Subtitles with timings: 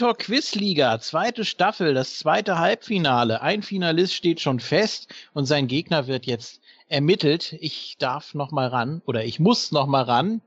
[0.00, 3.42] Moontalk Quizliga, zweite Staffel, das zweite Halbfinale.
[3.42, 7.54] Ein Finalist steht schon fest und sein Gegner wird jetzt ermittelt.
[7.60, 10.40] Ich darf noch mal ran oder ich muss noch mal ran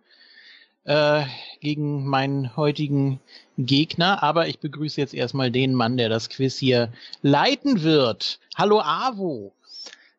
[0.85, 1.25] äh,
[1.59, 3.19] gegen meinen heutigen
[3.59, 4.23] Gegner.
[4.23, 8.39] Aber ich begrüße jetzt erstmal den Mann, der das Quiz hier leiten wird.
[8.55, 9.53] Hallo Avo.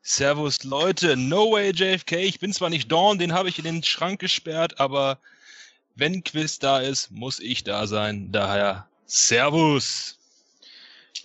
[0.01, 2.19] Servus Leute, no way JFK.
[2.19, 5.19] Ich bin zwar nicht Dawn, den habe ich in den Schrank gesperrt, aber
[5.97, 8.31] wenn Quiz da ist, muss ich da sein.
[8.31, 10.19] Daher Servus.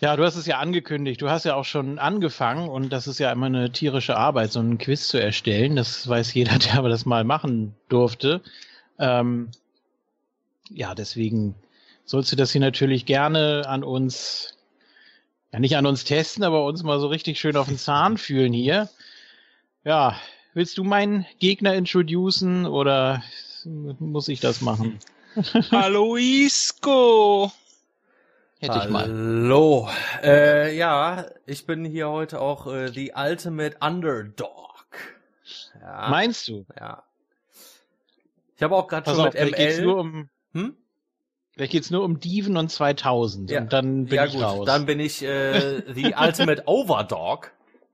[0.02, 1.22] Ja, du hast es ja angekündigt.
[1.22, 4.60] Du hast ja auch schon angefangen und das ist ja immer eine tierische Arbeit, so
[4.60, 5.76] einen Quiz zu erstellen.
[5.76, 8.42] Das weiß jeder, der aber das mal machen durfte.
[8.98, 9.50] Ähm,
[10.70, 11.56] ja, deswegen
[12.06, 14.58] sollst du das hier natürlich gerne an uns,
[15.52, 18.54] ja nicht an uns testen, aber uns mal so richtig schön auf den Zahn fühlen
[18.54, 18.90] hier.
[19.84, 20.20] Ja,
[20.54, 23.24] willst du meinen Gegner introducen oder
[23.66, 25.00] muss ich das machen?
[25.72, 27.52] Hallo Isco!
[28.62, 29.04] Hätte ich mal.
[29.04, 29.88] Hallo.
[30.22, 34.86] Äh, ja, ich bin hier heute auch äh, the ultimate underdog.
[35.82, 36.10] Ja.
[36.10, 36.66] Meinst du?
[36.78, 37.04] Ja.
[38.58, 39.52] Ich habe auch gerade schon auf, mit ML.
[39.52, 40.76] Geht's nur um, hm?
[41.54, 43.62] Vielleicht geht's nur um Diven und 2000 ja.
[43.62, 44.66] und dann bin ja, ich gut, raus.
[44.66, 47.52] Dann bin ich äh, the ultimate overdog.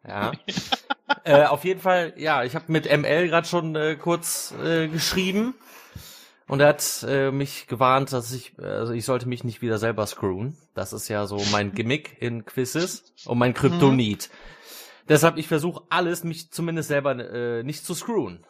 [0.07, 0.31] Ja.
[1.25, 5.53] äh, auf jeden Fall, ja, ich habe mit ML gerade schon äh, kurz äh, geschrieben.
[6.47, 10.05] Und er hat äh, mich gewarnt, dass ich, also ich sollte mich nicht wieder selber
[10.05, 10.55] screwen.
[10.75, 14.29] Das ist ja so mein Gimmick in Quizzes und mein Kryptonit.
[14.29, 14.35] Mhm.
[15.09, 18.45] Deshalb, ich versuche alles, mich zumindest selber äh, nicht zu screwen.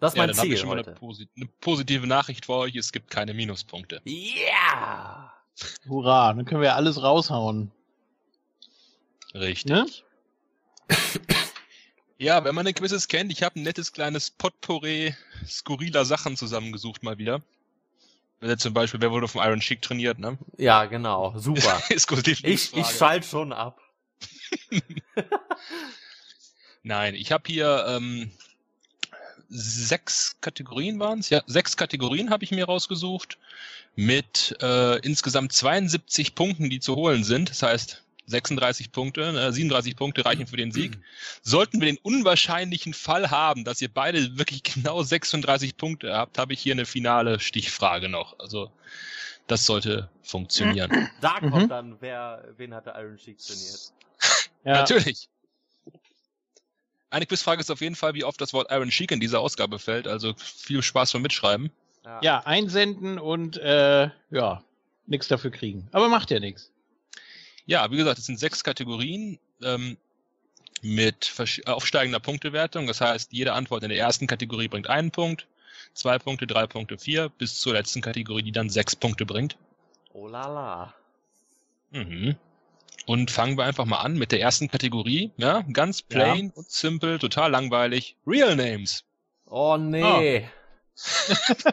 [0.00, 0.54] Das ist ja, mein dann Ziel.
[0.54, 0.82] Ich schon heute.
[0.82, 4.00] Mal eine, posit eine, positive Nachricht für euch, es gibt keine Minuspunkte.
[4.04, 4.12] Ja!
[4.12, 5.32] Yeah!
[5.88, 7.70] Hurra, dann können wir alles raushauen.
[9.34, 9.70] Richtig.
[9.70, 9.86] Ne?
[12.18, 15.12] Ja, wenn man den Quizzes kennt, ich habe ein nettes kleines Potpourri
[15.46, 17.42] skurriler Sachen zusammengesucht mal wieder.
[18.58, 20.36] Zum Beispiel, wer wurde vom Iron Sheik trainiert, ne?
[20.58, 21.38] Ja, genau.
[21.38, 21.80] Super.
[21.90, 23.80] ich, ich schalte schon ab.
[26.82, 28.32] Nein, ich habe hier ähm,
[29.48, 31.30] sechs Kategorien waren es.
[31.30, 33.38] Ja, sechs Kategorien habe ich mir rausgesucht
[33.94, 37.50] mit äh, insgesamt 72 Punkten, die zu holen sind.
[37.50, 40.98] Das heißt, 36 Punkte, ne, 37 Punkte reichen für den Sieg.
[41.42, 46.52] Sollten wir den unwahrscheinlichen Fall haben, dass ihr beide wirklich genau 36 Punkte habt, habe
[46.52, 48.38] ich hier eine finale Stichfrage noch.
[48.38, 48.70] Also
[49.46, 51.08] das sollte funktionieren.
[51.20, 51.68] Da kommt mhm.
[51.68, 53.92] dann, wer, wen hat der Iron Sheik trainiert?
[54.64, 54.72] ja.
[54.72, 55.28] Natürlich.
[57.10, 59.78] Eine Quizfrage ist auf jeden Fall, wie oft das Wort Iron Sheik in dieser Ausgabe
[59.78, 60.08] fällt.
[60.08, 61.70] Also viel Spaß beim Mitschreiben.
[62.04, 64.64] Ja, ja einsenden und äh, ja,
[65.06, 65.88] nichts dafür kriegen.
[65.92, 66.71] Aber macht ja nichts.
[67.66, 69.96] Ja, wie gesagt, es sind sechs Kategorien ähm,
[70.82, 71.32] mit
[71.66, 72.86] aufsteigender Punktewertung.
[72.86, 75.46] Das heißt, jede Antwort in der ersten Kategorie bringt einen Punkt,
[75.94, 79.56] zwei Punkte, drei Punkte, vier, bis zur letzten Kategorie, die dann sechs Punkte bringt.
[80.12, 80.94] Oh la la.
[81.90, 82.36] Mhm.
[83.06, 85.32] Und fangen wir einfach mal an mit der ersten Kategorie.
[85.36, 86.52] Ja, ganz plain ja.
[86.54, 88.16] und simple, total langweilig.
[88.26, 89.04] Real Names.
[89.46, 90.44] Oh nee.
[90.44, 90.61] Oh.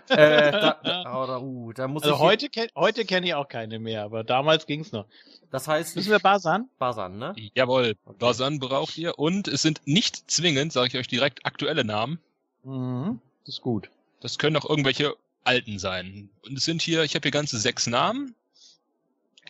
[0.09, 3.79] Äh, da, da, uh, da muss also ich heute, kenn, heute kenne ich auch keine
[3.79, 5.05] mehr, aber damals ging's noch.
[5.51, 6.69] Das heißt, müssen wir Basan?
[6.77, 7.35] Basan, ne?
[7.55, 8.17] Jawohl, okay.
[8.19, 12.19] Basan braucht ihr und es sind nicht zwingend, sage ich euch direkt, aktuelle Namen.
[12.63, 13.89] Mhm, das ist gut.
[14.21, 16.29] Das können auch irgendwelche alten sein.
[16.43, 18.35] Und es sind hier, ich habe hier ganze sechs Namen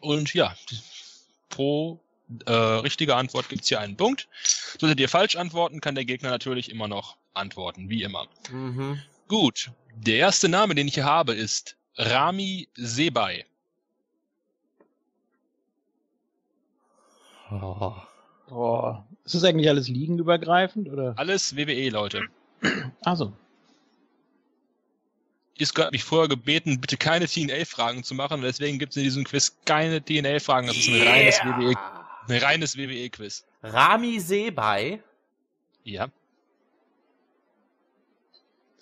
[0.02, 0.56] und ja,
[1.50, 2.00] pro
[2.46, 4.28] äh, richtige Antwort gibt's hier einen Punkt.
[4.80, 8.28] Solltet ihr falsch antworten, kann der Gegner natürlich immer noch antworten, wie immer.
[8.52, 9.02] Mhm.
[9.30, 13.46] Gut, der erste Name, den ich hier habe, ist Rami Sebay.
[17.52, 17.94] Oh.
[18.50, 18.96] oh.
[19.24, 21.14] Ist das eigentlich alles liegenübergreifend oder?
[21.16, 22.24] Alles WWE, Leute.
[23.02, 23.32] Also.
[25.60, 29.04] Isco hat mich vorher gebeten, bitte keine TNA-Fragen zu machen, und deswegen gibt es in
[29.04, 30.68] diesem Quiz keine TNA-Fragen.
[30.68, 31.12] Das ist ein yeah.
[31.12, 31.76] reines WWE,
[32.30, 33.46] ein reines WWE-Quiz.
[33.62, 35.04] Rami Sebei.
[35.84, 36.10] Ja.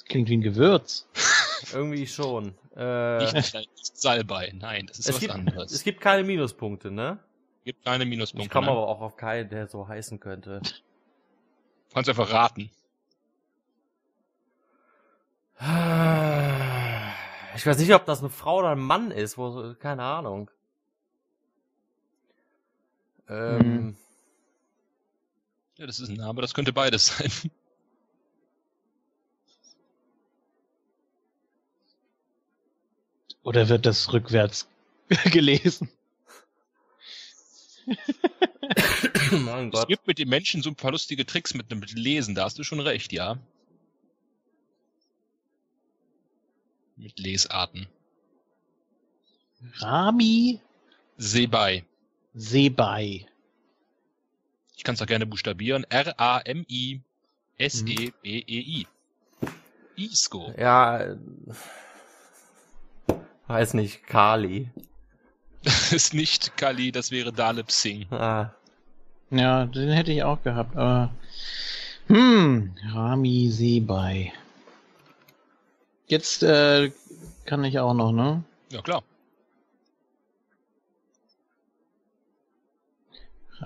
[0.07, 1.07] Klingt wie ein Gewürz.
[1.74, 2.56] Irgendwie schon.
[2.75, 5.71] Äh, Nicht Salbei, nein, das ist was gibt, anderes.
[5.71, 7.19] Es gibt keine Minuspunkte, ne?
[7.65, 8.45] Gibt keine Minuspunkte.
[8.45, 10.62] Ich komme aber auch auf keinen, der so heißen könnte.
[10.62, 12.69] Du kannst einfach raten.
[17.56, 20.51] Ich weiß nicht, ob das eine Frau oder ein Mann ist, wo, keine Ahnung.
[23.27, 23.59] Ähm.
[23.59, 23.98] Hm.
[25.77, 27.31] Ja, das ist ein Name, das könnte beides sein.
[33.48, 34.68] Oder wird das rückwärts
[35.32, 35.90] gelesen?
[39.32, 39.84] mein Gott.
[39.84, 42.60] Es gibt mit den Menschen so ein paar lustige Tricks mit dem Lesen, da hast
[42.60, 43.40] du schon recht, ja.
[46.98, 47.88] Mit Lesarten.
[49.76, 50.60] Rami
[51.16, 51.86] Sebei.
[52.34, 53.28] Sebei.
[54.76, 55.86] Ich kann es auch gerne buchstabieren.
[55.86, 57.08] R-A-M-I-S-E-B-E-I.
[59.96, 60.54] Isco.
[60.58, 61.16] Ja,
[63.48, 64.70] weiß nicht, Kali.
[65.64, 68.08] Das ist nicht Kali, das wäre Dalip Singh.
[68.16, 68.52] Ah,
[69.30, 71.14] Ja, den hätte ich auch gehabt, aber.
[72.08, 74.32] Hm, Rami Sebei.
[76.08, 76.92] Jetzt äh,
[77.46, 78.44] kann ich auch noch, ne?
[78.72, 79.04] Ja, klar.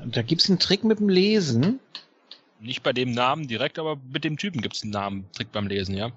[0.06, 1.80] Da gibt's einen Trick mit dem Lesen.
[2.60, 5.26] Nicht bei dem Namen direkt, aber mit dem Typen gibt es einen Namen.
[5.34, 6.12] Trick beim Lesen, ja.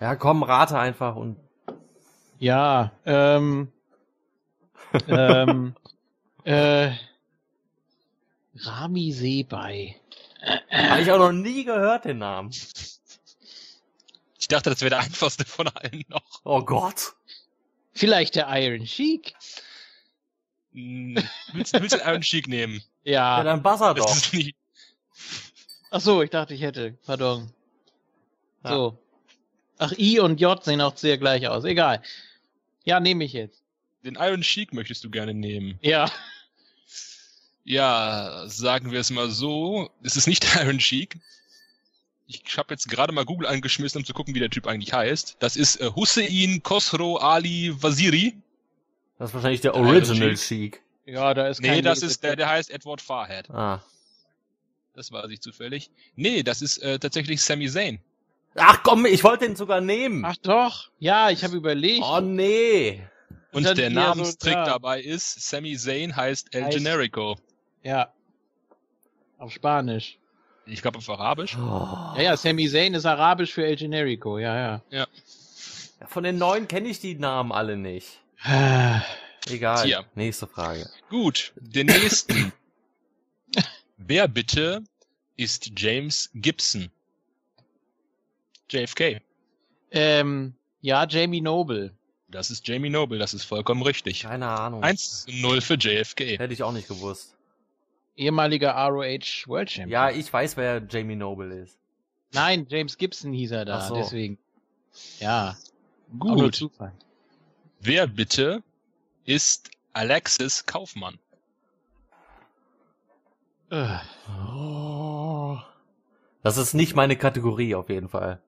[0.00, 1.36] Ja, komm, rate einfach und
[2.38, 3.72] ja, ähm.
[5.08, 5.74] ähm.
[6.44, 6.92] Äh.
[8.58, 9.96] Rami Sebei.
[10.70, 12.50] habe ich auch noch nie gehört den Namen.
[14.38, 16.40] Ich dachte, das wäre der einfachste von allen noch.
[16.44, 17.14] Oh Gott.
[17.92, 19.34] Vielleicht der Iron Sheik?
[20.72, 21.16] Hm,
[21.52, 22.82] Willst, willst du Iron Sheik nehmen?
[23.02, 23.44] Ja, Ja.
[23.44, 24.14] dann buzzer doch.
[25.90, 26.98] Ach so, ich dachte, ich hätte.
[27.06, 27.50] Pardon.
[28.66, 28.74] Ja.
[28.74, 28.98] So.
[29.78, 31.64] Ach, I und J sehen auch sehr gleich aus.
[31.64, 32.02] Egal.
[32.84, 33.62] Ja, nehme ich jetzt.
[34.04, 35.78] Den Iron Sheik möchtest du gerne nehmen.
[35.82, 36.10] Ja.
[37.64, 39.90] Ja, sagen wir es mal so.
[40.02, 41.18] Es ist nicht der Iron Sheik.
[42.28, 45.36] Ich habe jetzt gerade mal Google angeschmissen, um zu gucken, wie der Typ eigentlich heißt.
[45.38, 48.36] Das ist äh, Hussein Khosrow Ali Waziri.
[49.18, 50.82] Das ist wahrscheinlich der Iron Original Sheik.
[51.06, 53.48] Ja, da ist Nee, kein das Lese- ist der, der heißt Edward Farhead.
[53.50, 53.82] Ah.
[54.94, 55.90] Das weiß ich zufällig.
[56.16, 58.00] Nee, das ist äh, tatsächlich Sami Zayn.
[58.56, 60.24] Ach komm, ich wollte den sogar nehmen.
[60.24, 60.90] Ach doch.
[60.98, 62.02] Ja, ich habe überlegt.
[62.04, 63.02] oh nee.
[63.52, 64.64] Und der so, Namenstrick ja.
[64.64, 67.36] dabei ist, Sami Zayn heißt El Heißt- Generico.
[67.82, 68.12] Ja.
[69.38, 70.18] Auf Spanisch.
[70.66, 71.56] Ich glaube auf Arabisch.
[71.56, 72.16] Oh.
[72.16, 74.38] Ja, ja, Sami Zayn ist arabisch für El Generico.
[74.38, 74.82] Ja, ja.
[74.90, 75.06] Ja,
[76.06, 78.20] Von den neuen kenne ich die Namen alle nicht.
[78.42, 79.00] Ah,
[79.48, 79.84] Egal.
[79.86, 80.04] Tja.
[80.14, 80.88] Nächste Frage.
[81.08, 82.52] Gut, den nächsten.
[83.96, 84.82] Wer bitte
[85.36, 86.90] ist James Gibson?
[88.70, 89.20] JFK.
[89.90, 91.92] Ähm, ja, Jamie Noble.
[92.28, 94.22] Das ist Jamie Noble, das ist vollkommen richtig.
[94.22, 94.82] Keine Ahnung.
[94.82, 96.38] 1 zu 0 für JFK.
[96.38, 97.36] Hätte ich auch nicht gewusst.
[98.16, 99.90] Ehemaliger ROH World Champion.
[99.90, 101.78] Ja, ich weiß, wer Jamie Noble ist.
[102.32, 103.94] Nein, James Gibson hieß er da, Ach so.
[103.94, 104.38] deswegen.
[105.20, 105.56] Ja.
[106.18, 106.68] Gut.
[107.80, 108.62] Wer bitte
[109.24, 111.18] ist Alexis Kaufmann?
[113.70, 113.98] Äh,
[114.48, 115.58] Oh.
[116.42, 118.40] Das ist nicht meine Kategorie auf jeden Fall.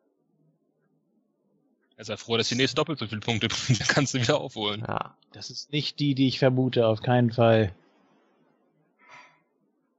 [1.99, 3.81] Er sei froh, dass die nächste doppelt so viele Punkte bringt.
[3.81, 4.85] Da kannst du wieder aufholen.
[4.87, 5.17] Ja.
[5.33, 7.73] Das ist nicht die, die ich vermute, auf keinen Fall.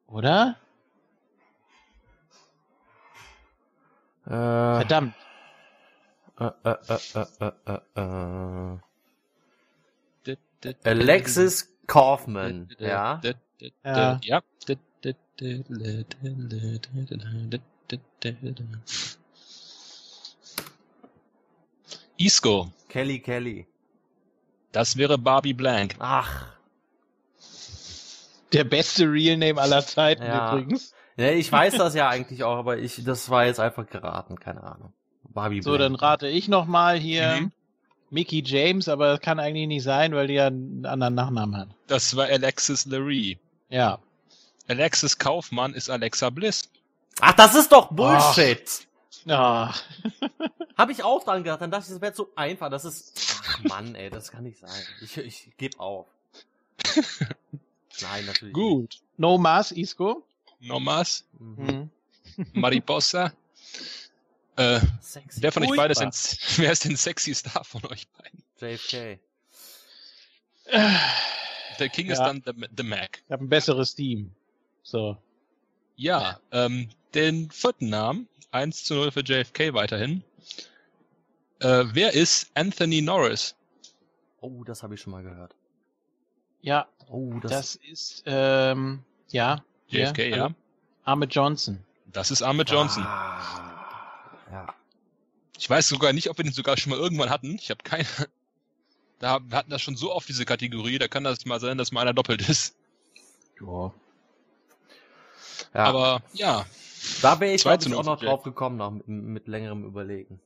[0.08, 0.56] Oder?
[4.26, 5.14] Äh, Verdammt.
[6.40, 8.78] äh, äh, äh, äh, äh,
[10.26, 10.78] äh.
[10.86, 13.22] Alexis Kaufman, ja.
[13.84, 14.20] Ja.
[14.24, 14.42] Ja.
[22.20, 23.66] Isco, Kelly Kelly.
[24.72, 25.96] das wäre Barbie Blank.
[26.00, 26.46] Ach.
[28.54, 30.52] Der beste Real Name aller Zeiten Ja.
[30.54, 30.94] übrigens.
[31.18, 34.64] Ja, ich weiß das ja eigentlich auch, aber ich, das war jetzt einfach geraten, keine
[34.64, 34.94] Ahnung.
[35.24, 36.02] Barbie So, dann Blank.
[36.02, 37.52] rate ich nochmal hier Mhm.
[38.10, 41.68] Mickey James, aber das kann eigentlich nicht sein, weil die ja einen anderen Nachnamen hat.
[41.88, 43.38] Das war Alexis Laree.
[43.70, 44.00] Ja.
[44.68, 46.70] Alexis Kaufmann ist Alexa Bliss.
[47.22, 48.88] Ach, das ist doch Bullshit.
[49.30, 49.74] Ah,
[50.76, 52.70] Hab ich auch dran gedacht, dann dachte ich, das wäre zu einfach.
[52.70, 53.14] Das ist.
[53.48, 54.84] Ach Mann, ey, das kann nicht sein.
[55.02, 56.08] Ich, ich gebe auf.
[58.02, 58.54] Nein, natürlich.
[58.54, 59.00] Gut.
[59.18, 60.24] no Mas, Isco.
[60.62, 61.70] Nomas, Nicht.
[61.72, 61.90] Mhm.
[62.54, 63.32] Mariposa.
[64.58, 65.42] äh, Sexy.
[65.42, 68.44] wer von euch beiden ist wer ist denn sexy Star von euch beiden?
[68.60, 69.20] JFK.
[71.80, 72.26] Der King ist Ja.
[72.26, 73.22] dann the, the Mac.
[73.26, 74.32] Ich habe ein besseres Team.
[74.84, 75.18] So.
[75.96, 80.24] Ja, ähm, den vierten Namen, 1 zu 0 für JFK weiterhin.
[81.60, 83.56] Äh, wer ist Anthony Norris?
[84.42, 85.56] Oh, das habe ich schon mal gehört.
[86.62, 87.52] Ja, Oh, das.
[87.52, 89.64] das ist, ähm, ja.
[89.88, 90.38] JFK, ja.
[90.38, 90.56] hallo?
[91.06, 91.84] Ahmed Johnson.
[92.06, 93.04] Das ist Ahmed Johnson.
[93.04, 93.42] Ah,
[94.52, 94.76] ja.
[95.58, 97.56] Ich weiß sogar nicht, ob wir den sogar schon mal irgendwann hatten.
[97.56, 98.06] Ich habe keine.
[99.22, 101.92] Da, wir hatten das schon so oft, diese Kategorie, da kann das mal sein, dass
[101.92, 102.74] mal einer doppelt ist.
[103.60, 103.92] Ja.
[105.74, 105.84] ja.
[105.84, 106.66] Aber ja,
[107.22, 110.40] da wäre ich, auch noch drauf gekommen, nach, mit, mit längerem Überlegen.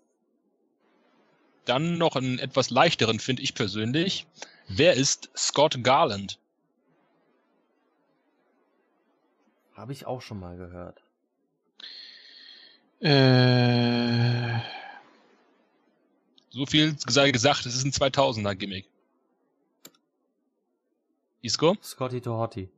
[1.66, 4.28] dann noch einen etwas leichteren, finde ich persönlich.
[4.68, 6.40] Wer ist Scott Garland?
[9.74, 11.02] Habe ich auch schon mal gehört.
[13.02, 14.60] Äh,
[16.54, 18.86] So viel sei gesagt, es ist ein 2000er-Gimmick.
[21.42, 21.76] Isco?
[21.82, 22.70] Scotty to Hottie.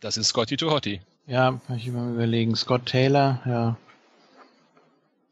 [0.00, 1.00] Das ist Scotty to Hottie.
[1.26, 2.54] Ja, kann ich mal überlegen.
[2.54, 3.76] Scott Taylor, ja.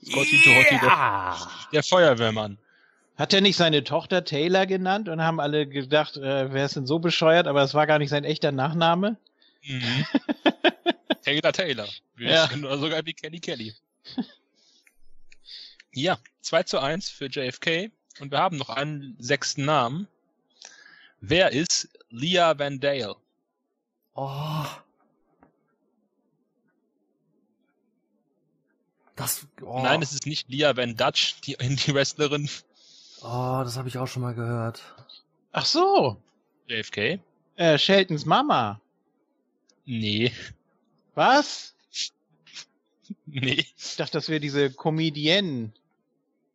[0.04, 1.36] Scotty to Hottie, der,
[1.72, 2.58] der Feuerwehrmann.
[3.16, 6.86] Hat er nicht seine Tochter Taylor genannt und haben alle gedacht, äh, wer ist denn
[6.86, 9.16] so bescheuert, aber es war gar nicht sein echter Nachname?
[9.62, 10.04] Mhm.
[11.24, 11.88] Taylor Taylor.
[12.18, 12.50] Ja.
[12.52, 13.74] Oder sogar wie Kelly Kelly.
[15.96, 17.92] Ja, 2 zu 1 für JFK.
[18.18, 20.08] Und wir haben noch einen sechsten Namen.
[21.20, 23.14] Wer ist Leah Van Dale?
[24.14, 24.64] Oh.
[29.16, 29.80] Das, oh.
[29.82, 32.48] Nein, es ist nicht Leah Van Dutch, die Indie-Wrestlerin.
[33.22, 34.82] Oh, das habe ich auch schon mal gehört.
[35.52, 36.20] Ach so,
[36.68, 37.20] JFK?
[37.56, 38.80] äh, Sheltons Mama.
[39.86, 40.32] Nee.
[41.14, 41.74] Was?
[43.26, 43.66] Nee.
[43.76, 45.72] Ich dachte, das wäre diese Comedienne.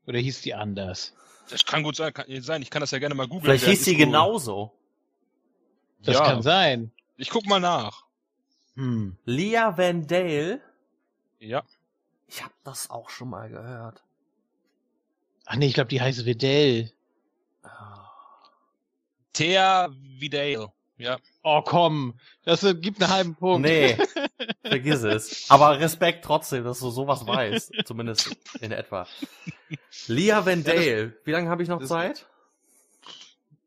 [0.07, 1.13] Oder hieß die anders?
[1.49, 2.61] Das kann gut sein, kann sein.
[2.63, 3.43] Ich kann das ja gerne mal googeln.
[3.43, 4.71] Vielleicht hieß sie genauso.
[6.03, 6.25] Das Ja.
[6.25, 6.91] kann sein.
[7.17, 8.03] Ich guck mal nach.
[8.75, 9.15] Hm.
[9.25, 10.59] Leah Van Dale.
[11.39, 11.63] Ja.
[12.29, 14.03] Ich habe das auch schon mal gehört.
[15.45, 16.91] Ach nee, ich glaube, die heißt Vidal.
[17.63, 18.07] Ah.
[19.33, 20.71] Thea Vidale.
[20.97, 21.17] Ja.
[21.43, 23.67] Oh komm, das gibt einen halben Punkt.
[23.67, 23.97] Nee,
[24.63, 25.49] vergiss es.
[25.49, 27.73] Aber Respekt trotzdem, dass du sowas weißt.
[27.85, 29.07] Zumindest in etwa.
[30.07, 31.17] Leah Van Dale.
[31.23, 32.27] Wie lange habe ich noch Zeit?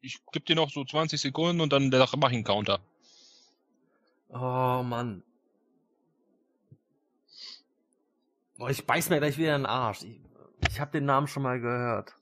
[0.02, 2.80] Ich gebe dir noch so 20 Sekunden und dann mach ich einen Counter.
[4.28, 5.24] Oh Mann.
[8.62, 10.04] Boah, ich beiß mir gleich wieder in den Arsch.
[10.04, 10.20] Ich,
[10.70, 12.14] ich habe den Namen schon mal gehört.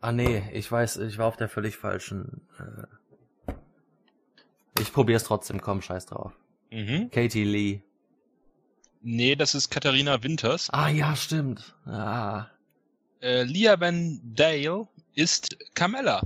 [0.00, 2.48] Ah nee, ich weiß, ich war auf der völlig falschen.
[2.58, 3.52] Äh
[4.80, 6.32] ich probier's trotzdem, komm, scheiß drauf.
[6.70, 7.10] Mhm.
[7.10, 7.82] Katie Lee.
[9.02, 10.70] Nee, das ist Katharina Winters.
[10.70, 11.76] Ah ja, stimmt.
[11.84, 12.46] Ah.
[13.20, 16.22] Äh, Leah Van Dale ist Carmella.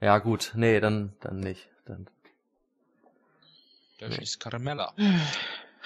[0.00, 1.68] Ja gut, nee, dann dann nicht.
[1.84, 2.08] Dann.
[3.98, 4.92] Das ist Carmella.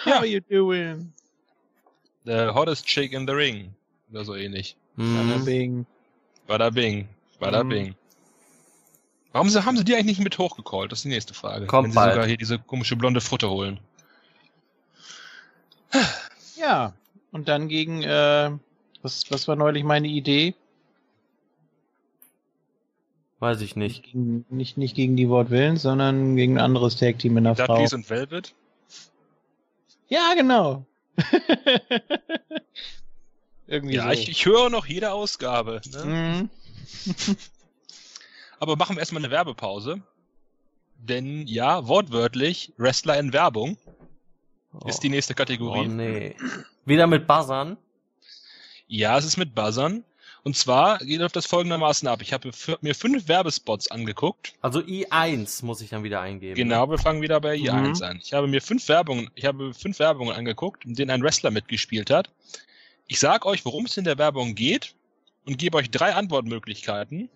[0.04, 1.12] How are you doing?
[2.24, 3.74] The hottest chick in the ring.
[4.10, 4.76] Oder so ähnlich.
[4.96, 5.44] Bada Hm.
[5.44, 5.86] bing.
[6.46, 7.08] Bada bing.
[7.38, 7.68] Bada Mhm.
[7.68, 7.94] bing.
[9.32, 10.90] Warum sie, haben sie die eigentlich nicht mit hochgecallt?
[10.90, 11.66] Das ist die nächste Frage.
[11.66, 12.14] Kommt Wenn sie bald.
[12.14, 13.78] sogar hier diese komische blonde Frutte holen.
[16.56, 16.92] Ja,
[17.32, 18.50] und dann gegen, äh,
[19.02, 20.54] was, was war neulich meine Idee?
[23.40, 23.96] Weiß ich nicht.
[23.96, 27.66] Nicht gegen, nicht, nicht gegen die Wortwillen, sondern gegen ein anderes Tag-Team in der Frau.
[27.66, 28.54] Dudleys und Velvet.
[30.08, 30.84] Ja, genau.
[33.66, 34.10] Irgendwie Ja, so.
[34.10, 35.80] ich, ich höre noch jede Ausgabe.
[35.92, 36.04] Ne?
[36.04, 36.50] Mhm.
[38.58, 40.02] Aber machen wir erstmal eine Werbepause.
[40.98, 43.78] Denn ja, wortwörtlich, Wrestler in Werbung
[44.86, 45.88] ist die nächste Oh Kategorie.
[45.88, 46.36] nee.
[46.84, 47.78] Wieder mit Buzzern?
[48.86, 50.04] Ja, es ist mit Buzzern.
[50.42, 52.22] Und zwar geht auf das folgendermaßen ab.
[52.22, 54.54] Ich habe mir fünf Werbespots angeguckt.
[54.62, 56.54] Also I1 muss ich dann wieder eingeben.
[56.54, 58.02] Genau, wir fangen wieder bei I1 Mhm.
[58.02, 58.20] an.
[58.22, 62.10] Ich habe mir fünf Werbungen, ich habe fünf Werbungen angeguckt, in denen ein Wrestler mitgespielt
[62.10, 62.30] hat.
[63.06, 64.94] Ich sag euch, worum es in der Werbung geht
[65.44, 67.28] und gebe euch drei Antwortmöglichkeiten.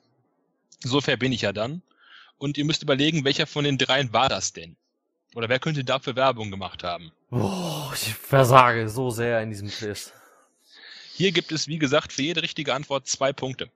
[0.81, 1.83] So fair bin ich ja dann.
[2.39, 4.77] Und ihr müsst überlegen, welcher von den dreien war das denn?
[5.35, 7.11] Oder wer könnte dafür Werbung gemacht haben?
[7.31, 10.13] Oh, ich versage so sehr in diesem Quiz.
[11.17, 13.71] Hier gibt es, wie gesagt, für jede richtige Antwort zwei Punkte.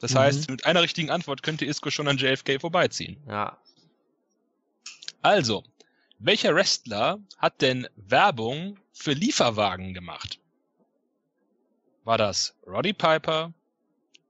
[0.00, 0.18] Das Mhm.
[0.18, 3.16] heißt, mit einer richtigen Antwort könnte Isco schon an JFK vorbeiziehen.
[3.26, 3.56] Ja.
[5.22, 5.64] Also,
[6.18, 10.38] welcher Wrestler hat denn Werbung für Lieferwagen gemacht?
[12.04, 13.54] War das Roddy Piper,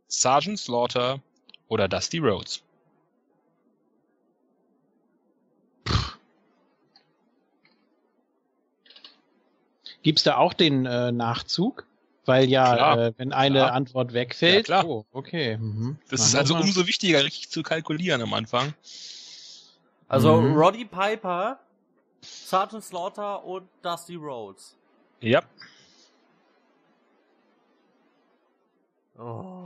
[0.07, 1.21] Sergeant Slaughter
[1.69, 2.63] oder Dusty Rhodes?
[10.03, 11.87] Gibt's da auch den äh, Nachzug?
[12.25, 13.73] Weil ja, äh, wenn eine Klar.
[13.73, 14.69] Antwort wegfällt.
[14.69, 14.87] Ja, klar.
[14.89, 15.57] Oh, okay.
[15.57, 15.99] Mhm.
[16.09, 18.75] Das Dann ist also man- umso wichtiger, richtig zu kalkulieren am Anfang.
[20.09, 20.55] Also Mhm.
[20.57, 21.59] Roddy Piper,
[22.21, 24.77] Sergeant Slaughter und Dusty Rhodes.
[25.21, 25.43] Ja.
[29.19, 29.65] Oh.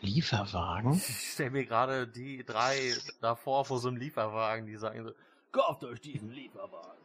[0.00, 0.94] Lieferwagen?
[0.94, 5.12] Ich stelle mir gerade die drei davor vor so einem Lieferwagen, die sagen so,
[5.52, 6.98] kauft euch diesen Lieferwagen.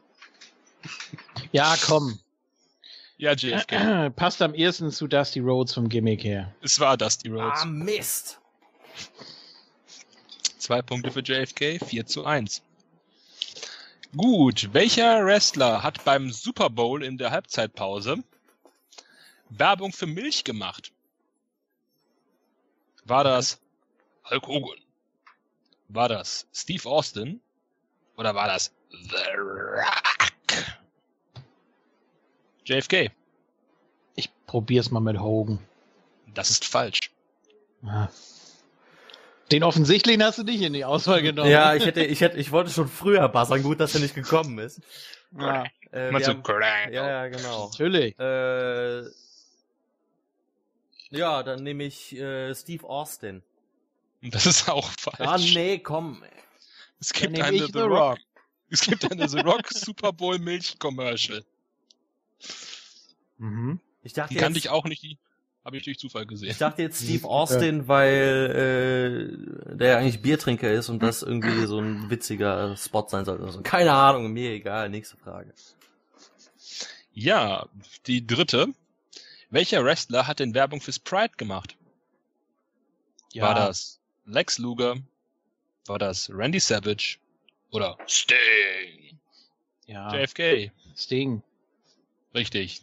[1.52, 2.18] Ja, komm.
[3.18, 4.10] Ja, JFK.
[4.16, 6.54] Passt am ehesten zu Dusty Rhodes vom Gimmick her.
[6.60, 7.62] es war Dusty Rhodes.
[7.62, 8.40] Ah, Mist.
[10.58, 12.62] Zwei Punkte für JFK, 4 zu 1.
[14.16, 18.22] Gut, welcher Wrestler hat beim Super Bowl in der Halbzeitpause
[19.50, 20.92] Werbung für Milch gemacht?
[23.04, 23.60] War das
[24.28, 24.78] Hulk Hogan?
[25.88, 27.40] War das Steve Austin?
[28.16, 30.25] Oder war das The Rock?
[32.66, 33.10] JFK.
[34.46, 35.58] probier's mal mit Hogan.
[36.34, 37.10] Das ist falsch.
[37.84, 38.08] Ah.
[39.52, 41.50] Den offensichtlichen hast du nicht in die Auswahl genommen.
[41.50, 43.62] Ja, ich hätte, ich hätte, ich wollte schon früher buzzern.
[43.62, 44.80] Gut, dass er nicht gekommen ist.
[45.38, 46.42] ja Äh, wir du haben,
[46.92, 47.68] ja, ja, genau.
[47.68, 48.18] natürlich.
[48.18, 49.04] Äh,
[51.10, 53.42] ja, dann nehme ich äh, Steve Austin.
[54.22, 55.20] Das ist auch falsch.
[55.20, 56.24] Ah, nee, komm.
[56.98, 57.90] Es Dann gibt nehme eine ich The The Rock.
[57.90, 58.18] Rock.
[58.70, 61.44] Es gibt eine The Rock Super Bowl Milch Commercial.
[63.38, 63.80] Mhm.
[64.02, 65.18] Ich dachte Die kannte jetzt, ich auch nicht, die
[65.64, 66.48] habe ich durch Zufall gesehen.
[66.48, 69.34] ich dachte jetzt Steve Austin, weil
[69.72, 73.44] äh, der eigentlich Biertrinker ist und das irgendwie so ein witziger Spot sein sollte.
[73.44, 74.88] Also, keine Ahnung, mir egal.
[74.88, 75.52] Nächste Frage.
[77.12, 77.66] Ja,
[78.06, 78.68] die dritte.
[79.50, 81.76] Welcher Wrestler hat denn Werbung für Sprite gemacht?
[83.32, 83.44] Ja.
[83.44, 84.96] War das Lex Luger?
[85.86, 87.18] War das Randy Savage?
[87.70, 89.18] Oder Sting?
[89.86, 90.14] Ja.
[90.14, 90.70] JFK.
[90.96, 91.42] Sting.
[92.36, 92.82] Richtig.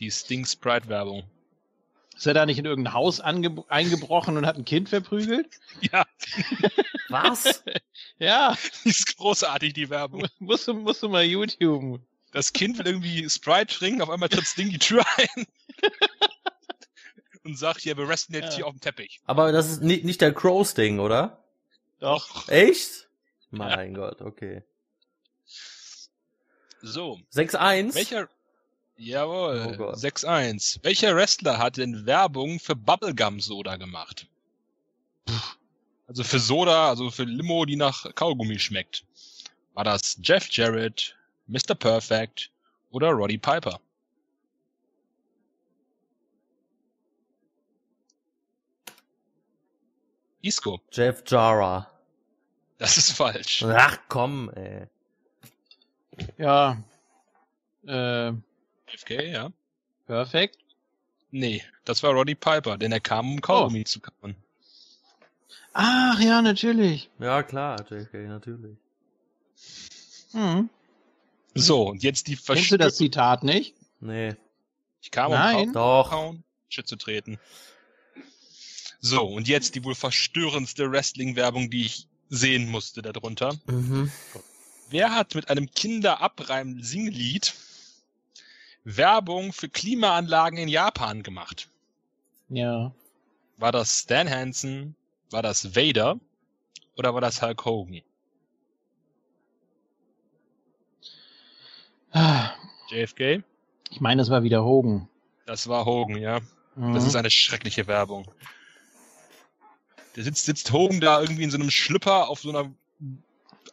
[0.00, 1.22] Die Sting Sprite Werbung.
[2.16, 5.48] Ist er da nicht in irgendein Haus eingebrochen und hat ein Kind verprügelt?
[5.80, 6.04] Ja,
[7.08, 7.62] Was?
[8.18, 10.26] Ja, die ist großartig, die Werbung.
[10.38, 12.00] musst du, musst du mal YouTube.
[12.32, 15.46] Das Kind will irgendwie Sprite trinken, auf einmal tritt Sting die Tür ein.
[17.44, 18.56] Und sagt, ja, wir resten jetzt Ja.
[18.56, 19.20] hier auf dem Teppich.
[19.26, 21.44] Aber das ist nicht, nicht der Crow-Sting, oder?
[22.00, 22.48] Doch.
[22.48, 23.08] Echt?
[23.50, 24.62] Mein Gott, okay.
[26.80, 27.18] So.
[27.34, 27.94] 6-1?
[27.94, 28.28] Welcher,
[28.96, 29.96] jawohl, Oh Gott.
[29.96, 30.80] 6-1.
[30.82, 34.26] Welcher Wrestler hat denn Werbung für Bubblegum Soda gemacht?
[36.06, 39.04] Also für Soda, also für Limo, die nach Kaugummi schmeckt.
[39.74, 41.74] War das Jeff Jarrett, Mr.
[41.74, 42.50] Perfect
[42.90, 43.80] oder Roddy Piper?
[50.42, 51.90] Isco, Jeff Jara.
[52.78, 53.64] das ist falsch.
[53.66, 54.86] Ach komm, ey.
[56.36, 56.76] Ja.
[57.86, 58.32] Äh,
[58.86, 59.52] FK, ja.
[60.06, 60.58] perfekt.
[61.30, 64.36] Nee, das war Roddy Piper, denn er kam, um Kaugummi zu kauen.
[65.72, 67.10] Ach ja, natürlich.
[67.18, 68.76] Ja, klar, JFK, natürlich.
[70.30, 70.70] Hm.
[71.54, 73.74] So, und jetzt die Kennst du das Zitat nicht?
[74.00, 74.36] Nee.
[75.00, 75.72] Ich kam, um Nein.
[75.72, 76.10] Doch.
[76.10, 77.38] kauen, Shit zu treten.
[79.00, 83.54] So, und jetzt die wohl verstörendste Wrestling-Werbung, die ich sehen musste darunter.
[83.66, 84.10] Mhm.
[84.90, 87.54] Wer hat mit einem Kinderabreim-Singlied
[88.84, 91.70] Werbung für Klimaanlagen in Japan gemacht?
[92.48, 92.92] Ja.
[93.56, 94.94] War das Stan Hansen?
[95.30, 96.20] War das Vader?
[96.96, 98.02] Oder war das Hulk Hogan?
[102.12, 102.52] Ah,
[102.90, 103.42] JFK?
[103.90, 105.08] Ich meine, es war wieder Hogan.
[105.46, 106.40] Das war Hogan, ja.
[106.76, 106.94] Mhm.
[106.94, 108.30] Das ist eine schreckliche Werbung.
[110.14, 112.70] Der sitzt, sitzt Hogan da irgendwie in so einem Schlüpper auf so einer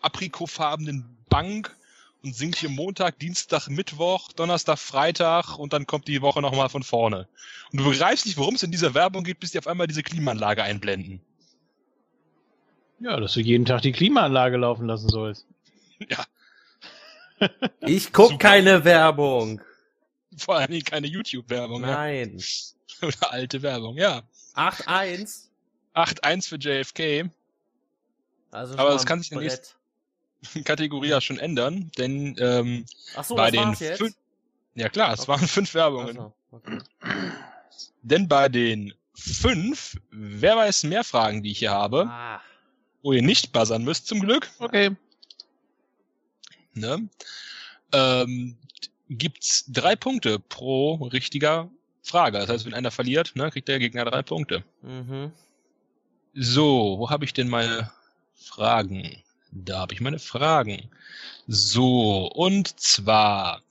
[0.02, 1.76] aprikotfarbenen Bank
[2.24, 6.84] und singt hier Montag, Dienstag, Mittwoch, Donnerstag, Freitag und dann kommt die Woche nochmal von
[6.84, 7.28] vorne.
[7.72, 10.04] Und du begreifst nicht, worum es in dieser Werbung geht, bis die auf einmal diese
[10.04, 11.22] Klimaanlage einblenden.
[13.00, 15.46] ja, dass du jeden Tag die Klimaanlage laufen lassen sollst.
[16.10, 16.26] Ja,
[17.82, 18.38] Ich guck Super.
[18.50, 19.62] keine Werbung.
[20.38, 21.82] vor allen Dingen keine YouTube-Werbung.
[21.82, 21.92] Ja.
[21.92, 22.42] Nein.
[23.02, 24.24] Oder alte Werbung, ja.
[24.56, 25.48] 8-1.
[25.96, 27.32] 8-1 für JFK.
[28.52, 29.76] Also Aber das kann sich Brett.
[30.64, 34.16] Kategorie ja schon ändern, denn ähm, Ach so, bei das den fünf,
[34.76, 35.30] ja klar, es Okay.
[35.30, 36.18] waren fünf Werbungen.
[36.20, 36.78] Ach so, okay.
[38.02, 42.42] Denn bei den fünf, wer weiß mehr Fragen, die ich hier habe, Ah,
[43.04, 44.96] wo ihr nicht buzzern müsst, zum Glück, Okay.
[46.74, 47.08] ne,
[47.94, 48.58] ähm,
[49.10, 51.70] gibt's drei Punkte pro richtiger
[52.04, 52.40] Frage.
[52.40, 54.64] Das heißt, wenn einer verliert, ne, kriegt der Gegner drei Punkte.
[54.82, 55.32] mhm.
[56.34, 57.92] So, wo habe ich denn meine
[58.34, 59.22] Fragen?
[59.52, 60.90] Da habe ich meine Fragen.
[61.48, 63.62] So, und zwar,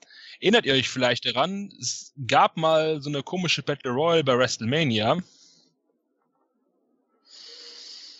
[0.40, 5.18] erinnert ihr euch vielleicht daran, es gab mal so eine komische Battle Royale bei WrestleMania,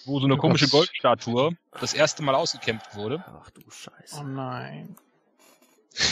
[0.07, 0.69] wo so eine komische.
[0.69, 3.23] Goldstatue das erste Mal ausgekämpft wurde.
[3.27, 4.17] Ach du Scheiße.
[4.19, 4.97] Oh nein.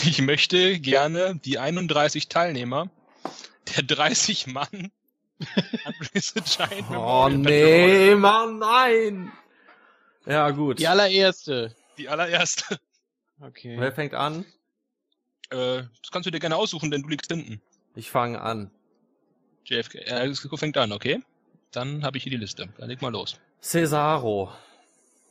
[0.03, 2.89] Ich möchte gerne die 31 Teilnehmer
[3.75, 4.91] der 30 Mann
[5.85, 9.31] Andre the Giant Oh nee, Mann, nein.
[10.29, 10.77] Ja, gut.
[10.79, 11.75] Die allererste.
[11.97, 12.79] die allererste.
[13.41, 13.77] Okay.
[13.79, 14.45] Wer fängt an?
[15.49, 17.61] Äh, das kannst du dir gerne aussuchen, denn du liegst hinten.
[17.95, 18.69] Ich fange an.
[19.65, 21.21] JFK, äh, Cisco fängt an, okay?
[21.71, 22.69] Dann habe ich hier die Liste.
[22.77, 23.39] Dann leg mal los.
[23.61, 24.51] Cesaro.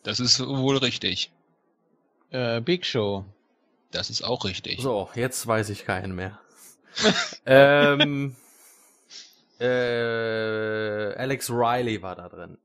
[0.03, 1.33] Das ist wohl richtig.
[2.31, 3.25] Äh, Big Show.
[3.91, 4.81] Das ist auch richtig.
[4.81, 6.41] So, jetzt weiß ich keinen mehr.
[7.47, 8.37] ähm,
[9.61, 12.59] äh, Alex Riley war da drin.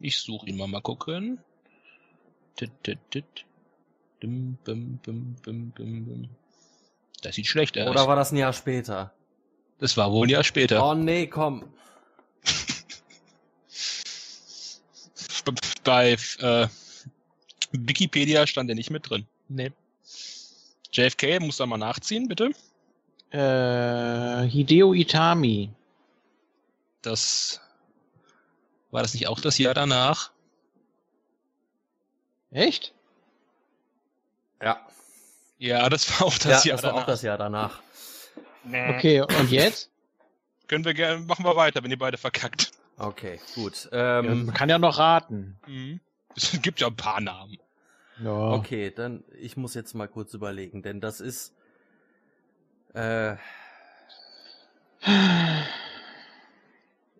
[0.00, 1.38] Ich suche ihn mal mal gucken.
[2.56, 3.24] Tit, tit, tit.
[4.22, 6.28] Dim, bim, bim, bim, bim, bim.
[7.22, 7.90] Das sieht schlecht aus.
[7.90, 9.12] Oder war das ein Jahr später?
[9.78, 10.84] Das war wohl ein Jahr später.
[10.84, 11.64] Oh nee, komm.
[15.84, 16.68] Bei äh,
[17.72, 19.26] Wikipedia stand er nicht mit drin.
[19.48, 19.72] Nee.
[20.92, 22.50] JFK muss da mal nachziehen, bitte.
[23.30, 25.70] Äh, Hideo Itami.
[27.02, 27.60] Das
[28.90, 30.30] war das nicht auch das Jahr danach?
[32.50, 32.94] Echt?
[34.62, 34.86] Ja.
[35.58, 37.02] Ja, das war auch das ja, Jahr das war danach.
[37.02, 37.80] auch das Jahr danach.
[38.64, 39.90] Okay, und jetzt?
[40.68, 42.70] Können wir gerne, machen wir weiter, wenn ihr beide verkackt.
[42.96, 43.88] Okay, gut.
[43.92, 45.58] Ja, Ähm, man kann ja noch raten.
[45.66, 46.00] Mhm.
[46.36, 47.58] Es gibt ja ein paar Namen.
[48.22, 48.50] Ja.
[48.52, 51.54] Okay, dann ich muss jetzt mal kurz überlegen, denn das ist
[52.94, 53.36] äh,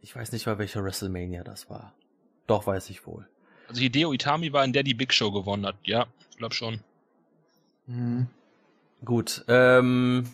[0.02, 1.94] ich weiß nicht mal welche WrestleMania das war.
[2.46, 3.28] Doch weiß ich wohl.
[3.68, 5.76] Also Hideo Itami war in der die Big Show gewonnen hat.
[5.84, 6.80] Ja, ich glaube schon.
[7.86, 8.26] Hm.
[9.04, 10.28] Gut, ähm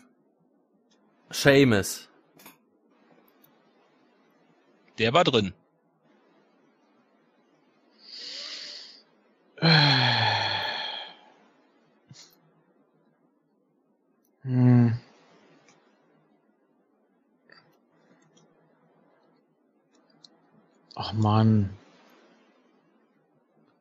[1.31, 2.09] Seamus.
[4.99, 5.53] Der war drin.
[9.59, 10.01] Hm.
[21.17, 21.71] Mann.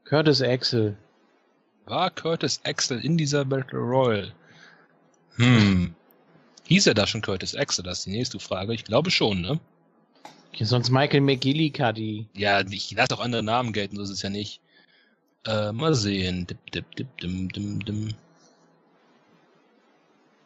[0.05, 0.95] Curtis Axel.
[1.85, 4.31] War Curtis Axel in dieser Battle Royal?
[5.35, 5.95] Hm.
[6.65, 7.83] Hieß er da schon Curtis Axel?
[7.83, 8.73] Das ist die nächste Frage.
[8.73, 9.59] Ich glaube schon, ne?
[10.59, 12.27] Sonst Michael McGillicuddy.
[12.33, 14.61] Ja, ich lasse auch andere Namen gelten, so ist es ja nicht.
[15.45, 16.47] Äh, mal sehen.
[16.47, 18.13] Dip, dip, dip, dim, dim, dim.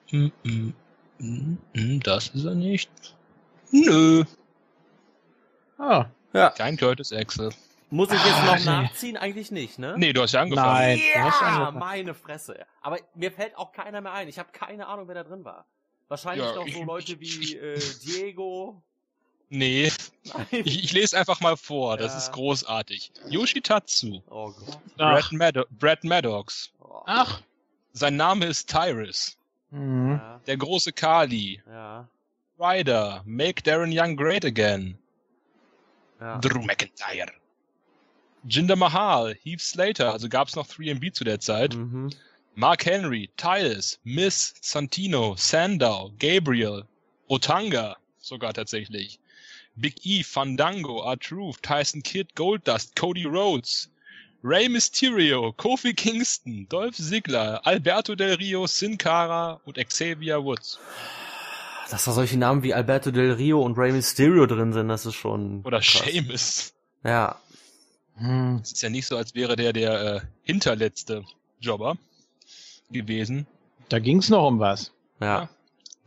[0.09, 0.73] Hm, hm,
[1.19, 2.89] hm, hm, das ist er nicht.
[3.71, 4.25] Nö,
[5.79, 7.51] Ah, Ja, kein Curtis Axel.
[7.89, 8.65] muss ich jetzt Ah, noch nee.
[8.65, 9.17] nachziehen?
[9.17, 9.95] Eigentlich nicht, ne?
[9.97, 10.69] Nee, du hast ja angefangen.
[10.73, 11.01] Nein.
[11.15, 11.79] Ja, angefangen.
[11.79, 12.65] meine Fresse.
[12.81, 14.27] Aber mir fällt auch keiner mehr ein.
[14.27, 15.65] Ich habe keine Ahnung, wer da drin war.
[16.07, 18.81] Wahrscheinlich Ja, doch so Leute wie äh, Diego.
[19.51, 19.91] Nee,
[20.25, 20.45] Nein.
[20.51, 22.17] ich, ich lese einfach mal vor, das Ja.
[22.19, 23.11] ist großartig.
[23.29, 24.77] Yoshitatsu, Oh Gott.
[24.97, 26.69] Brad, ach, Maddo Brad Maddox.
[26.79, 27.01] Oh.
[27.07, 27.41] ach.
[27.93, 29.35] Sein Name ist Tyrus.
[29.71, 30.11] Hm.
[30.21, 31.61] Ja, Der große Kali.
[31.67, 32.07] ja,
[32.59, 33.23] Ryder.
[33.25, 34.99] Make Darren Young great again.
[36.19, 36.37] Ja.
[36.39, 37.31] Drew McIntyre.
[38.47, 39.35] Jinder Mahal.
[39.43, 40.11] Heath Slater.
[40.11, 41.75] Also gab's noch 3MB zu der Zeit.
[41.75, 42.09] Mhm.
[42.55, 43.29] Mark Henry.
[43.37, 43.99] Tiles.
[44.03, 44.53] Miss.
[44.61, 45.35] Santino.
[45.37, 46.11] Sandow.
[46.19, 46.85] Gabriel.
[47.27, 47.97] Otanga.
[48.19, 49.19] Sogar tatsächlich.
[49.75, 50.23] Big E.
[50.23, 51.03] Fandango.
[51.03, 51.61] R-Truth.
[51.61, 52.35] Tyson Kidd.
[52.35, 52.95] Goldust.
[52.95, 53.89] Cody Rhodes.
[54.41, 60.79] Rey Mysterio, Kofi Kingston, Dolph Ziggler, Alberto Del Rio, Sin Cara und Xavier Woods.
[61.89, 65.15] Dass da solche Namen wie Alberto Del Rio und Rey Mysterio drin sind, das ist
[65.15, 65.61] schon.
[65.63, 66.03] Oder krass.
[66.05, 66.73] Sheamus.
[67.03, 67.39] Ja.
[68.17, 68.59] Hm.
[68.61, 71.23] Es ist ja nicht so, als wäre der der äh, hinterletzte
[71.59, 71.97] Jobber
[72.91, 73.47] gewesen.
[73.87, 74.91] Da ging's noch um was.
[75.19, 75.49] Ja.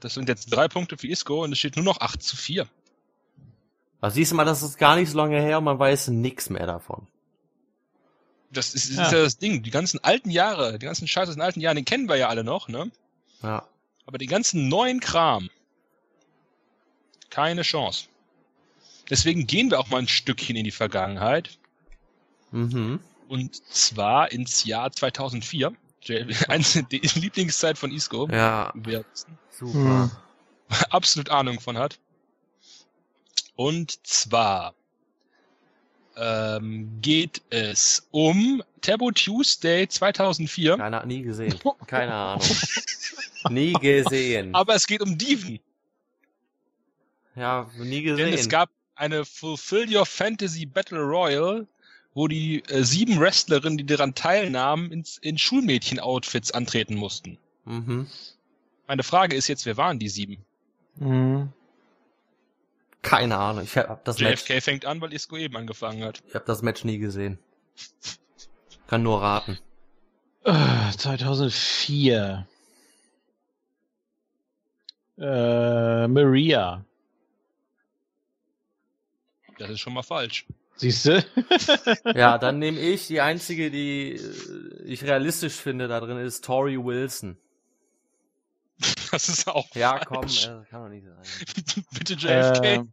[0.01, 2.67] Das sind jetzt drei Punkte für Isco und es steht nur noch 8 zu 4.
[4.01, 6.51] Also siehst du mal, das ist gar nicht so lange her und man weiß nix
[6.51, 7.07] mehr davon.
[8.51, 9.05] Das ist, Ja.
[9.07, 9.63] ist ja das Ding.
[9.63, 12.29] Die ganzen alten Jahre, die ganzen Scheiß aus den alten Jahren, den kennen wir ja
[12.29, 12.91] alle noch, ne?
[13.43, 13.67] Ja.
[14.05, 15.49] Aber den ganzen neuen Kram,
[17.33, 18.07] keine Chance.
[19.11, 21.59] Deswegen gehen wir auch mal ein Stückchen in die Vergangenheit.
[22.51, 23.01] Mhm.
[23.29, 25.73] Und zwar ins Jahr 2004.
[26.49, 28.29] Eins die Lieblingszeit von Isco.
[28.31, 29.05] Ja, Wer
[29.51, 29.73] super.
[29.73, 30.11] Hm.
[30.91, 31.99] absolut Ahnung von hat.
[33.55, 34.75] Und zwar
[36.17, 40.77] ähm, geht es um Taboo Tuesday 2004.
[40.77, 41.59] Keiner hat nie gesehen.
[41.87, 42.47] Keine Ahnung.
[43.49, 44.55] nie gesehen.
[44.55, 45.61] Aber es geht um Diven.
[47.35, 48.35] Ja, nie Denn gesehen.
[48.35, 51.67] es gab eine Fulfill Your Fantasy Battle Royal,
[52.15, 57.39] wo die äh, sieben Wrestlerinnen, die daran teilnahmen, ins, in Schulmädchen-Outfits antreten mussten.
[57.65, 58.07] mhm.
[58.89, 60.45] Meine Frage ist jetzt, wer waren die sieben?
[60.99, 61.51] Hm.
[63.01, 63.65] Keine Ahnung.
[63.65, 66.23] Ich hab das Match, JFK fängt an, weil Isco eben angefangen hat.
[66.29, 67.39] ich hab das Match nie gesehen.
[68.87, 69.59] Kann nur raten.
[70.45, 72.47] Äh, 2004.
[75.19, 76.85] Äh, Maria.
[79.59, 80.47] Das ist schon mal falsch.
[80.77, 81.25] Siehst du?
[82.15, 86.77] Ja, dann nehme ich die einzige, die äh, ich realistisch finde da drin ist Tori
[86.83, 87.37] Wilson.
[89.13, 90.47] Das ist auch Ja, komm, falsch.
[90.47, 91.85] äh, kann doch nicht sein.
[91.93, 92.65] Bitte JFK.
[92.65, 92.85] Äh,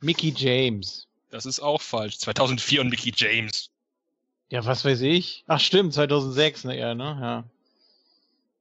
[0.00, 1.06] Mickey James.
[1.30, 2.18] Das ist auch falsch.
[2.18, 3.70] 2004 und Mickey James.
[4.50, 5.44] Ja, was weiß ich?
[5.46, 7.18] Ach stimmt, 2006, ne, ja, ne?
[7.20, 7.44] Ja.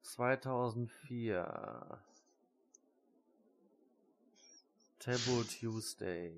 [0.04, 1.99] 2004.
[4.99, 6.32] Taboo Tuesday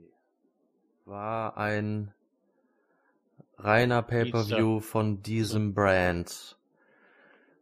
[1.06, 2.14] war ein
[3.58, 6.58] reiner Pay-per-View von diesem Brand.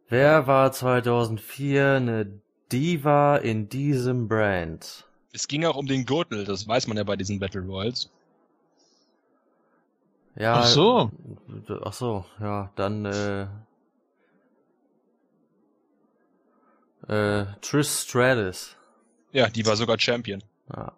[0.08, 5.06] Wer war 2004 eine Diva in diesem Brand?
[5.32, 8.10] Es ging auch um den Gürtel, das weiß man ja bei diesen Battle Royals.
[10.36, 10.56] Ja.
[10.56, 11.10] Ach so.
[11.84, 13.42] Ach so, ja, dann äh,
[17.08, 18.76] äh, Trish Stratus.
[19.32, 20.42] Ja, die war sogar Champion.
[20.74, 20.92] Ja.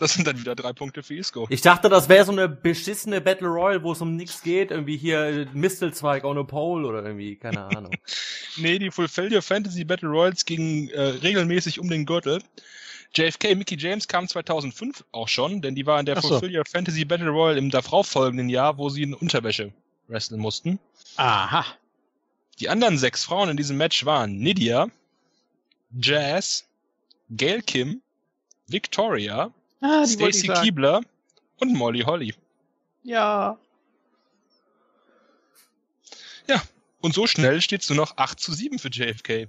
[0.00, 1.46] Das sind dann wieder drei Punkte für Isco.
[1.50, 4.96] Ich dachte, das wäre so eine beschissene Battle Royale, wo es um nichts geht, irgendwie
[4.96, 7.92] hier äh, Mistelzweig on a Pole oder irgendwie, keine Ahnung.
[8.56, 12.42] Nee, die Fulfill Your Fantasy Battle Royals gingen äh, regelmäßig um den Gürtel.
[13.14, 16.28] JFK Mickey James kam 2005 auch schon, denn die war in der Ach so.
[16.30, 19.72] Fulfill Your Fantasy Battle Royal im darauf folgenden Jahr, wo sie in Unterwäsche
[20.08, 20.80] wrestlen mussten.
[21.16, 21.64] Aha.
[22.58, 24.88] Die anderen sechs Frauen in diesem Match waren Nydia,
[26.00, 26.66] Jazz,
[27.30, 28.02] Gail Kim,
[28.66, 30.62] Victoria, Ah, Stacy sagen.
[30.62, 31.00] Keebler
[31.58, 32.34] und Molly Holly.
[33.02, 33.58] Ja.
[37.00, 39.48] Und so schnell steht es nur noch 8 zu 7 für JFK.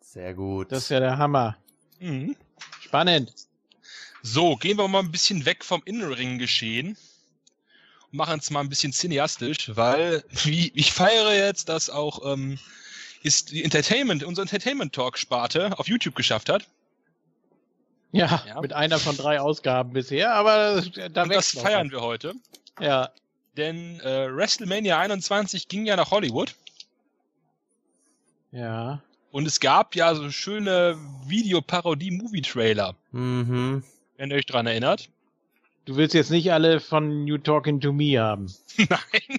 [0.00, 0.70] Sehr gut.
[0.72, 1.56] Das ist ja der Hammer.
[1.98, 2.36] Mhm.
[2.80, 3.32] Spannend.
[4.22, 6.96] So, gehen wir mal ein bisschen weg vom Innenring-Geschehen
[8.10, 12.58] und machen es mal ein bisschen cineastisch, weil wie, ich feiere jetzt, dass auch ähm,
[13.22, 16.68] ist die Entertainment, unsere Entertainment-Talk-Sparte auf YouTube geschafft hat.
[18.12, 18.60] Ja, Ja.
[18.60, 22.34] mit einer von drei Ausgaben bisher, aber da und das feiern wir heute.
[22.80, 23.10] Ja.
[23.56, 26.54] Denn äh, WrestleMania 21 ging ja nach Hollywood
[28.52, 29.02] Ja.
[29.30, 33.82] und es gab ja so schöne Videoparodie-Movie-Trailer, mhm.
[34.16, 35.08] wenn ihr euch dran erinnert.
[35.84, 38.52] Du willst jetzt nicht alle von You Talking to Me haben.
[38.76, 39.38] Nein,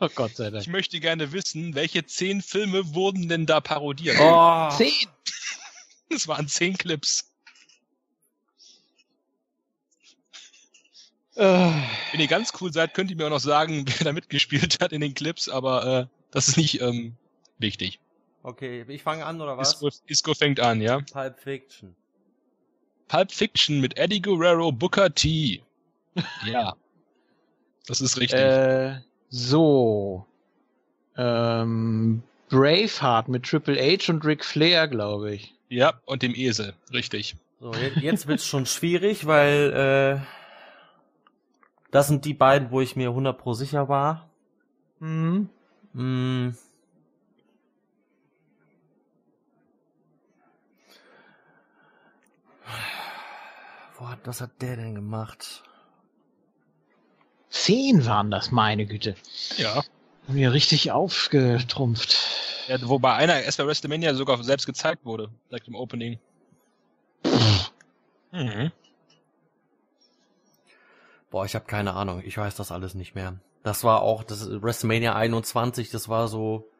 [0.00, 0.66] Oh Gott sei ich Dank.
[0.68, 4.16] möchte gerne wissen, welche zehn Filme wurden denn da parodiert?
[4.20, 4.92] Oh, Zehn.
[6.10, 7.32] Es waren zehn Clips.
[11.36, 14.92] Wenn ihr ganz cool seid, könnt ihr mir auch noch sagen, wer da mitgespielt hat
[14.92, 17.16] in den Clips, aber äh, das ist nicht ähm,
[17.58, 17.98] wichtig.
[18.42, 19.74] okay, ich fange an oder was?
[19.74, 21.00] Isco, Isco fängt an, ja.
[21.12, 21.94] Pulp Fiction.
[23.08, 25.62] Pulp Fiction mit Eddie Guerrero, Booker T.
[26.46, 26.74] Ja.
[27.86, 28.40] Das ist richtig.
[28.40, 30.26] äh, so.
[31.16, 35.54] Ähm, Braveheart mit Triple H und Ric Flair, glaube ich.
[35.68, 36.74] ja, und dem Esel.
[36.92, 37.36] Richtig.
[37.60, 40.43] So, jetzt, jetzt wird's schon schwierig, weil äh,
[41.94, 44.28] das sind die beiden, wo ich mir 100 pro sicher war.
[44.98, 45.48] Mhm.
[53.96, 55.62] Wo hat, was hat der denn gemacht?
[57.48, 59.14] Zehn waren das, meine Güte.
[59.56, 59.76] Ja.
[59.76, 62.18] Haben wir richtig aufgetrumpft.
[62.66, 62.76] ja.
[62.88, 66.18] Wobei einer erst bei WrestleMania sogar selbst gezeigt wurde, direkt im Opening.
[68.32, 68.72] Mhm.
[71.34, 72.22] Boah, ich habe keine Ahnung.
[72.24, 73.34] Ich weiß das alles nicht mehr.
[73.64, 75.90] Das war auch das WrestleMania 21.
[75.90, 76.70] Das war so,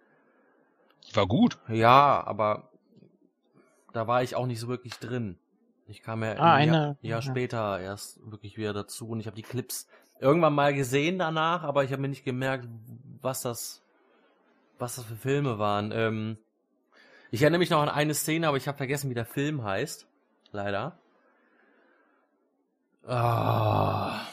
[1.12, 1.58] War gut.
[1.66, 2.70] ja, aber
[3.92, 5.40] da war ich auch nicht so wirklich drin.
[5.88, 7.22] Ich kam ja Ah, ein Jahr, eine- Jahr ja.
[7.22, 9.88] später erst wirklich wieder dazu und ich habe die Clips
[10.20, 12.68] irgendwann mal gesehen danach, aber ich habe mir nicht gemerkt,
[13.20, 13.82] was das,
[14.78, 15.90] was das für Filme waren.
[15.90, 16.38] Ähm,
[17.32, 20.06] ich erinnere mich noch an eine Szene, aber ich habe vergessen, wie der Film heißt.
[20.52, 20.96] Leider.
[23.06, 24.26] Ah,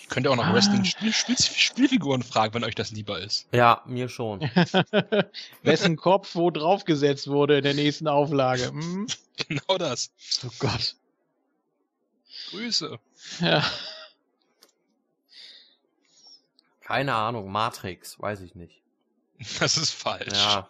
[0.00, 0.54] Ich könnte auch nach Ah.
[0.54, 3.46] Wrestling-Spielfiguren fragen, wenn euch das lieber ist.
[3.52, 4.40] ja, mir schon.
[5.62, 8.66] Wessen Kopf wo draufgesetzt wurde in der nächsten Auflage.
[8.68, 9.06] Hm?
[9.48, 10.10] Genau das.
[10.46, 10.94] Oh Gott.
[12.50, 12.98] Grüße.
[13.40, 13.64] Ja.
[16.82, 18.82] Keine Ahnung, Matrix, weiß ich nicht.
[19.58, 20.28] Das ist falsch.
[20.38, 20.68] Ja,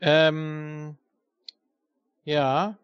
[0.00, 0.96] Ähm,
[2.24, 2.76] ja.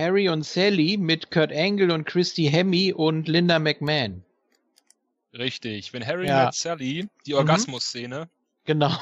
[0.00, 4.24] Harry und Sally mit Kurt Angle und Christy Hemme und Linda McMahon.
[5.34, 5.92] Richtig.
[5.92, 6.46] Wenn Harry Ja.
[6.46, 7.38] mit Sally die Mhm.
[7.38, 8.28] Orgasmus-Szene,
[8.64, 8.92] Genau.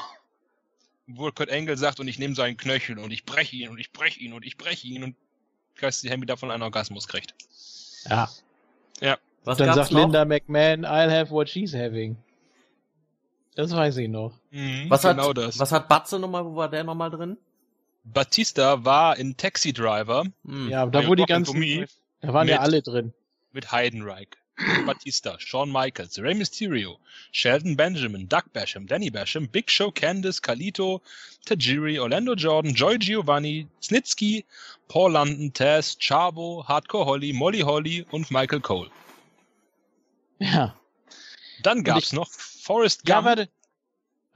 [1.07, 3.91] wo Kurt Angle sagt, und ich nehme seinen Knöchel und ich breche ihn und ich
[3.91, 5.15] breche ihn und ich breche ihn und
[5.75, 7.33] Kirsty Hemi davon einen Orgasmus kriegt.
[8.09, 8.29] Ja.
[9.45, 10.01] was Dann sagt noch?
[10.01, 12.17] Linda McMahon, I'll have what she's having.
[13.55, 14.33] Das weiß ich noch.
[14.51, 15.57] Mhm, was genau hat, das.
[15.57, 17.37] was hat Batze nochmal, wo war der nochmal drin?
[18.13, 20.69] Batista war in Taxi Driver Hm.
[20.69, 21.61] Ja, da wo die ganzen,
[22.21, 23.13] da waren ja mit- alle drin.
[23.51, 24.27] mit Heidenreich.
[24.85, 26.99] Batista, Shawn Michaels, Rey Mysterio,
[27.31, 30.99] Sheldon Benjamin, Doug Basham, Danny Basham, Big Show, Candice, Kalito,
[31.45, 34.43] Tajiri, Orlando Jordan, Joy Giovanni, Snitsky,
[34.89, 38.89] Paul London, Taz, Chavo, Hardcore Holly, Molly Holly und Michael Cole.
[40.39, 40.75] Ja.
[41.63, 43.27] Dann gab's ich- noch Forrest Ja, Gump.
[43.27, 43.49] warte.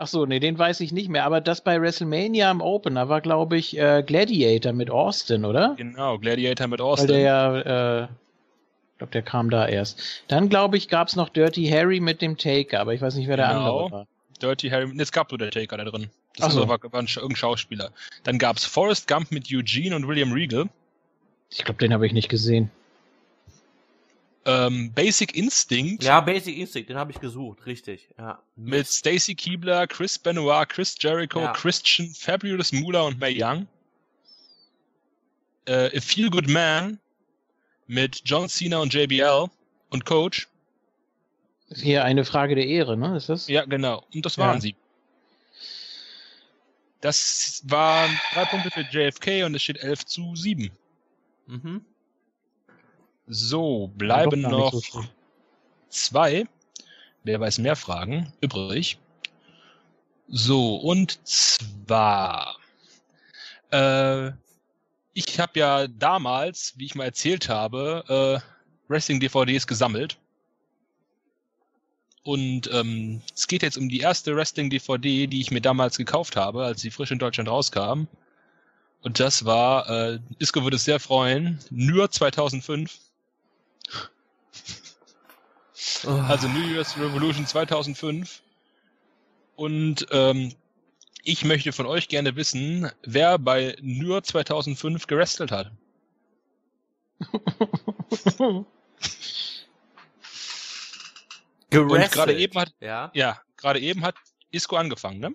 [0.04, 1.24] Ach so, nee, den weiß ich nicht mehr.
[1.24, 5.76] Aber das bei WrestleMania im Opener war, glaube ich, äh, Gladiator mit Austin, oder?
[5.78, 7.08] Genau, Gladiator mit Weil Austin.
[7.08, 10.02] der ja, äh, ich glaube, der kam da erst.
[10.28, 13.38] Dann, glaube ich, gab's noch Dirty Harry mit dem Taker, aber ich weiß nicht, wer
[13.38, 13.78] der Genau.
[13.86, 14.08] andere war.
[14.42, 16.10] Dirty Harry, es gab nur der Taker da drin.
[16.36, 16.62] Das Ach so.
[16.64, 17.92] andere war, war ein, irgendein Schauspieler.
[18.24, 20.66] Dann gab's Forrest Gump mit Eugene und William Regal.
[21.50, 22.72] Ich glaube, den habe ich nicht gesehen.
[24.46, 28.10] Ähm, Basic Instinct Ja, Basic Instinct, den habe ich gesucht, richtig.
[28.18, 28.42] Ja.
[28.58, 31.54] mit Stacy Keebler, Chris Benoit, Chris Jericho, Ja.
[31.54, 33.68] Christian, Fabulous Moolah und Mae Young.
[35.66, 37.00] Äh, A Feel Good Man
[37.88, 39.48] mit John Cena und JBL
[39.92, 40.48] und Coach.
[41.70, 43.16] Ist hier eine Frage der Ehre, ne?
[43.16, 43.48] Ist das?
[43.48, 44.06] Ja, genau.
[44.14, 44.46] Und das Ja.
[44.48, 44.76] waren sie.
[47.02, 50.72] Das waren drei Punkte für JFK und es steht 11 zu 7.
[51.48, 51.86] Mhm.
[53.28, 55.04] So, bleiben noch so
[55.90, 56.46] zwei,
[57.24, 58.98] wer weiß mehr Fragen, übrig.
[60.28, 62.58] So, und zwar,
[63.72, 64.32] äh,
[65.14, 70.18] ich habe ja damals, wie ich mal erzählt habe, äh, Wrestling-DVDs gesammelt.
[72.24, 76.64] Und ähm, es geht jetzt um die erste Wrestling-DVD, die ich mir damals gekauft habe,
[76.64, 78.08] als sie frisch in Deutschland rauskam.
[79.02, 82.98] Und das war, äh, Isco würde es sehr freuen, nur 2005.
[86.06, 88.42] Also New Year's Revolution 2005.
[89.56, 90.54] Und ähm,
[91.24, 95.72] ich möchte von euch gerne wissen, wer bei Nur 2005 gerestelt hat.
[98.22, 98.66] Und
[101.70, 102.12] Gerasselt.
[102.12, 104.16] gerade eben hat, Ja, ja, gerade eben hat
[104.52, 105.34] Isco angefangen, ne?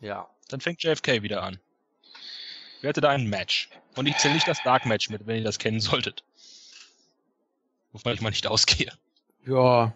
[0.00, 0.28] ja.
[0.48, 1.58] Dann fängt JFK wieder an.
[2.80, 3.68] Wer hatte da ein Match?
[3.96, 6.24] Und ich zähle nicht das Dark Match mit, wenn ihr das kennen solltet.
[7.92, 8.92] Wovon ich mal nicht ausgehe.
[9.46, 9.92] Ja.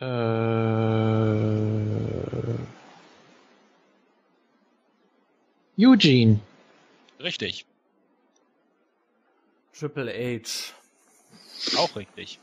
[0.00, 0.04] Äh,
[5.78, 6.40] Eugene.
[7.20, 7.66] Richtig.
[9.72, 10.72] Triple H.
[11.78, 12.38] Auch richtig.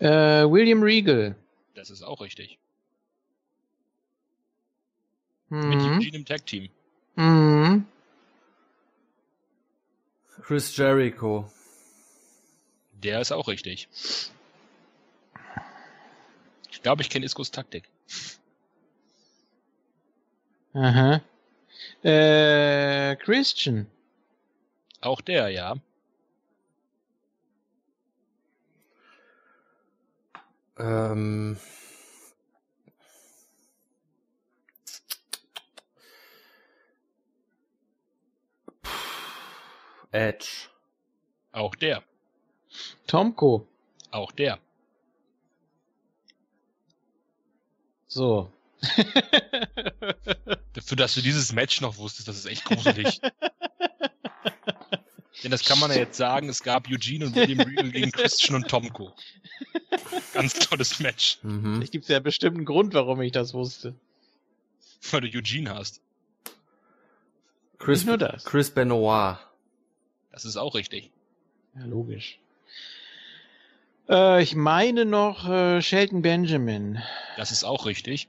[0.00, 1.36] Äh, William Regal.
[1.84, 2.58] Das ist auch richtig.
[5.50, 5.98] Mit Mhm.
[5.98, 6.70] Eugene im Tag Team.
[7.16, 7.86] Mhm.
[10.40, 11.52] Chris Jericho.
[12.94, 13.88] Der ist auch richtig.
[16.70, 17.86] Ich glaube, ich kenne Iskos Taktik.
[20.72, 21.20] Aha.
[22.02, 23.90] Äh, Christian.
[25.02, 25.76] Auch der, ja.
[30.78, 31.58] Ähm.
[40.14, 40.68] Edge.
[41.52, 42.02] Auch der.
[43.06, 43.66] Tomko.
[44.10, 44.58] Auch der.
[48.06, 48.50] So.
[50.72, 53.20] Dafür, dass du dieses Match noch wusstest, das ist echt gruselig.
[55.42, 58.54] Denn das kann man ja jetzt sagen, es gab Eugene und William Regal gegen Christian
[58.56, 59.12] und Tomko.
[60.32, 61.76] Ganz tolles Match, Mhm.
[61.76, 63.94] Vielleicht gibt es ja bestimmt einen Grund, warum ich das wusste.
[65.10, 66.00] weil du Eugene hast.
[67.78, 68.44] Chris, Nicht nur das.
[68.44, 69.36] Chris Benoit.
[70.34, 71.12] Das ist auch richtig.
[71.76, 72.40] Ja, logisch.
[74.08, 76.98] Äh, ich meine noch äh, Shelton Benjamin.
[77.36, 78.28] Das ist auch richtig.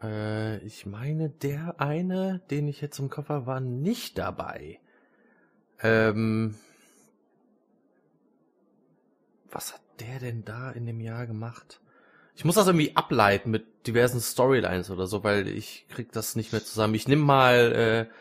[0.00, 4.78] Äh, ich meine, der eine, den ich jetzt im Koffer war, nicht dabei.
[5.82, 6.54] Ähm,
[9.50, 11.80] was hat der denn da in dem Jahr gemacht?
[12.38, 16.52] Ich muss das irgendwie ableiten mit diversen Storylines oder so, weil ich krieg das nicht
[16.52, 16.94] mehr zusammen.
[16.94, 18.14] Ich nehme mal äh,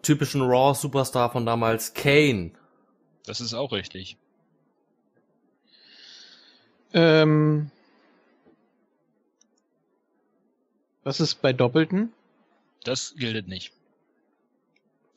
[0.00, 2.52] typischen Raw Superstar von damals, Kane.
[3.26, 4.16] Das ist auch richtig.
[6.94, 7.72] Ähm,
[11.02, 12.12] was ist bei Doppelten?
[12.84, 13.72] Das gilt nicht.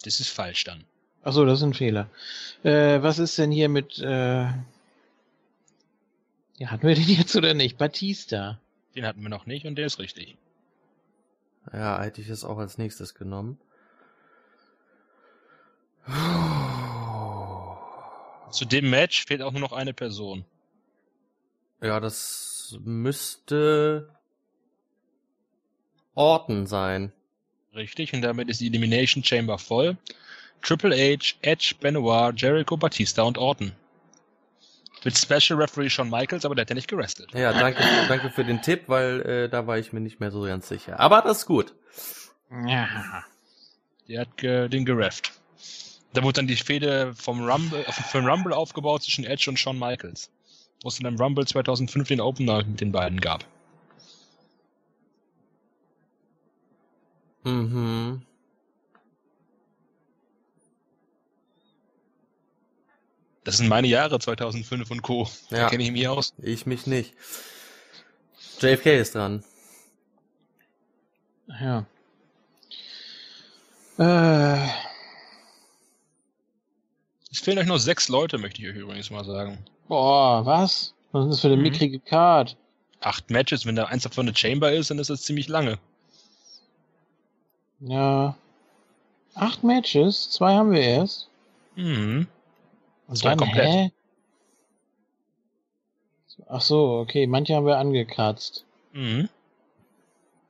[0.04, 0.84] Das ist falsch dann.
[1.22, 2.10] Achso, das ist ein Fehler.
[2.64, 4.48] Äh, was ist denn hier mit, äh,
[6.62, 7.80] ja, hatten wir den jetzt oder nicht?
[7.80, 8.60] Batista.
[8.96, 10.38] Den hatten wir noch nicht und der ist richtig.
[11.74, 13.58] Ja, hätte ich es auch als nächstes genommen.
[18.52, 20.46] Zu dem Match fehlt auch nur noch eine Person.
[21.82, 24.10] Ja, das müsste
[26.14, 27.12] Orton sein.
[27.74, 29.98] Richtig, und damit ist die Elimination Chamber voll.
[30.62, 33.72] Triple H, Edge, Benoit, Jericho, Batista und Orton.
[35.04, 37.34] Mit Special Referee Shawn Michaels, aber der hat ja nicht gerestelt.
[37.34, 40.42] Ja, danke, danke für den Tipp, weil äh, da war ich mir nicht mehr so
[40.42, 41.00] ganz sicher.
[41.00, 41.74] Aber das ist gut.
[42.68, 43.24] Ja.
[44.08, 45.32] Der hat ge den gerefft.
[46.14, 49.80] Da wurde dann die Fehde vom Rumble, äh, vom Rumble aufgebaut zwischen Edge und Shawn
[49.80, 50.30] Michaels.
[50.84, 53.46] wo es in einem Rumble 2005 den Opener mit den beiden gab.
[57.44, 58.22] Mhm.
[63.44, 65.28] Das sind meine Jahre 2005 und Co.
[65.50, 65.70] Da Ja.
[65.70, 66.34] kenne ich mich aus.
[66.42, 67.14] Ich mich nicht.
[68.60, 69.44] JFK ist dran.
[71.60, 71.86] Ja.
[73.98, 74.68] Äh,
[77.32, 79.64] Es fehlen euch noch sechs Leute, möchte ich euch übrigens mal sagen.
[79.88, 80.94] boah, was?
[81.12, 81.64] Was ist das für eine Mhm.
[81.64, 82.56] mickrige Card?
[83.02, 85.80] Acht Matches, wenn da eins davon eine Chamber ist, dann ist das ziemlich lange.
[87.80, 88.38] Ja.
[89.34, 90.30] Acht Matches?
[90.30, 91.28] Zwei haben wir erst.
[91.76, 92.28] Mhm.
[93.12, 93.68] Und Zwei dann, komplett.
[93.68, 93.92] hä?
[96.48, 98.64] Ach so, okay, manche haben wir angekratzt.
[98.94, 99.28] Mhm.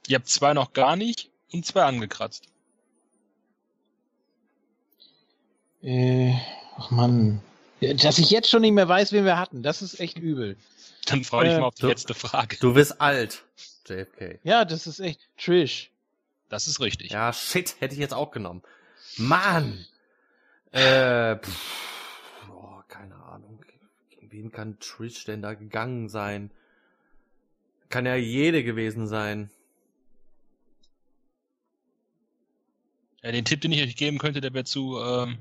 [0.08, 2.46] Ihr habt zwei noch gar nicht und zwei angekratzt.
[5.82, 6.34] Äh,
[6.78, 7.42] ach Mann.
[7.80, 10.56] Ja, Dass ich jetzt schon nicht mehr weiß, wen wir hatten, das ist echt übel.
[11.08, 12.58] Dann freue ich Äh, mich mal auf die du- letzte Frage.
[12.60, 13.44] Du bist alt,
[13.88, 14.40] JFK.
[14.44, 15.90] Ja, das ist echt Trish.
[16.50, 17.12] Das ist richtig.
[17.12, 18.62] Ja, shit, hätte ich jetzt auch genommen.
[19.18, 19.84] Mann!
[20.72, 23.60] Äh, pff, boah, keine Ahnung.
[24.12, 26.52] Gegen wen kann Trish denn da gegangen sein?
[27.90, 29.50] Kann ja jede gewesen sein.
[33.22, 35.38] Ja, den Tipp, den ich euch geben könnte, der wäre zu ähm,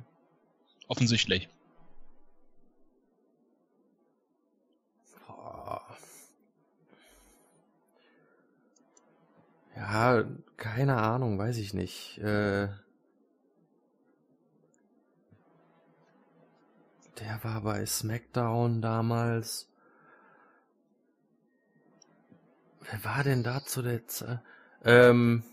[0.89, 1.49] offensichtlich.
[9.77, 10.25] Ja,
[10.57, 12.19] keine Ahnung, weiß ich nicht.
[12.19, 12.69] Äh,
[17.21, 19.69] der war bei SmackDown damals.
[22.81, 24.41] Wer war denn da zu der Zeit?
[24.85, 25.45] Ähm,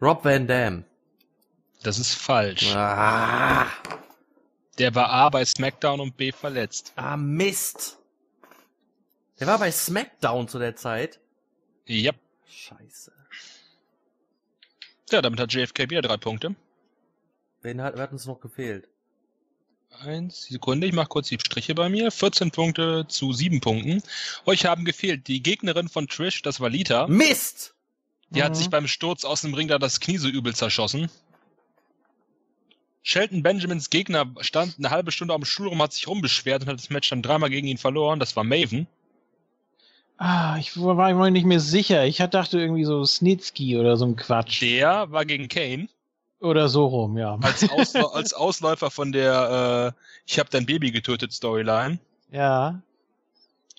[0.00, 0.84] Rob Van Dam.
[1.82, 2.74] Das ist falsch.
[2.74, 3.66] Ah,
[4.78, 6.92] Der war A bei SmackDown und B verletzt.
[6.96, 7.98] ah, Mist.
[9.38, 11.20] Der war bei SmackDown zu der Zeit.
[11.86, 12.12] Ja.
[12.46, 13.12] Scheiße.
[15.10, 16.54] Ja, damit hat JFK wieder drei Punkte.
[17.60, 18.88] Wen hat, wer hat uns noch gefehlt?
[20.00, 22.10] Eins, Sekunde, ich mache kurz die Striche bei mir.
[22.10, 24.02] 14 Punkte zu 7 Punkten.
[24.44, 27.06] Euch haben gefehlt die Gegnerin von Trish, das war Lita.
[27.06, 27.74] Mist!
[28.30, 28.56] Die hat Mhm.
[28.56, 31.10] sich beim Sturz aus dem Ring da das Knie so übel zerschossen.
[33.02, 36.78] Shelton Benjamins Gegner stand eine halbe Stunde am Stuhl rum, hat sich rumbeschwert und hat
[36.78, 38.18] das Match dann dreimal gegen ihn verloren.
[38.18, 38.86] Das war Maven.
[40.16, 42.04] Ah, ich war mir nicht mehr sicher.
[42.06, 44.62] Ich dachte irgendwie so Snitsky oder so ein Quatsch.
[44.62, 45.88] Der war gegen Kane
[46.44, 47.38] Oder so rum, ja.
[47.40, 51.98] als, Ausla als Ausläufer von der äh, Ich hab dein Baby getötet Storyline.
[52.30, 52.82] Ja.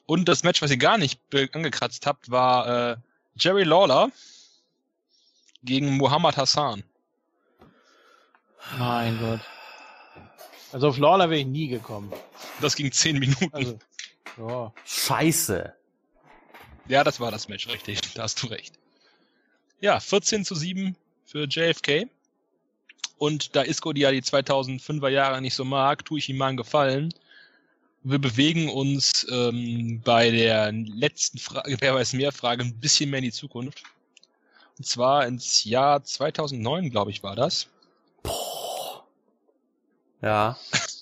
[0.07, 1.19] Und das Match, was ihr gar nicht
[1.53, 2.97] angekratzt habt, war äh,
[3.35, 4.09] Jerry Lawler
[5.63, 6.83] gegen Muhammad Hassan.
[8.79, 9.41] Mein Gott.
[10.71, 12.11] Also auf Lawler wäre ich nie gekommen.
[12.61, 13.49] Das ging 10 Minuten.
[13.51, 13.79] Also,
[14.37, 14.73] ja.
[14.85, 15.71] Scheiße.
[16.87, 18.01] Ja, das war das Match, richtig.
[18.15, 18.73] Da hast du recht.
[19.81, 20.95] Ja, 14 zu 7
[21.25, 22.09] für JFK.
[23.17, 26.47] Und da Isco die ja die 2005er Jahre nicht so mag, tue ich ihm mal
[26.47, 27.13] einen Gefallen.
[28.03, 33.19] Wir bewegen uns ähm, bei der letzten Frage, wer weiß mehr Frage, ein bisschen mehr
[33.19, 33.83] in die Zukunft.
[34.77, 37.67] Und zwar ins Jahr 2009, glaube ich, war das.
[40.21, 40.57] Ja.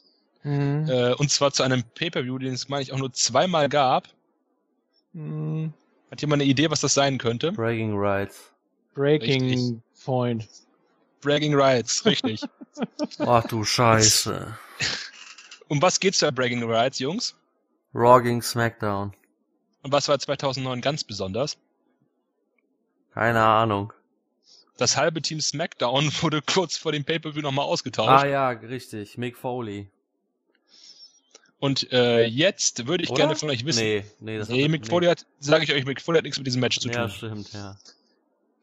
[0.45, 0.89] Mhm.
[0.89, 4.09] Äh, und zwar zu einem Pay-Per-View, den es, meine ich, auch nur zweimal gab.
[5.13, 5.73] Mhm.
[6.11, 7.53] Hat jemand eine Idee, was das sein könnte?
[7.53, 8.51] Bragging Rights.
[8.93, 9.75] Breaking Richtig.
[10.03, 10.47] Point.
[11.23, 12.41] Bragging Rights, richtig.
[13.19, 14.57] Ach du Scheiße.
[15.67, 17.35] um was geht's bei Bragging Rights, Jungs?
[17.93, 19.13] Raw gegen SmackDown.
[19.83, 21.57] Und was war 2009 ganz besonders?
[23.13, 23.93] Keine Ahnung.
[24.77, 28.25] Das halbe Team SmackDown wurde kurz vor dem Pay-Per-View nochmal Ah ausgetauscht.
[28.25, 29.17] ja, richtig.
[29.17, 29.89] Mick Foley.
[31.59, 33.17] Und äh, jetzt würde ich Oder?
[33.19, 33.83] gerne von euch wissen.
[33.83, 36.45] Nee, nee, das nee, Mick Foley hat, sage ich euch, Mick Foley hat nichts mit
[36.47, 37.09] diesem Match zu Ja, tun.
[37.11, 37.77] stimmt, ja.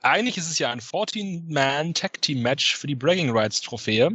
[0.03, 4.11] Eigentlich ist es ja ein 14-Man-Tag-Team-Match für die Bragging Rights-Trophäe.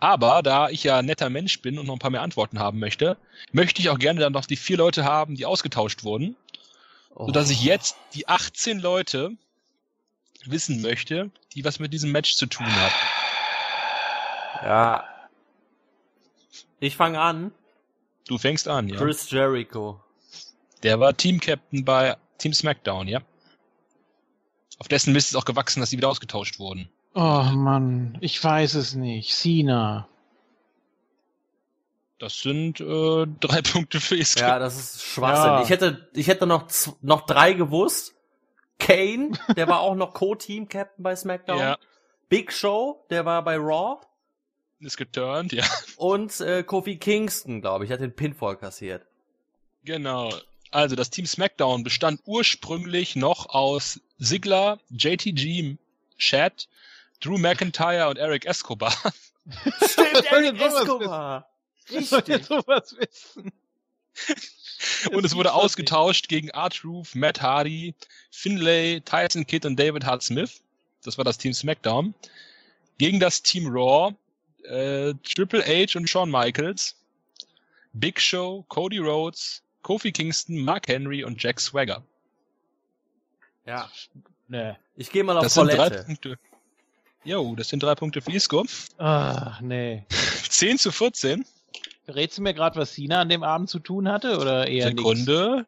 [0.00, 2.78] Aber da ich ja ein netter Mensch bin und noch ein paar mehr Antworten haben
[2.78, 3.16] möchte,
[3.52, 6.36] möchte ich auch gerne dann noch die vier Leute haben, die ausgetauscht wurden.
[7.14, 7.26] Oh.
[7.26, 9.32] sodass ich jetzt die 18 Leute
[10.44, 12.94] wissen möchte, die was mit diesem Match zu tun haben.
[14.62, 15.04] Ja.
[16.78, 17.52] Ich fange an.
[18.26, 18.96] Du fängst an, ja.
[18.96, 20.02] Chris Jericho.
[20.82, 23.20] Der war Team-Captain bei Team SmackDown, ja.
[24.80, 26.88] Auf dessen Mist ist auch gewachsen, dass sie wieder ausgetauscht wurden.
[27.14, 29.34] Oh Mann, ich weiß es nicht.
[29.34, 30.08] Cena.
[32.18, 34.40] Das sind äh, drei Punkte für Isco.
[34.40, 35.44] Ja, das ist Schwachsinn.
[35.44, 35.62] Ja.
[35.62, 36.66] Ich hätte, ich hätte noch,
[37.02, 38.14] noch drei gewusst.
[38.78, 41.58] Kane, der war auch noch Co-Team-Captain bei SmackDown.
[41.58, 41.78] Ja,
[42.30, 44.00] Big Show, der war bei Raw.
[44.78, 45.64] ist geturnt, ja.
[45.98, 49.04] Und äh, Kofi Kingston, glaube ich, hat den Pinfall kassiert.
[49.84, 50.32] Genau.
[50.70, 55.76] Also das Team SmackDown bestand ursprünglich noch aus Ziggler, JTG,
[56.18, 56.68] Chad,
[57.20, 58.92] Drew McIntyre und Eric Escobar.
[59.82, 61.48] Stimmt, Eric Escobar.
[61.90, 62.44] Richtig.
[62.44, 63.52] sowas wissen.
[65.12, 67.94] Und es wurde ausgetauscht gegen Art Roof, Matt Hardy,
[68.30, 70.62] Finlay, Tyson Kidd und David Hart Smith.
[71.04, 72.14] Das war das Team SmackDown.
[72.98, 74.14] Gegen das Team Raw,
[74.64, 76.96] äh, Triple H und Shawn Michaels,
[77.92, 82.02] Big Show, Cody Rhodes, Kofi Kingston, Mark Henry und Jack Swagger.
[83.70, 83.88] Ja.
[84.48, 84.74] Nee.
[84.96, 86.04] Ich gehe mal auf Das sind drei Toilette.
[86.04, 86.38] Punkte.
[87.22, 88.64] Jo, das sind drei Punkte für Isco.
[88.98, 90.04] Ah, nee.
[90.48, 91.44] 10 zu 14.
[92.08, 94.98] Rätst du mir gerade, was Cena an dem Abend zu tun hatte oder eher nix?
[94.98, 95.66] Sekunde.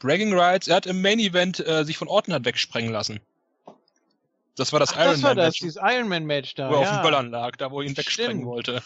[0.00, 0.66] Bragging Rights.
[0.66, 3.20] Er hat im Main Event äh, sich von Orton hat wegsprengen lassen.
[4.56, 6.70] Das war das Ach, das war Iron Man das, Match, dieses Iron Man Match da.
[6.70, 6.98] wo er auf ja.
[6.98, 8.46] dem Böllern lag, da wo er ihn wegsprengen Stimmt.
[8.46, 8.82] wollte.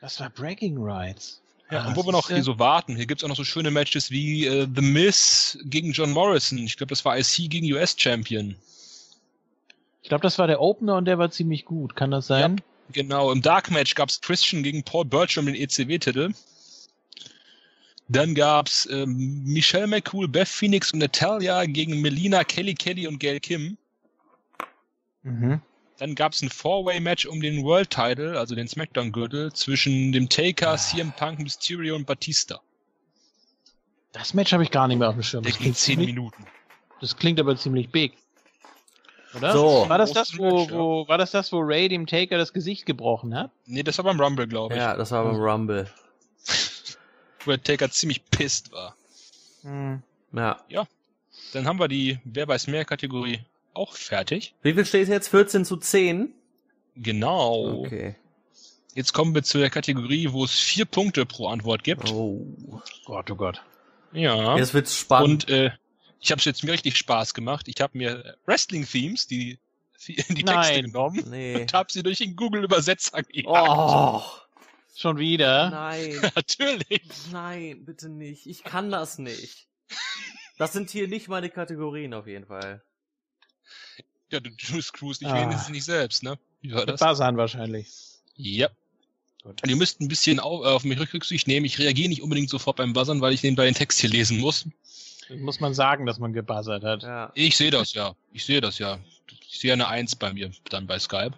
[0.00, 1.41] Das war Bragging Rights.
[1.72, 3.70] Ja, Ah, und wo wir noch hier so warten, hier gibt's auch noch so schöne
[3.70, 6.58] Matches wie äh, The Miz gegen John Morrison.
[6.58, 8.56] Ich glaube, das war IC gegen US Champion.
[10.02, 11.96] Ich glaube, das war der Opener und der war ziemlich gut.
[11.96, 12.60] Kann das sein?
[12.92, 16.34] Genau, im Dark Match gab's Christian gegen Paul um den ECW-Titel.
[18.08, 23.40] Dann gab's ähm, Michelle McCool, Beth Phoenix und Natalia gegen Melina, Kelly Kelly und Gail
[23.40, 23.78] Kim.
[25.22, 25.62] Mhm.
[26.02, 31.12] Dann gab's ein Four-Way-Match um den World Title, also den SmackDown-Gürtel, zwischen dem Taker, CM
[31.12, 32.60] Punk, Mysterio und Batista.
[34.10, 35.44] Das Match habe ich gar nicht mehr auf dem Schirm.
[35.44, 36.44] Der Das ging klingt, 10 ziemlich, Minuten.
[37.00, 38.14] das klingt aber ziemlich big.
[39.36, 39.52] Oder?
[39.52, 39.88] So.
[39.88, 40.70] War das das, wo, ja.
[40.72, 43.52] wo, war das das, wo Ray dem Taker das Gesicht gebrochen hat?
[43.66, 44.80] Nee, das war beim Rumble, glaube ich.
[44.80, 45.88] Ja, das war beim Rumble.
[47.44, 48.96] Wo der Taker ziemlich pisst war.
[49.62, 50.02] Hm.
[50.32, 50.58] Ja.
[51.52, 53.44] Dann haben wir die Wer weiß mehr Kategorie
[53.74, 54.54] auch fertig.
[54.62, 55.28] Wie viel steht jetzt?
[55.28, 56.34] 14 zu 10?
[56.96, 57.84] Genau.
[57.84, 58.16] Okay.
[58.94, 62.10] Jetzt kommen wir zu der Kategorie, wo es vier Punkte pro Antwort gibt.
[62.10, 62.46] Oh.
[63.06, 63.62] Gott, oh Gott.
[64.12, 64.56] Ja.
[64.56, 65.48] Jetzt wird's spannend.
[65.48, 65.70] Und äh,
[66.20, 67.68] ich habe es jetzt mir richtig Spaß gemacht.
[67.68, 69.58] Ich habe mir Wrestling-Themes, die,
[70.06, 71.60] die Texte genommen nee.
[71.60, 73.48] und habe sie durch den Google-Übersetzer gejagt.
[73.48, 74.22] Oh.
[74.94, 75.70] Schon wieder?
[75.70, 76.20] Nein.
[76.36, 77.02] Natürlich.
[77.32, 78.46] Nein, bitte nicht.
[78.46, 79.68] Ich kann das nicht.
[80.58, 82.82] Das sind hier nicht meine Kategorien auf jeden Fall.
[84.32, 85.42] Ja, du, du screwst dich Ah.
[85.42, 86.38] wenigstens nicht selbst, ne?
[86.62, 87.00] Wie war das?
[87.00, 87.88] Buzzern wahrscheinlich.
[88.36, 88.68] Ja.
[89.44, 91.66] Und ihr müsst ein bisschen auf, auf mich Rücksicht nehmen.
[91.66, 94.66] Ich reagiere nicht unbedingt sofort beim Buzzern, weil ich nebenbei den Text hier lesen muss.
[95.28, 97.02] Muss man sagen, dass man gebuzzert hat.
[97.02, 97.30] Ja.
[97.34, 98.14] Ich sehe das ja.
[98.32, 98.98] Ich sehe das ja.
[99.48, 101.32] Ich sehe eine Eins bei mir dann bei Skype.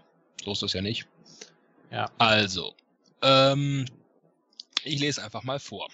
[0.44, 1.06] So ist das ja nicht.
[1.90, 2.10] Ja.
[2.18, 2.74] Also,
[3.22, 3.86] ähm,
[4.84, 5.88] ich lese einfach mal vor.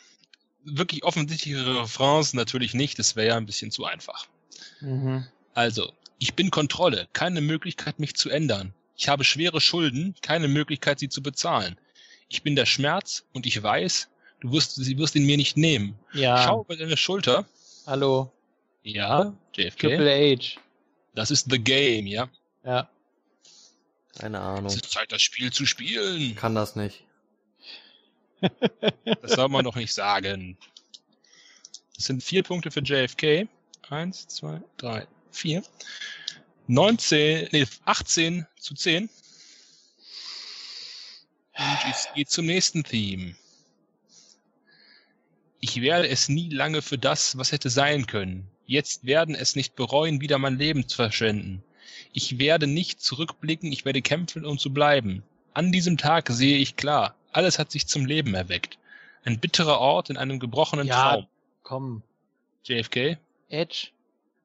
[0.64, 4.26] Wirklich offensichtlichere Refrains natürlich nicht, das wäre ja ein bisschen zu einfach.
[4.80, 5.26] Mhm.
[5.54, 8.72] Also, ich bin Kontrolle, keine Möglichkeit, mich zu ändern.
[8.96, 11.78] Ich habe schwere Schulden, keine Möglichkeit, sie zu bezahlen.
[12.28, 14.08] Ich bin der Schmerz und ich weiß,
[14.40, 15.98] du wirst, sie wirst ihn mir nicht nehmen.
[16.12, 16.44] Ja.
[16.44, 17.46] Schau über deine Schulter.
[17.86, 18.30] Hallo.
[18.82, 19.78] Ja, JFK.
[19.80, 20.60] Triple H.
[21.14, 22.28] Das ist The Game, ja.
[22.64, 22.88] Ja.
[24.18, 24.66] Keine Es Ahnung.
[24.66, 26.36] ist Zeit, das Spiel zu spielen.
[26.36, 27.02] Kann das nicht.
[29.22, 30.56] Das soll man doch nicht sagen.
[31.94, 33.48] Das sind vier Punkte für JFK.
[33.90, 35.62] Eins, zwei, drei, vier.
[36.66, 39.08] 19, nee, 18 zu 10.
[41.58, 43.34] Und es geht zum nächsten Theme.
[45.60, 48.48] Ich werde es nie lange für das, was hätte sein können.
[48.66, 51.62] Jetzt werden es nicht bereuen, wieder mein Leben zu verschwenden.
[52.12, 55.22] Ich werde nicht zurückblicken, ich werde kämpfen, um zu bleiben.
[55.52, 58.78] An diesem Tag sehe ich klar, alles hat sich zum Leben erweckt.
[59.24, 61.10] Ein bitterer Ort in einem gebrochenen Ja.
[61.10, 61.26] Traum.
[61.62, 62.02] Komm.
[62.64, 63.18] JFK,
[63.48, 63.88] Edge.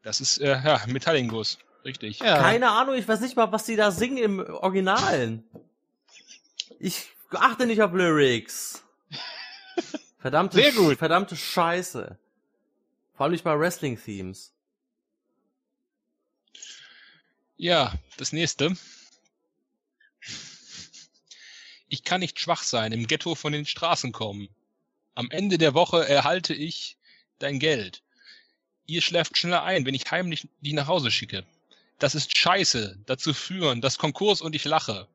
[0.06, 1.58] Das ist, äh, ja, Metallingus.
[1.84, 2.20] Richtig.
[2.20, 2.38] Ja.
[2.38, 5.44] Keine Ahnung, ich weiß nicht mal, was die da singen im Originalen.
[6.80, 8.84] Ich achte nicht auf Lyrics.
[10.20, 10.98] Verdammte, Sehr gut.
[11.00, 12.18] Verdammte Scheiße.
[13.16, 14.54] Vor allem nicht bei Wrestling-Themes.
[17.58, 18.78] Ja, das nächste.
[21.88, 24.50] Ich kann nicht schwach sein, im Ghetto von den Straßen kommen.
[25.16, 26.98] Am Ende der Woche erhalte ich
[27.40, 28.04] dein Geld.
[28.88, 31.44] Ihr schläft schneller ein, wenn ich heimlich dich nach Hause schicke.
[32.00, 35.08] Das ist scheiße, dazu führen, das Konkurs und ich lache.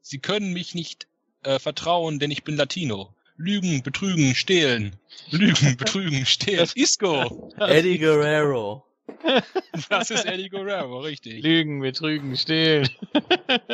[0.00, 1.06] Sie können mich nicht
[1.42, 3.12] äh, vertrauen, denn ich bin Latino.
[3.36, 4.96] Lügen, betrügen, stehlen.
[5.30, 6.68] Lügen, betrügen, stehlen.
[6.74, 7.50] Isco!
[7.58, 8.84] Eddie Guerrero.
[9.88, 11.42] Das ist Eddie Guerrero, richtig.
[11.42, 12.88] Lügen, betrügen, stehlen.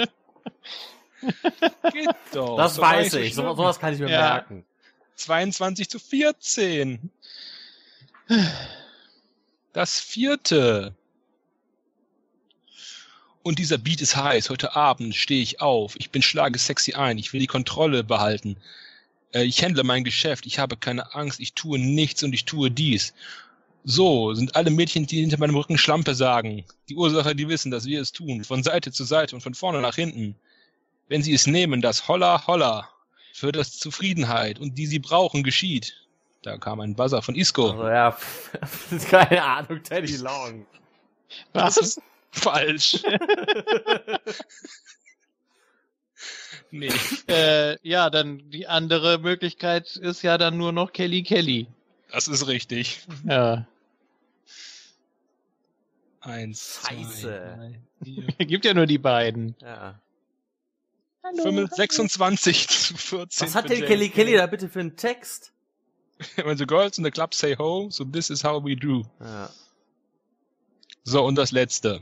[1.93, 2.57] Geht doch.
[2.57, 3.35] Das So weiß ich.
[3.35, 4.21] so sowas kann ich mir Ja.
[4.21, 4.65] merken.
[5.17, 7.11] 22 zu 14.
[9.77, 10.97] Das vierte.
[13.43, 14.49] Und dieser Beat ist heiß.
[14.49, 15.97] Heute Abend stehe ich auf.
[15.99, 17.19] Ich bin schlage sexy ein.
[17.19, 18.57] Ich will die Kontrolle behalten.
[19.35, 22.71] Äh, ich handle mein Geschäft, ich habe keine Angst, ich tue nichts und ich tue
[22.71, 23.13] dies.
[23.85, 26.65] So sind alle Mädchen, die hinter meinem Rücken Schlampe sagen.
[26.89, 29.83] Die Ursache, die wissen, dass wir es tun, von Seite zu Seite und von vorne
[29.83, 30.37] nach hinten.
[31.07, 32.89] Wenn sie es nehmen, das Holla Holla
[33.35, 36.06] für das Zufriedenheit und die sie brauchen, geschieht.
[36.47, 37.71] Da kam ein Buzzer von Isco.
[37.71, 38.17] Also, ja,
[39.11, 40.65] keine Ahnung, Teddy Long.
[41.53, 43.03] Das ist falsch.
[46.71, 46.93] nee.
[47.27, 51.67] Äh, ja, dann die andere Möglichkeit ist ja dann nur noch Kelly Kelly.
[52.13, 53.05] Das ist richtig.
[53.25, 53.67] Ja.
[56.21, 57.81] Eins, Scheiße.
[57.99, 59.57] zwei, Gibt ja nur die beiden.
[59.61, 60.01] Ja.
[61.43, 63.49] fünf, 26 zu 14.
[63.49, 63.85] Was hat denn.
[63.85, 65.53] Kelly Kelly da bitte für einen Text?
[66.37, 69.05] When the girls in the club say ho, so this is how we do.
[69.21, 69.51] Ja.
[71.05, 72.01] So, und das letzte.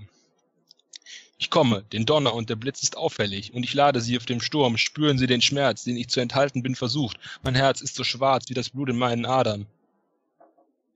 [1.36, 4.40] Ich komme, den Donner und der Blitz ist auffällig, und ich lade sie auf dem
[4.40, 7.18] Sturm, spüren sie den Schmerz, den ich zu enthalten bin versucht.
[7.42, 9.66] Mein Herz ist so schwarz wie das Blut in meinen Adern.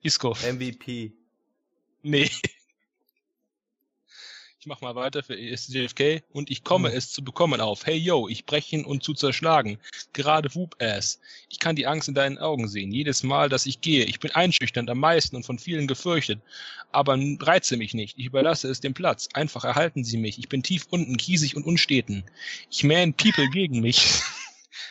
[0.02, 0.34] Isco.
[0.50, 1.12] MVP.
[2.02, 2.30] Nee.
[4.68, 6.98] Ich mach mal weiter für JFK und ich komme Hm.
[6.98, 7.86] es zu bekommen auf.
[7.86, 9.78] Hey yo, ich brechen und zu zerschlagen.
[10.12, 11.20] Gerade Whoop Ass.
[11.48, 12.92] Ich kann die Angst in deinen Augen sehen.
[12.92, 14.04] Jedes Mal, dass ich gehe.
[14.04, 16.42] Ich bin einschüchternd am meisten und von vielen gefürchtet.
[16.92, 18.18] Aber reize mich nicht.
[18.18, 19.30] Ich überlasse es dem Platz.
[19.32, 20.38] Einfach erhalten sie mich.
[20.38, 22.24] Ich bin tief unten, kiesig und unsteten.
[22.70, 24.20] Ich man People gegen mich.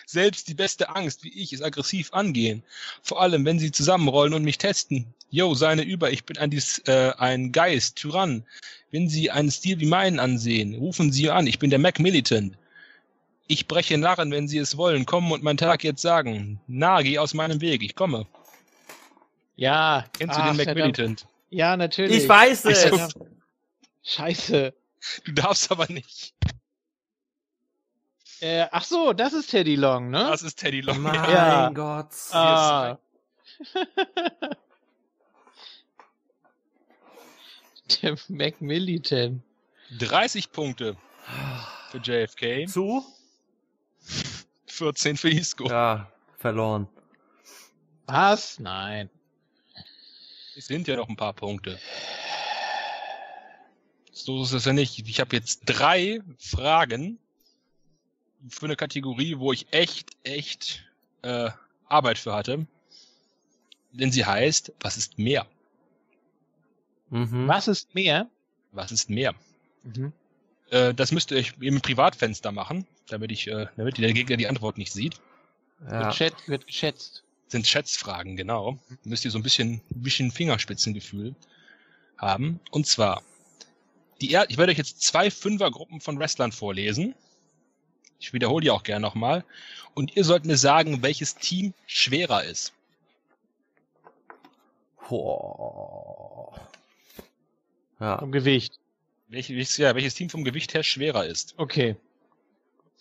[0.09, 2.63] Selbst die beste Angst, wie ich, ist aggressiv angehen.
[3.03, 5.13] Vor allem, wenn sie zusammenrollen und mich testen.
[5.29, 8.45] Yo, seine über, ich bin ein, äh, ein Geist, Tyrann.
[8.89, 12.57] Wenn sie einen Stil wie meinen ansehen, rufen sie an, ich bin der Mac Militant.
[13.47, 16.61] Ich breche Narren, wenn sie es wollen, kommen und meinen Tag jetzt sagen.
[16.67, 18.27] Na, geh aus meinem Weg, ich komme.
[19.57, 20.05] Ja.
[20.17, 20.73] Kennst du Ach, den Mac.
[20.73, 21.27] Militant?
[21.49, 22.23] Ja, natürlich.
[22.23, 22.93] Ich weiß es.
[22.93, 23.09] Ach
[24.03, 24.73] Scheiße.
[25.25, 26.33] Du darfst aber nicht.
[28.41, 30.27] Äh, ach so, das ist Teddy Long, ne?
[30.29, 31.01] Das ist Teddy Long.
[31.01, 31.69] Mein Ja.
[31.69, 32.11] Gott.
[32.31, 32.97] Ah.
[38.01, 39.41] Der Macmillitan.
[39.99, 40.97] 30 Punkte
[41.89, 43.03] für JFK, Zu?
[44.67, 45.69] 14 für Isco.
[45.69, 46.87] Ja, verloren.
[48.05, 48.59] Was?
[48.59, 49.09] Nein.
[50.55, 51.79] Es sind ja noch ein paar Punkte.
[54.11, 55.07] So ist es ja nicht.
[55.07, 57.19] Ich habe jetzt drei Fragen
[58.49, 60.83] für eine Kategorie, wo ich echt, echt
[61.21, 61.49] äh,
[61.87, 62.67] Arbeit für hatte.
[63.91, 65.47] Denn sie heißt, was ist mehr?
[67.09, 67.47] Mhm.
[67.47, 68.29] Was ist mehr?
[68.71, 69.33] Was ist mehr?
[69.83, 70.11] Mhm.
[70.69, 74.47] Äh, das müsst ihr euch im Privatfenster machen, damit ich, äh, damit der Gegner die
[74.47, 75.19] Antwort nicht sieht.
[75.85, 76.05] Ja.
[76.05, 77.23] Wird, schät, wird geschätzt.
[77.49, 78.77] Sind Schätzfragen, genau.
[79.03, 81.33] Müsst ihr so ein bisschen, ein bisschen Fingerspitzengefühl
[82.17, 82.59] haben.
[82.71, 83.23] Und zwar,
[84.19, 87.15] die er ich werde euch jetzt zwei Fünfergruppen von Wrestlern vorlesen.
[88.19, 89.43] Ich wiederhole die auch gerne nochmal.
[89.93, 92.73] Und ihr sollt mir sagen, welches Team schwerer ist.
[95.07, 96.53] Boah.
[97.99, 98.19] Ja.
[98.19, 98.79] Vom Gewicht.
[99.29, 101.53] Welches, ja, welches Team vom Gewicht her schwerer ist.
[101.57, 101.95] Okay.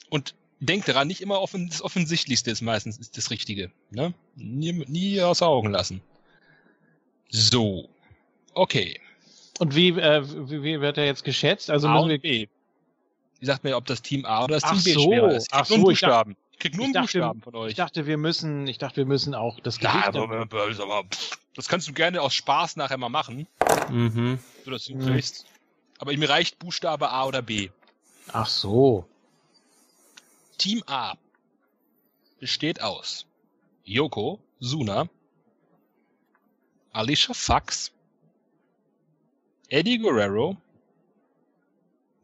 [0.08, 3.70] Und denkt daran, nicht immer offen, das Offensichtlichste ist meistens ist das Richtige.
[3.90, 4.14] Ne?
[4.34, 6.00] Nie, nie außer Augen lassen.
[7.28, 7.88] So.
[8.54, 9.00] Okay.
[9.58, 11.70] Und wie, äh, wie, wie wird er jetzt geschätzt?
[11.70, 12.18] Also A müssen und wir.
[12.18, 12.46] B.
[13.40, 15.00] Wie sagt mir, ob das Team A oder das Ach Team B so.
[15.02, 15.48] schwerer ist?
[15.48, 16.36] Ich Ach krieg nur einen so, ich dachte- Buchstaben.
[16.52, 17.70] Ich krieg nur ich einen dachte, Buchstaben von euch.
[17.70, 19.94] Ich dachte, wir müssen, ich dachte, wir müssen auch das Gewicht.
[19.94, 23.46] Ja, aber, aber, aber, pff, das kannst du gerne aus Spaß nachher mal machen,
[23.90, 24.38] Mhm.
[24.64, 25.00] so dass du Mhm.
[25.06, 25.44] kriegst.
[25.98, 27.68] Aber mir reicht Buchstabe A oder B.
[28.32, 29.06] Ach so.
[30.58, 31.14] Team A
[32.40, 33.26] besteht aus
[33.84, 35.08] Yoko, Suna,
[36.92, 37.92] Alicia Fox,
[39.68, 40.56] Eddie Guerrero,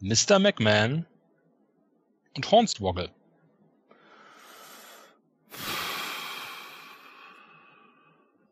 [0.03, 0.41] Mr.
[0.41, 1.07] McMahon
[2.35, 3.13] und Hornswoggle.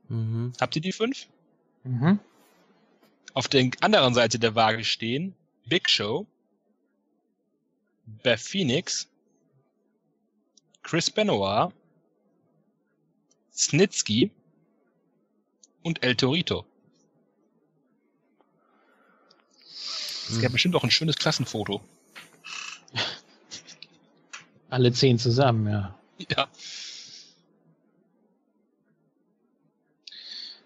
[0.09, 0.53] Mhm.
[0.61, 1.27] Habt ihr die fünf?
[1.83, 2.21] Mhm.
[3.35, 5.35] Auf der anderen Seite der Waage stehen
[5.67, 6.25] Big Show,
[8.07, 9.09] Beth Phoenix,
[10.85, 11.73] Chris Benoit,
[13.53, 14.31] Snitsky
[15.83, 16.65] und El Torito.
[20.31, 21.81] Es gäbe bestimmt auch ein schönes Klassenfoto.
[24.71, 25.99] Alle zehn zusammen, ja.
[26.37, 26.49] Ja.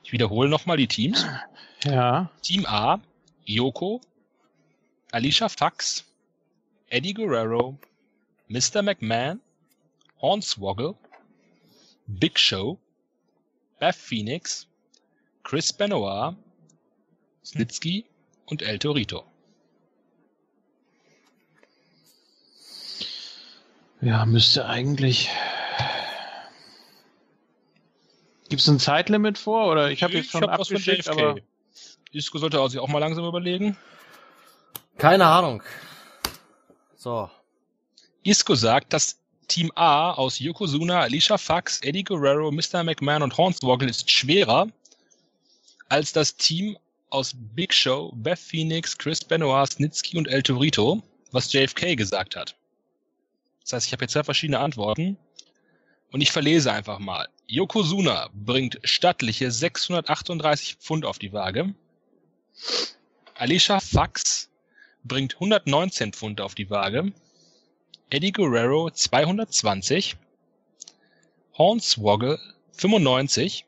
[0.03, 1.25] Ich wiederhole nochmal die Teams.
[1.85, 2.31] Ja.
[2.43, 3.01] Team A,
[3.47, 4.01] Yoko,
[5.11, 6.05] Alicia Fox,
[6.89, 7.79] Eddie Guerrero,
[8.49, 8.83] Mr.
[8.83, 9.41] McMahon,
[10.21, 10.95] Hornswoggle,
[12.07, 12.79] Big Show,
[13.79, 14.67] Beth Phoenix,
[15.43, 16.37] Chris Benoit,
[17.45, 18.05] Snitsky
[18.47, 19.25] und El Torito.
[24.05, 25.31] Ja, müsste eigentlich.
[28.51, 29.73] Gibt es ein Zeitlimit vor?
[29.73, 31.11] Oder ich habe jetzt schon hab abgeschickt, JFK.
[31.11, 31.37] aber
[32.13, 33.79] Isco sollte also auch mal langsam überlegen.
[34.99, 35.63] Keine Ahnung.
[36.97, 37.31] So.
[38.23, 42.85] Isco sagt, dass Team A aus Yokozuna, Alicia Fax, Eddie Guerrero, Mr.
[42.85, 44.69] McMahon und Hornswoggle ist schwerer
[45.89, 46.77] als das Team
[47.09, 51.03] aus Big Show, Beth Phoenix, Chris Benoit, Snitsky und El Torito,
[51.33, 52.55] was JFK gesagt hat.
[53.65, 55.17] Das heißt, ich habe jetzt zwei verschiedene Antworten
[56.13, 57.29] und ich verlese einfach mal.
[57.47, 61.75] Yokozuna bringt stattliche 638 Pfund auf die Waage.
[63.35, 64.51] Alicia Fax
[65.03, 67.13] bringt 119 Pfund auf die Waage.
[68.11, 70.17] Eddie Guerrero 220,
[71.57, 72.39] Hornswoggle
[72.73, 73.65] 95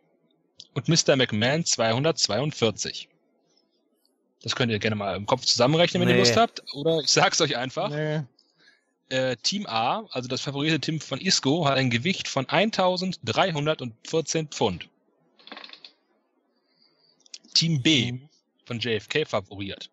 [0.74, 1.16] und Mr.
[1.16, 3.08] McMahon 242.
[4.42, 6.20] Das könnt ihr gerne mal im Kopf zusammenrechnen, wenn ihr Nee.
[6.20, 6.62] Lust habt.
[6.74, 7.88] Oder ich sag's euch einfach.
[7.88, 8.22] nee.
[9.08, 14.88] Äh, Team A, also das favorisierte Team von Isco, hat ein Gewicht von 1314 Pfund.
[17.54, 18.18] Team B
[18.64, 19.90] von JFK favoriert.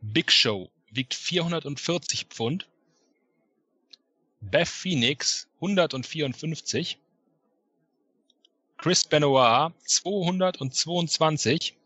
[0.00, 2.66] Big Show wiegt 440 Pfund.
[4.40, 6.98] Beth Phoenix 154.
[8.76, 11.76] Chris Benoit 222.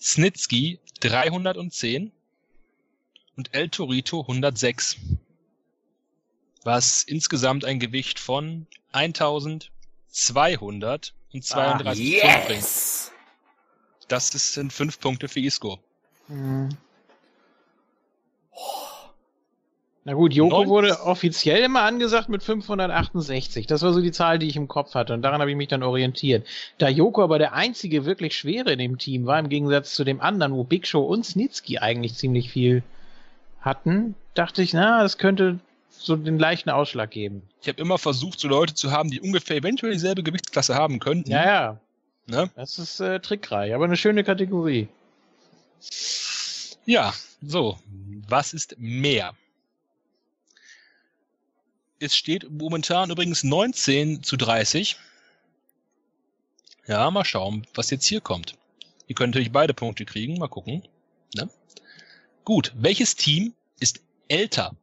[0.00, 2.10] Snitsky 310
[3.40, 4.96] und El Torito 106.
[6.62, 11.14] Was insgesamt ein Gewicht von 1232
[11.54, 11.96] Ah, Pfund bringt.
[11.98, 13.10] yes!
[14.08, 15.78] Das ist- sind fünf Punkte für Isco.
[16.26, 16.68] Hm.
[20.04, 23.66] Na gut, Joko Neun- wurde offiziell immer angesagt mit 568.
[23.66, 25.68] Das war so die Zahl, die ich im Kopf hatte und daran habe ich mich
[25.68, 26.46] dann orientiert.
[26.78, 30.20] Da Joko aber der einzige wirklich schwere in dem Team war, im Gegensatz zu dem
[30.20, 32.82] anderen, wo Big Show und Snitsky eigentlich ziemlich viel
[33.60, 35.58] hatten, dachte ich, na, das könnte
[35.90, 37.42] so den leichten Ausschlag geben.
[37.60, 41.30] Ich habe immer versucht, so Leute zu haben, die ungefähr eventuell dieselbe Gewichtsklasse haben könnten.
[41.30, 41.80] Ja, ja,
[42.26, 42.48] Ne?
[42.54, 44.88] das ist äh, trickreich, aber eine schöne Kategorie.
[46.86, 47.78] ja, so.
[48.28, 49.34] Was ist mehr?
[51.98, 54.96] Es steht momentan übrigens 19 zu 30.
[56.86, 58.56] Ja, mal schauen, was jetzt hier kommt.
[59.08, 60.38] Ihr könnt natürlich beide Punkte kriegen.
[60.38, 60.82] Mal gucken.
[61.34, 61.50] Ne?
[62.50, 64.74] Gut, welches Team ist älter?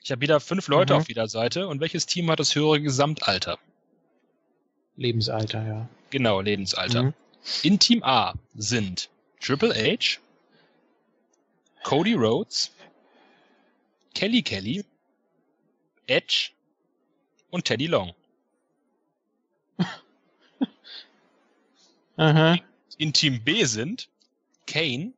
[0.00, 1.00] Ich habe wieder fünf Leute Mhm.
[1.00, 1.66] auf jeder Seite.
[1.66, 3.58] Und welches Team hat das höhere Gesamtalter?
[4.94, 5.88] Lebensalter, ja.
[6.10, 7.02] Genau, Lebensalter.
[7.02, 7.14] Mhm.
[7.64, 9.10] In Team A sind
[9.40, 10.20] Triple H,
[11.82, 12.70] Cody Rhodes,
[14.14, 14.84] Kelly Kelly,
[16.06, 16.52] Edge
[17.50, 18.14] und Teddy Long.
[22.16, 22.56] Aha.
[22.98, 24.08] In Team B sind
[24.68, 25.14] Kane,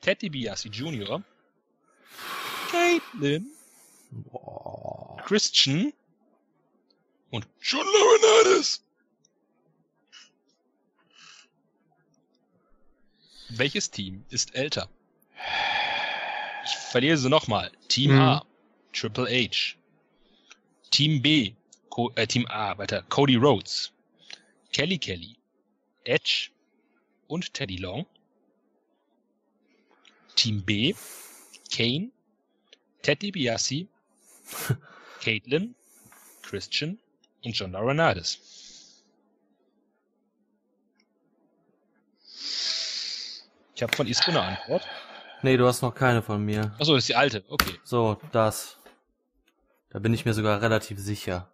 [0.00, 1.22] Ted DiBiase Jr.,
[2.72, 3.46] Caitlin,
[4.10, 5.16] Boah.
[5.24, 5.92] Christian
[7.30, 8.82] und John Laurinaitis.
[13.50, 14.88] Welches Team ist älter?
[16.64, 17.70] Ich verlese nochmal.
[17.86, 18.20] Team Mhm.
[18.20, 18.46] A,
[18.92, 19.76] Triple H.
[20.90, 21.54] Team B,
[21.90, 23.92] Co äh, Team A, weiter, Cody Rhodes,
[24.72, 25.36] Kelly Kelly,
[26.04, 26.50] Edge
[27.30, 28.06] und Teddy Long.
[30.36, 30.94] Team B,
[31.72, 32.10] Kane,
[33.02, 33.86] Ted DiBiase,
[35.20, 35.74] Caitlin,
[36.42, 36.98] Christian
[37.44, 38.38] und John Laurinaitis.
[43.74, 44.86] Ich habe von Isco eine Antwort.
[45.42, 46.74] Nee, du hast noch keine von mir.
[46.78, 47.44] Achso, das ist die alte.
[47.48, 47.78] Okay.
[47.82, 48.76] So, das.
[49.88, 51.50] Da bin ich mir sogar relativ sicher.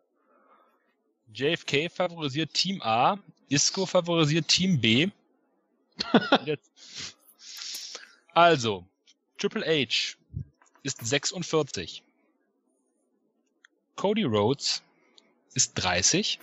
[1.32, 3.18] JFK favorisiert Team A,
[3.48, 5.08] Isco favorisiert Team B.
[6.44, 7.16] Jetzt-
[8.34, 8.84] also,
[9.38, 10.16] Triple H
[10.82, 12.02] ist 46.
[13.96, 14.82] Cody Rhodes
[15.54, 16.38] ist 30.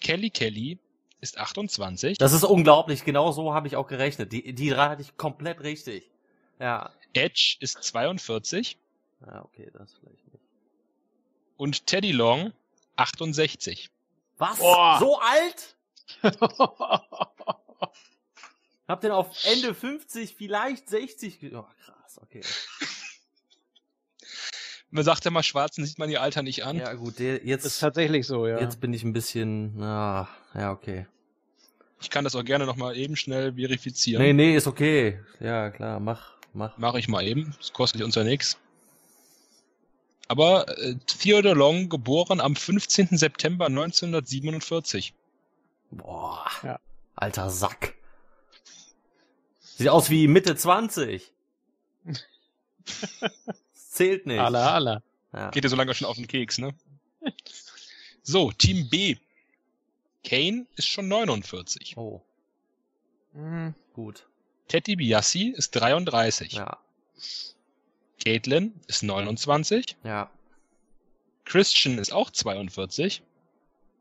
[0.00, 0.78] Kelly Kelly
[1.20, 2.18] ist 28.
[2.18, 4.32] Das ist unglaublich, genau so habe ich auch gerechnet.
[4.32, 6.10] Die, die drei hatte ich komplett richtig.
[6.58, 6.90] Ja.
[7.12, 8.78] Edge ist 42.
[9.26, 10.44] Ja, okay, das vielleicht nicht.
[11.56, 12.52] Und Teddy Long
[12.96, 13.90] 68.
[14.38, 14.58] Was?
[14.58, 14.98] Boah.
[15.00, 15.76] So alt?
[18.88, 21.40] Hab den auf Ende 50, vielleicht 60.
[21.40, 22.40] ge- Oh, krass, okay.
[24.90, 26.78] Man sagt ja mal, Schwarzen sieht man ihr Alter nicht an.
[26.78, 28.58] Ja, gut, der, Das ist jetzt, tatsächlich so, ja.
[28.58, 31.06] jetzt bin ich ein bisschen, na, ja, okay.
[32.00, 34.22] Ich kann das auch gerne nochmal eben schnell verifizieren.
[34.22, 35.20] Nee, nee, ist okay.
[35.40, 36.78] Ja, klar, mach, mach.
[36.78, 37.54] Mache ich mal eben.
[37.58, 38.56] Das kostet uns ja nichts.
[40.28, 43.08] Aber äh, Theodore Long, geboren am 15.
[43.18, 45.12] September 1947.
[45.90, 46.46] Boah.
[46.62, 46.80] Ja.
[47.18, 47.94] Alter Sack.
[49.60, 51.32] Sieht aus wie Mitte 20.
[52.04, 52.24] Das
[53.90, 54.38] Zählt nicht.
[54.40, 55.02] Alla, alla.
[55.32, 55.50] Ja.
[55.50, 56.74] Geht dir so lange schon auf den Keks, ne?
[58.22, 59.16] So, Team B.
[60.22, 61.96] Kane ist schon 49.
[61.96, 62.20] Oh,
[63.32, 64.26] Hm, gut.
[64.68, 66.52] Teddy Biassi ist 33.
[66.52, 66.78] Ja,
[68.22, 69.96] Caitlin ist 29.
[70.04, 70.30] ja.
[71.46, 73.22] Christian ist auch 42.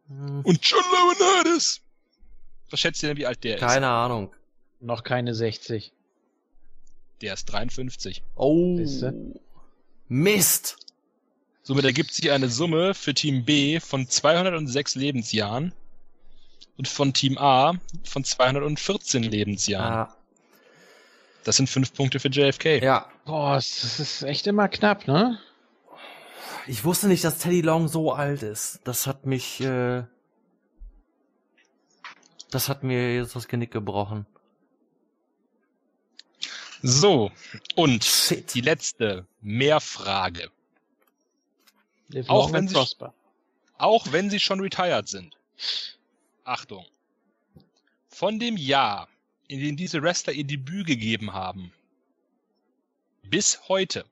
[0.09, 1.79] Hm, Und John Laurinaitis.
[2.69, 3.61] Was schätzt ihr denn, wie alt der ist?
[3.61, 4.33] Keine Ahnung.
[4.79, 5.93] Noch keine 60.
[7.21, 8.21] Der ist 53.
[8.35, 8.77] Oh.
[8.77, 9.13] Siehste?
[10.07, 10.77] Mist.
[11.63, 15.73] Somit ergibt sich eine Summe für Team B von 206 Lebensjahren
[16.77, 19.93] und von Team A von 214 Lebensjahren.
[19.93, 20.15] Ja.
[21.43, 22.81] Das sind fünf Punkte für JFK.
[22.83, 23.07] ja.
[23.25, 25.39] Boah, das ist echt immer knapp, ne?
[26.67, 28.79] Ich wusste nicht, dass Teddy Long so alt ist.
[28.85, 30.03] Das hat mich, äh,
[32.51, 34.25] das hat mir jetzt das Genick gebrochen.
[36.81, 37.31] So,
[37.75, 38.53] und Shit.
[38.53, 40.51] die letzte Mehrfrage.
[42.27, 42.77] Auch wenn sie-.
[43.77, 45.37] Auch wenn sie schon retired sind.
[46.43, 46.85] Achtung.
[48.09, 49.07] Von dem Jahr,
[49.47, 51.71] in dem diese Wrestler ihr Debüt gegeben haben,
[53.23, 54.05] bis heute,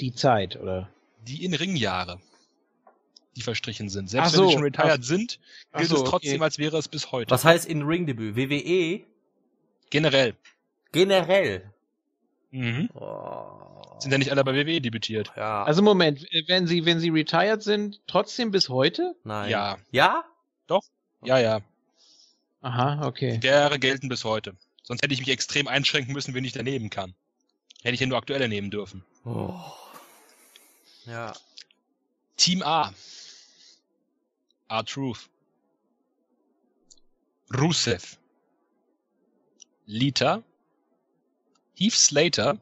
[0.00, 0.90] Die Zeit, oder?
[1.22, 2.20] die in Ringjahre,
[3.36, 4.10] die verstrichen sind.
[4.10, 5.38] Selbst Ach wenn so, sie schon retired ach- sind,
[5.76, 6.42] gilt so, es trotzdem, okay.
[6.44, 7.30] als wäre es bis heute.
[7.30, 8.36] Was heißt in Ringdebüt?
[8.36, 9.04] WWE?
[9.90, 10.36] Generell.
[10.92, 11.70] Generell.
[12.50, 12.90] Mhm.
[12.94, 13.98] Oh.
[14.00, 15.32] Sind ja nicht alle bei WWE debütiert.
[15.36, 15.62] Ja.
[15.64, 19.14] Also Moment, wenn sie, wenn sie retired sind, trotzdem bis heute?
[19.24, 19.50] nein.
[19.50, 19.78] Ja.
[19.90, 20.24] Ja?
[21.22, 21.60] Ja, ja.
[22.62, 23.38] Aha, okay.
[23.38, 24.54] Die Jahre gelten bis heute.
[24.82, 27.14] Sonst hätte ich mich extrem einschränken müssen, wenn ich daneben kann.
[27.82, 29.04] Hätte ich ja nur aktuelle nehmen dürfen.
[29.24, 29.54] Oh.
[31.06, 31.32] Ja.
[32.36, 32.92] Team A.
[34.70, 35.28] R-Truth.
[37.52, 38.18] Rusev.
[39.86, 40.44] Lita.
[41.74, 42.60] Heath Slater.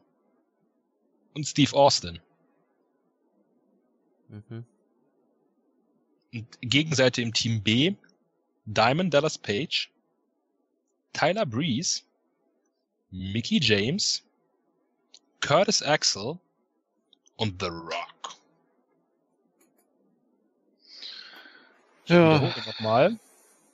[1.35, 2.19] Und Steve Austin.
[4.29, 4.65] Mhm.
[6.33, 7.95] Und Gegenseite im Team B.
[8.65, 9.91] Diamond Dallas Page.
[11.13, 12.01] Tyler Breeze.
[13.11, 14.23] Mickey James.
[15.41, 16.39] Curtis Axel.
[17.35, 18.18] Und The Rock.
[22.09, 22.39] Ja.
[22.65, 23.19] nochmal.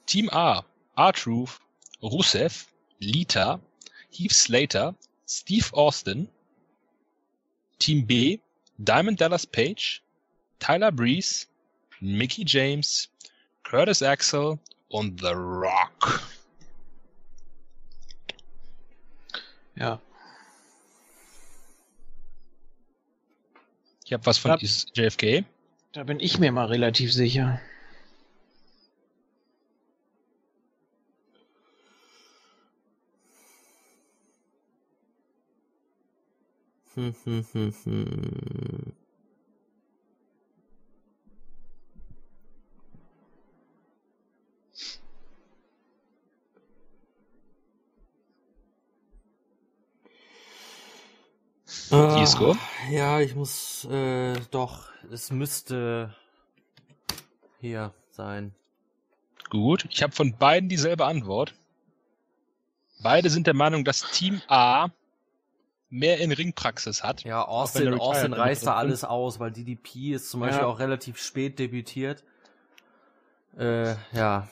[0.06, 0.64] Team A.
[0.96, 1.60] R-Truth.
[2.02, 2.68] Rusev.
[3.00, 3.60] Lita.
[4.12, 4.94] Heath Slater.
[5.28, 6.28] Steve Austin.
[7.80, 8.40] Team B.
[8.78, 10.02] Diamond Dallas Page.
[10.60, 11.48] Tyler Breeze.
[12.00, 13.10] Mickey James.
[13.64, 14.60] Curtis Axel.
[14.90, 16.22] Und The Rock.
[19.76, 20.00] Ja.
[24.06, 25.44] Ich habe was von is- JFK.
[25.94, 27.60] Da bin ich mir mal relativ sicher.
[36.96, 38.94] Hm, hm, hm, hm.
[51.92, 52.26] Ah?
[52.90, 56.16] Ja, ich muss, äh, doch, es müsste
[57.60, 58.56] hier sein.
[59.50, 59.86] Gut.
[59.90, 61.54] Ich habe von beiden dieselbe Antwort.
[63.04, 64.90] Beide sind der Meinung, dass Team A
[65.90, 67.24] mehr in Ringpraxis hat.
[67.24, 70.68] Ja, Austin, Austin reißt da alles aus, weil DDP ist zum Beispiel Ja.
[70.68, 72.24] auch relativ spät debütiert.
[73.58, 74.48] Äh, ja.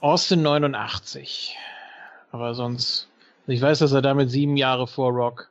[0.00, 1.56] Austin 89.
[2.32, 3.08] Aber sonst.
[3.46, 5.50] Ich weiß, dass er damit sieben Jahre vor Rock.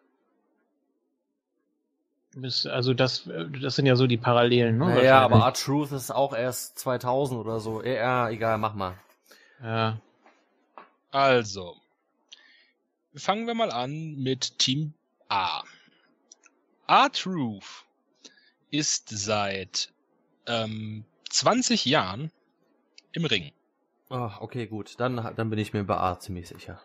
[2.65, 3.29] Also das,
[3.61, 4.87] das sind ja so die Parallelen, ne?
[4.87, 5.59] Naja, aber Wahrscheinlich.
[5.61, 7.83] R-Truth ist auch erst 2000 oder so.
[7.83, 8.95] Ja, egal, mach mal.
[9.61, 9.99] Ja.
[11.11, 11.75] Also,
[13.15, 14.95] fangen wir mal an mit Team
[15.33, 15.63] A.
[16.85, 17.85] R-Truth
[18.69, 19.91] ist seit
[20.45, 22.31] ähm, 20 Jahren
[23.13, 23.51] im Ring.
[24.11, 24.93] Oh, okay, gut.
[24.99, 26.79] Dann, dann bin ich mir bei A ziemlich sicher.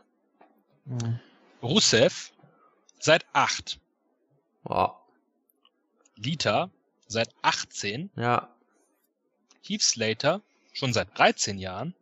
[0.86, 1.20] Hm.
[1.62, 2.32] Rusev
[2.98, 3.78] seit 8.
[4.64, 4.92] Oh,
[6.16, 6.70] Lita
[7.06, 8.08] seit 18.
[8.16, 8.48] ja.
[9.62, 10.40] Heath Slater
[10.72, 11.94] schon seit 13 Jahren.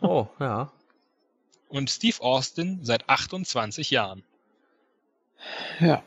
[0.00, 0.72] Oh, ja.
[1.68, 4.24] Und Steve Austin seit 28 Jahren.
[5.80, 6.02] Ja.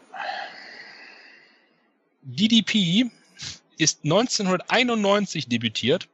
[2.23, 3.09] DDP
[3.77, 6.07] ist 1991 debütiert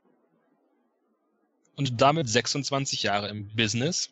[1.76, 4.10] und damit 26 Jahre im Business.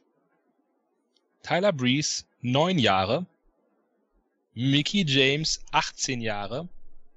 [1.43, 3.26] Tyler Breeze 9 Jahre.
[4.53, 6.68] Mickey James 18 Jahre.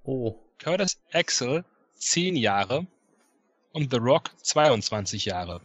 [0.04, 0.36] Oh.
[0.58, 1.64] Curtis Axel
[1.94, 2.86] 10 Jahre.
[3.72, 5.60] Und The Rock 22 Jahre.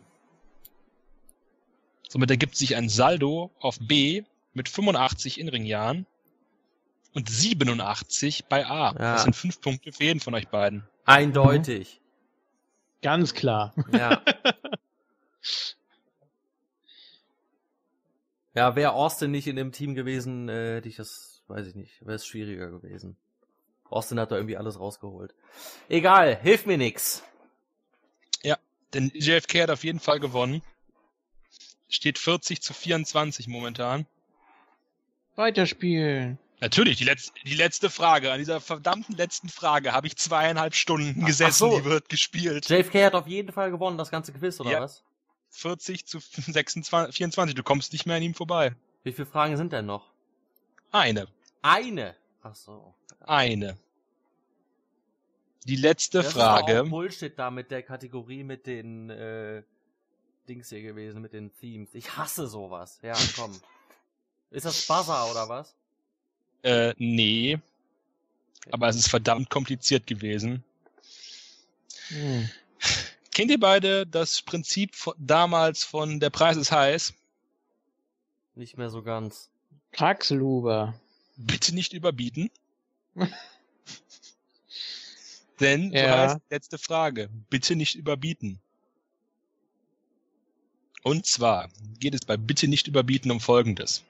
[2.08, 6.06] Somit ergibt sich ein Saldo auf B mit 85 In-Ring-Jahren
[7.14, 8.92] und 87 bei A.
[8.92, 9.14] Ja.
[9.14, 10.88] Das sind fünf Punkte für jeden von euch beiden.
[11.06, 12.02] Eindeutig.
[13.02, 13.74] Ganz klar.
[13.92, 14.22] Ja.
[18.54, 22.06] ja, wäre Austin nicht in dem Team gewesen, äh, hätte ich das, weiß ich nicht,
[22.06, 23.18] wäre es schwieriger gewesen.
[23.90, 25.36] Austin hat da irgendwie alles rausgeholt.
[25.90, 27.24] Egal, hilft mir nix.
[28.94, 30.62] Denn JFK hat auf jeden Fall gewonnen.
[31.90, 34.06] Steht 40 zu 24 momentan.
[35.36, 36.38] Weiterspielen.
[36.62, 38.32] Natürlich, die, letzte die letzte Frage.
[38.32, 41.78] An dieser verdammten letzten Frage habe ich zweieinhalb Stunden gesessen, so.
[41.80, 42.70] die wird gespielt.
[42.70, 44.82] JFK hat auf jeden Fall gewonnen, das ganze Quiz, oder Ja.
[44.82, 45.04] was?
[45.50, 47.54] 40 zu 26, 24.
[47.56, 48.74] Du kommst nicht mehr an ihm vorbei.
[49.04, 50.06] Wie viele Fragen sind denn noch?
[50.92, 51.28] Eine.
[51.62, 52.16] Eine.
[52.42, 52.94] Ach so.
[53.26, 53.78] Eine.
[55.66, 56.84] Die letzte Das ist Frage.
[56.84, 59.64] auch Bullshit da mit der Kategorie mit den äh,
[60.50, 61.90] Dings hier gewesen, mit den Themes.
[61.94, 63.00] Ich hasse sowas.
[63.02, 63.60] Ja, komm.
[64.52, 65.76] Ist das Buzzer oder was?
[66.64, 67.60] Äh, nee.
[68.72, 70.64] Aber es ist verdammt kompliziert gewesen.
[72.08, 72.50] Hm.
[73.32, 77.14] Kennt ihr beide das Prinzip von, damals von Der Preis ist heiß?
[78.56, 79.50] Nicht mehr so ganz.
[79.92, 80.94] Kraxluber.
[81.36, 82.50] Bitte nicht überbieten.
[85.60, 86.18] Denn, so Ja.
[86.18, 88.60] heißt die letzte Frage, bitte nicht überbieten.
[91.04, 94.04] Und zwar geht es bei Bitte nicht überbieten um Folgendes.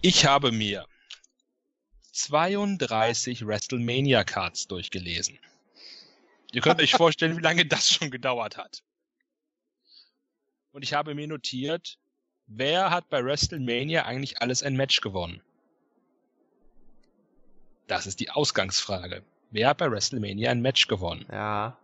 [0.00, 0.86] Ich habe mir
[2.14, 5.36] 32 WrestleMania Cards durchgelesen.
[6.52, 8.84] Ihr könnt euch vorstellen, wie lange das schon gedauert hat.
[10.70, 11.98] Und ich habe mir notiert,
[12.46, 15.42] wer hat bei WrestleMania eigentlich alles ein Match gewonnen?
[17.88, 19.24] Das ist die Ausgangsfrage.
[19.50, 21.26] Wer hat bei WrestleMania ein Match gewonnen?
[21.32, 21.76] Ja.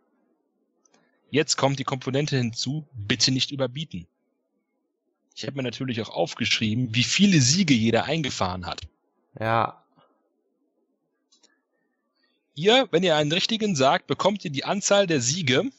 [1.31, 4.07] Jetzt kommt die Komponente hinzu, bitte nicht überbieten.
[5.35, 8.83] Ich habe mir natürlich auch aufgeschrieben, wie viele Siege jeder eingefahren hat.
[9.39, 9.80] Ja.
[12.61, 15.71] Ihr, wenn ihr einen richtigen sagt, bekommt ihr die Anzahl der Siege,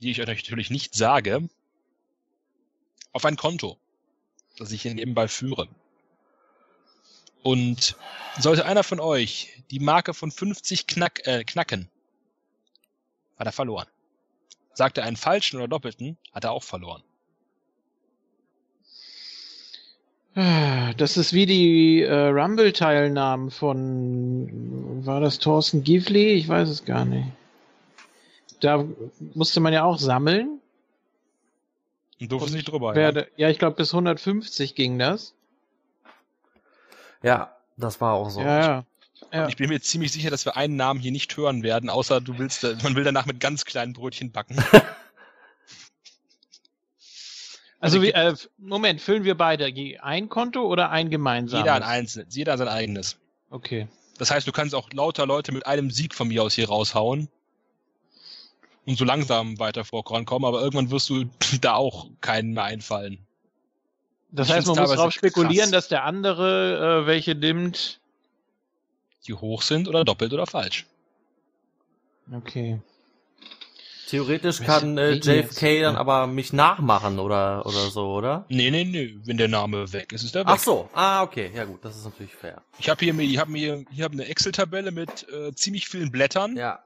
[0.00, 1.48] die ich euch natürlich nicht sage,
[3.10, 3.76] auf ein Konto,
[4.56, 5.66] das ich hier nebenbei führe.
[7.42, 7.96] Und
[8.38, 11.90] sollte einer von euch die Marke von 50 knack, äh, knacken,
[13.36, 13.88] hat er verloren.
[14.74, 17.02] Sagt er einen falschen oder doppelten, hat er auch verloren.
[17.02, 17.06] Ah,
[20.34, 26.28] Das ist wie die äh, Rumble-Teilnahmen von, war das Thorsten Givli?
[26.34, 27.28] Ich weiß es gar nicht.
[28.60, 28.84] Da
[29.34, 30.60] musste man ja auch sammeln.
[32.20, 32.94] Und durfte nicht drüber.
[32.94, 33.24] Wer Ja.
[33.36, 35.34] ja, ich glaube, bis 150 ging das.
[37.22, 38.40] Ja, das war auch so.
[38.40, 38.84] Ja, ja.
[39.32, 39.48] ja.
[39.48, 42.38] Ich bin mir ziemlich sicher, dass wir einen Namen hier nicht hören werden, außer du
[42.38, 44.62] willst, man will danach mit ganz kleinen Brötchen backen.
[47.80, 51.64] Also, wie, äh, Moment, füllen wir beide je ein Konto oder ein gemeinsames?
[51.64, 53.16] Jeder ein einzelnes, jeder sein eigenes.
[53.48, 53.88] Okay.
[54.18, 57.28] Das heißt, du kannst auch lauter Leute mit einem Sieg von mir aus hier raushauen.
[58.86, 61.24] Und so langsam weiter vorankommen, aber irgendwann wirst du
[61.60, 63.18] da auch keinen mehr einfallen.
[64.30, 65.70] Das Ich heißt, man muss darauf spekulieren, krass.
[65.70, 68.00] dass der andere äh, welche nimmt.
[69.26, 70.86] Die hoch sind oder doppelt oder falsch.
[72.32, 72.80] Okay.
[74.10, 78.44] Theoretisch kann äh, JFK dann aber mich nachmachen oder oder so, oder?
[78.48, 80.52] Nee, nee, nee, wenn der Name weg ist, ist der weg.
[80.54, 80.90] Ach so.
[80.92, 81.50] Ah, okay.
[81.54, 82.60] Ja gut, das ist natürlich fair.
[82.78, 86.10] Ich habe hier, mir- ich hab mir, hier hab eine Excel-Tabelle mit äh, ziemlich vielen
[86.10, 86.80] Blättern, Ja.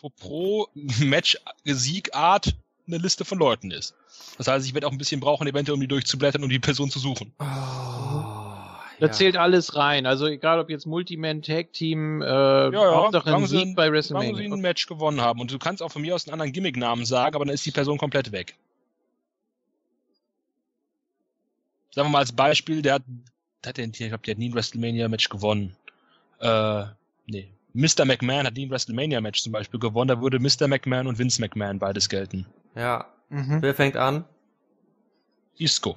[0.00, 2.54] wo pro Match-Siegart
[2.86, 3.94] eine Liste von Leuten ist.
[4.38, 6.90] Das heißt, ich werde auch ein bisschen brauchen, eventuell, um die durchzublättern und die Person
[6.90, 7.32] zu suchen.
[7.38, 7.44] Oh,
[9.00, 9.12] Da ja.
[9.12, 10.06] zählt alles rein.
[10.06, 13.84] Also egal ob jetzt Multiman, Tag Team, äh, ja, Hauptsache ein solange sie- Sieg bei
[13.86, 14.54] Solange sie WrestleMania.
[14.56, 15.40] ein Match gewonnen haben.
[15.40, 17.70] Und du kannst auch von mir aus einen anderen Gimmick-Namen sagen, aber dann ist die
[17.70, 18.56] Person komplett weg.
[21.92, 23.02] Sagen wir mal als Beispiel, der hat,
[23.64, 25.74] der hat den, ich glaube, der hat nie ein WrestleMania-Match gewonnen.
[26.38, 26.84] Äh,
[27.26, 27.48] nee.
[27.72, 28.04] Mr.
[28.04, 30.08] McMahon hat nie ein WrestleMania-Match zum Beispiel gewonnen.
[30.08, 30.68] Da würde Mr.
[30.68, 32.46] McMahon und Vince McMahon beides gelten.
[32.74, 33.06] Ja.
[33.28, 33.62] Mhm.
[33.62, 34.24] Wer fängt an?
[35.56, 35.96] Isco.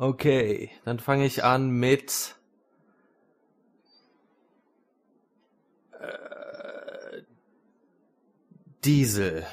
[0.00, 2.36] Okay, dann fange ich an mit
[6.00, 7.22] äh,
[8.84, 9.44] Diesel.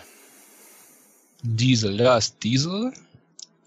[1.42, 2.94] Diesel, da ist Diesel.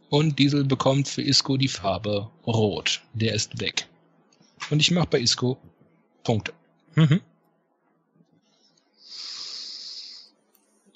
[0.09, 3.03] Und Diesel bekommt für Isco die Farbe Rot.
[3.13, 3.89] Der ist weg.
[4.71, 5.59] Und ich mache bei Isco
[6.23, 6.53] Punkte.
[6.95, 7.21] Mhm.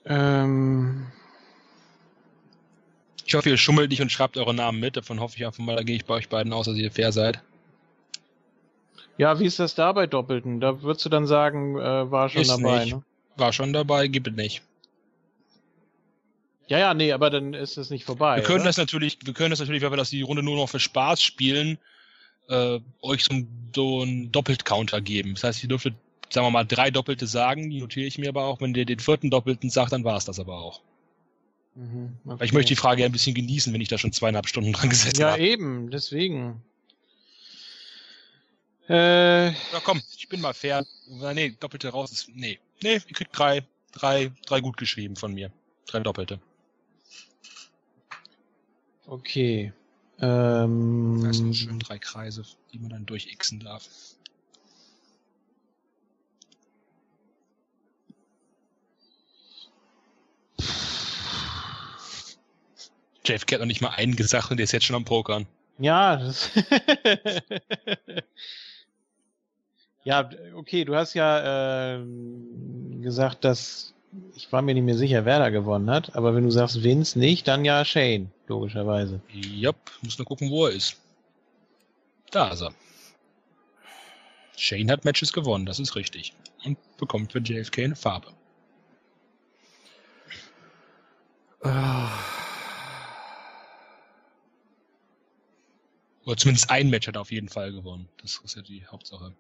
[0.05, 1.13] Ähm,
[3.33, 4.95] Ich hoffe, ihr schummelt nicht und schreibt eure Namen mit.
[4.99, 7.13] Davon hoffe ich einfach mal, da gehe ich bei euch beiden aus, dass ihr fair
[7.13, 7.43] seid.
[9.17, 10.61] ja, wie ist das da bei Doppelten?
[10.61, 12.95] Da würdest du dann sagen, äh, war schon Ist dabei, nicht.
[12.97, 13.03] ne?
[13.37, 14.63] War schon dabei, gibt es nicht.
[16.67, 18.37] Ja, ja, nee, aber dann ist es nicht vorbei.
[18.37, 18.65] Wir können oder?
[18.69, 21.23] das natürlich, wir können das natürlich, weil wir das die Runde nur noch für Spaß
[21.23, 21.79] spielen,
[22.51, 25.33] äh, euch so, ein- so einen Doppelt-Counter geben.
[25.37, 25.95] Das heißt, ihr dürftet
[26.29, 28.61] sagen wir mal, drei Doppelte sagen, die notiere ich mir aber auch.
[28.61, 30.83] Wenn der den vierten Doppelten sagt, dann war es das aber auch.
[31.75, 32.45] Mhm, Weil okay.
[32.45, 34.91] ich möchte die Frage ja ein bisschen genießen, wenn ich da schon zweieinhalb Stunden dran
[34.91, 35.43] gesessen Ja, habe.
[35.43, 36.63] eben, deswegen.
[38.89, 40.85] Äh, Ja, komm, ich bin mal fair.
[41.09, 42.29] Na, Nee, Doppelte raus ist.
[42.35, 42.59] Nee.
[42.83, 45.51] Nee, ihr kriegt drei, drei, drei gut geschrieben von mir.
[45.87, 46.41] Drei Doppelte.
[49.07, 49.73] okay.
[50.19, 53.89] Das heißt, Ähm, schön drei Kreise, die man dann durchixen darf.
[63.25, 65.47] JFK hat noch nicht mal einen gesagt und der ist jetzt schon am Pokern.
[65.79, 66.51] ja, das
[70.05, 73.95] ja, okay, du hast ja ähm, gesagt, dass
[74.35, 77.19] ich war mir nicht mehr sicher, wer da gewonnen hat, aber wenn du sagst Vince
[77.19, 79.21] nicht, dann ja Shane, logischerweise.
[79.31, 80.97] Jupp, muss nur gucken, wo er ist.
[82.31, 82.75] Da ist er.
[84.57, 86.35] Shane hat Matches gewonnen, das ist richtig.
[86.65, 88.29] Und bekommt für JFK eine Farbe.
[96.25, 98.09] Oder zumindest ein Match hat er auf jeden Fall gewonnen.
[98.21, 99.33] Das ist ja die Hauptsache.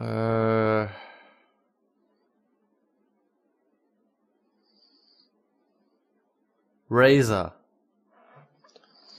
[0.00, 0.88] Äh,
[6.90, 7.54] Razor.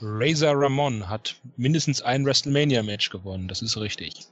[0.02, 4.28] Razor Ramon hat mindestens ein WrestleMania-Match gewonnen, das ist richtig.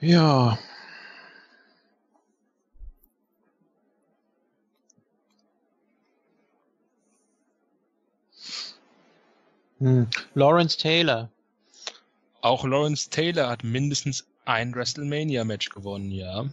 [0.00, 0.58] Ja.
[9.80, 10.08] Hm.
[10.34, 11.30] Lawrence Taylor.
[12.42, 16.46] Auch Lawrence Taylor hat mindestens ein WrestleMania-Match gewonnen, ja.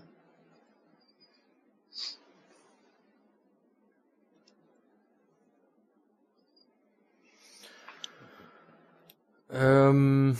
[9.50, 10.38] Ähm,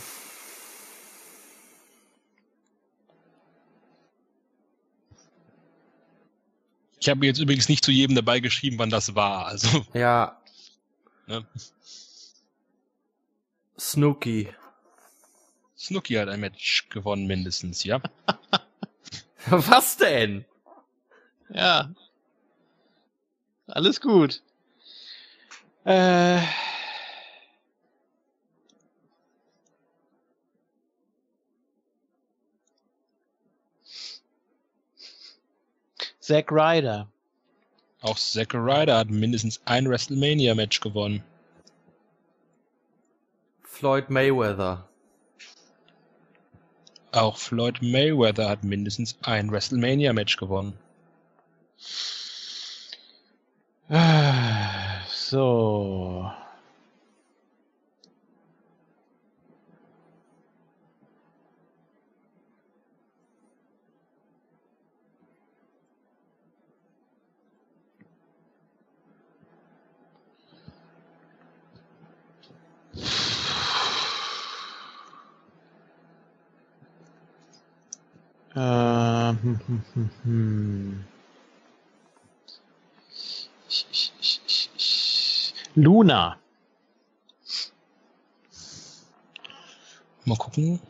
[7.00, 9.46] Ich habe jetzt übrigens nicht zu jedem dabei geschrieben, wann das war.
[9.46, 10.36] Also, ja.
[11.26, 11.46] Ne?
[13.78, 14.48] Snooki.
[15.76, 18.00] Snooki hat ein Match gewonnen, mindestens, ja.
[19.46, 20.44] Was denn?
[21.50, 21.90] Ja.
[23.68, 24.42] Alles gut.
[25.84, 26.40] Äh.
[36.20, 37.08] Zack Ryder.
[38.02, 41.22] Auch Zack Ryder hat mindestens ein WrestleMania-Match gewonnen.
[43.78, 44.88] Floyd Mayweather.
[47.12, 50.76] Auch Floyd Mayweather hat mindestens ein WrestleMania-Match gewonnen.
[53.88, 56.28] Ah, So.
[78.58, 81.04] Äh, hm, hm, hm, hm.
[83.68, 85.54] Ich, ich, ich, ich, ich.
[85.76, 86.36] Luna.
[90.24, 90.80] Mal gucken.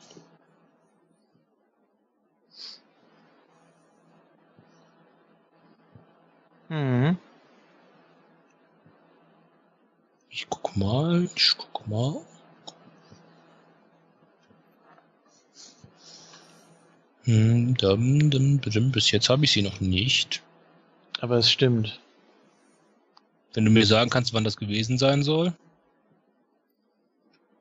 [6.70, 7.18] Mhm.
[10.30, 12.22] Ich guck mal, ich guck mal.
[18.90, 20.42] Bis jetzt habe ich sie noch nicht.
[21.20, 22.00] Aber es stimmt.
[23.52, 25.54] Wenn du mir sagen kannst, wann das gewesen sein soll.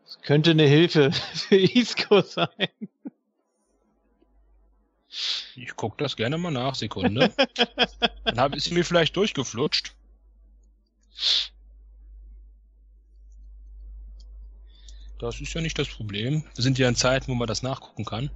[0.05, 2.47] Es könnte eine Hilfe für Isco sein.
[5.55, 7.33] Ich guck das gerne mal nach, Sekunde.
[8.23, 9.93] Dann hab, ist sie mir vielleicht durchgeflutscht.
[15.19, 16.43] Das ist ja nicht das Problem.
[16.55, 18.29] Wir sind ja in Zeiten, wo man das nachgucken kann.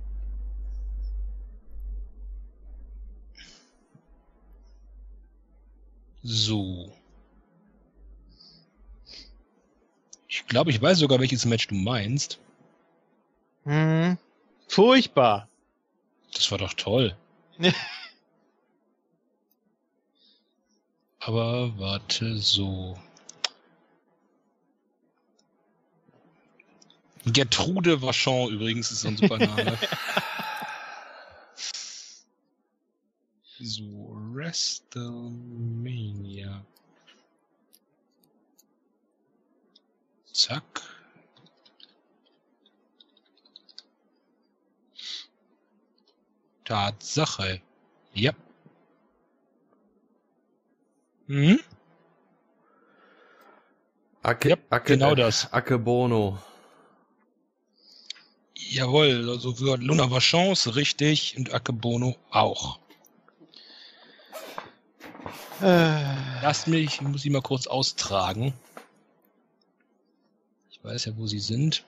[6.24, 6.92] So.
[10.28, 12.40] Ich glaube, ich weiß sogar, welches Match du meinst.
[13.66, 14.18] Mhm.
[14.68, 15.48] Furchtbar.
[16.34, 17.16] Das war doch toll.
[21.20, 22.98] Aber warte, so.
[27.26, 29.78] Gertrude Vachon übrigens ist so ein super Name.
[33.64, 33.84] So,
[34.34, 36.66] WrestleMania.
[40.34, 40.82] Zack.
[46.66, 47.62] Tatsache.
[48.14, 48.32] Ja.
[51.28, 51.60] Hm?
[54.24, 55.44] Ake, yep, Ake, genau das.
[55.46, 56.40] Äh, Akebono.
[58.56, 62.80] Jawohl, also für Luna war Chance, richtig, und Akebono auch.
[65.62, 68.54] Äh, Lasst mich, ich muss sie mal kurz austragen.
[70.72, 71.86] Ich weiß ja, wo sie sind.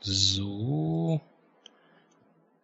[0.00, 1.20] So.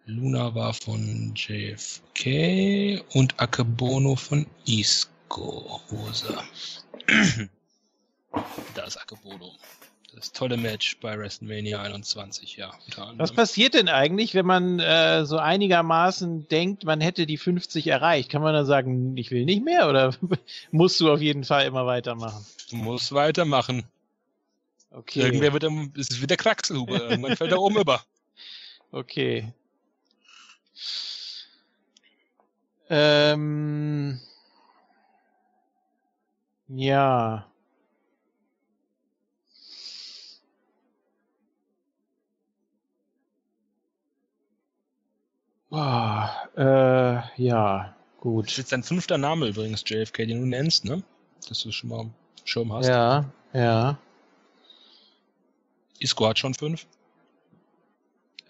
[0.05, 5.81] Luna war von JFK und Akebono von Isco.
[5.91, 6.45] Rosa.
[8.75, 9.53] da ist Akebono.
[10.15, 12.73] Das tolle Match bei WrestleMania 21, ja.
[13.17, 18.29] Was passiert denn eigentlich, wenn man äh, so einigermaßen denkt, man hätte die 50 erreicht?
[18.31, 20.15] Kann man dann sagen, ich will nicht mehr oder
[20.71, 22.45] musst du auf jeden Fall immer weitermachen?
[22.71, 23.85] Du musst weitermachen.
[24.91, 25.21] Okay.
[25.23, 27.09] Irgendwer wird, am- es ist wie der Quackselhuber.
[27.11, 28.03] Irgendwann fällt er oben über.
[28.95, 29.51] Okay.
[32.91, 34.21] Ähm,
[36.69, 37.47] ja.
[45.73, 48.57] Boah, äh, ja, Das ist gut.
[48.59, 51.03] jetzt dein fünfter Name übrigens, JFK, den du nennst, ne?
[51.49, 52.11] Dass du es schon mal
[52.45, 52.89] Schirm hast.
[52.89, 53.25] Ja,
[53.55, 53.97] ja.
[55.99, 56.87] Isco hat schon fünf.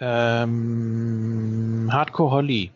[0.01, 2.73] Ähm, Hardcore Holly.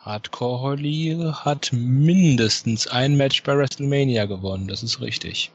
[0.00, 5.50] Hardcore Holly hat mindestens ein Match bei WrestleMania gewonnen, das ist richtig.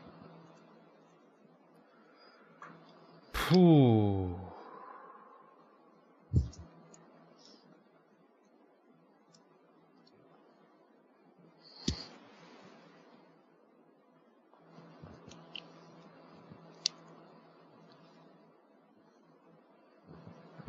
[3.31, 4.38] Puh.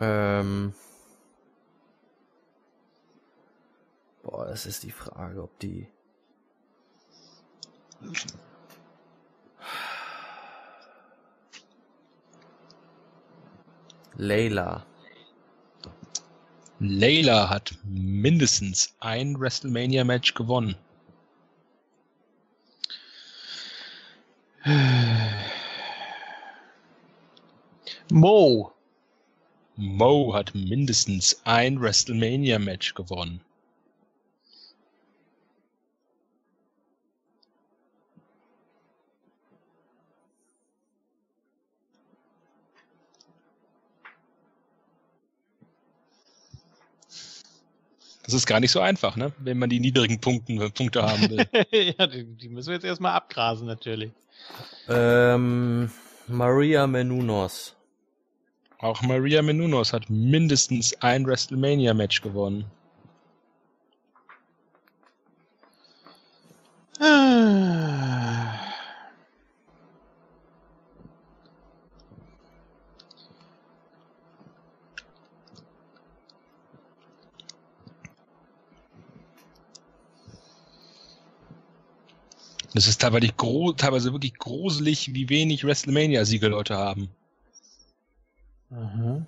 [0.00, 0.72] Ähm.
[4.22, 5.86] Boah, das ist die Frage, ob die.
[14.16, 14.86] Layla.
[16.78, 20.76] Layla hat mindestens ein WrestleMania-Match gewonnen.
[28.10, 28.72] Mo.
[29.80, 33.40] Mo hat mindestens ein WrestleMania-Match gewonnen.
[48.24, 49.32] Das ist gar nicht so einfach, ne?
[49.38, 51.48] Wenn man die niedrigen Punkten, Punkte haben will.
[51.98, 54.12] ja, die, die müssen wir jetzt erstmal abgrasen, natürlich.
[54.88, 55.90] Ähm,
[56.28, 57.74] Maria Menounos.
[58.82, 62.64] Auch Maria Menounos hat mindestens ein WrestleMania-Match gewonnen.
[66.98, 68.58] Ah.
[82.72, 83.28] Das ist teilweise,
[83.76, 87.10] teilweise wirklich gruselig, wie wenig WrestleMania-Siege Leute haben.
[88.72, 89.18] Uh-huh.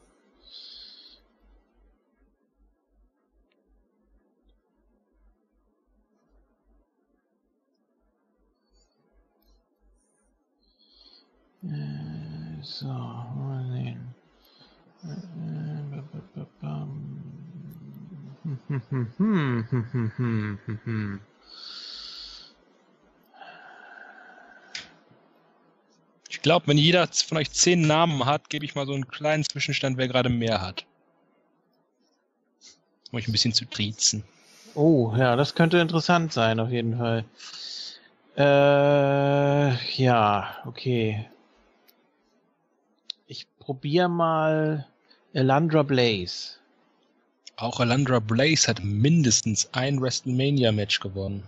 [26.43, 29.45] Ich glaube, wenn jeder von euch zehn Namen hat, gebe ich mal so einen kleinen
[29.45, 30.85] Zwischenstand, wer gerade mehr hat.
[33.13, 34.25] Um euch ein bisschen zu triezen.
[34.75, 37.25] Oh, ja, das könnte interessant sein, auf jeden Fall.
[38.37, 41.31] Äh, ja, okay.
[43.29, 44.85] Ich probiere mal
[45.35, 46.57] Elandra Blaze.
[47.55, 51.45] Auch Alandra Blaze hat mindestens ein WrestleMania-Match gewonnen.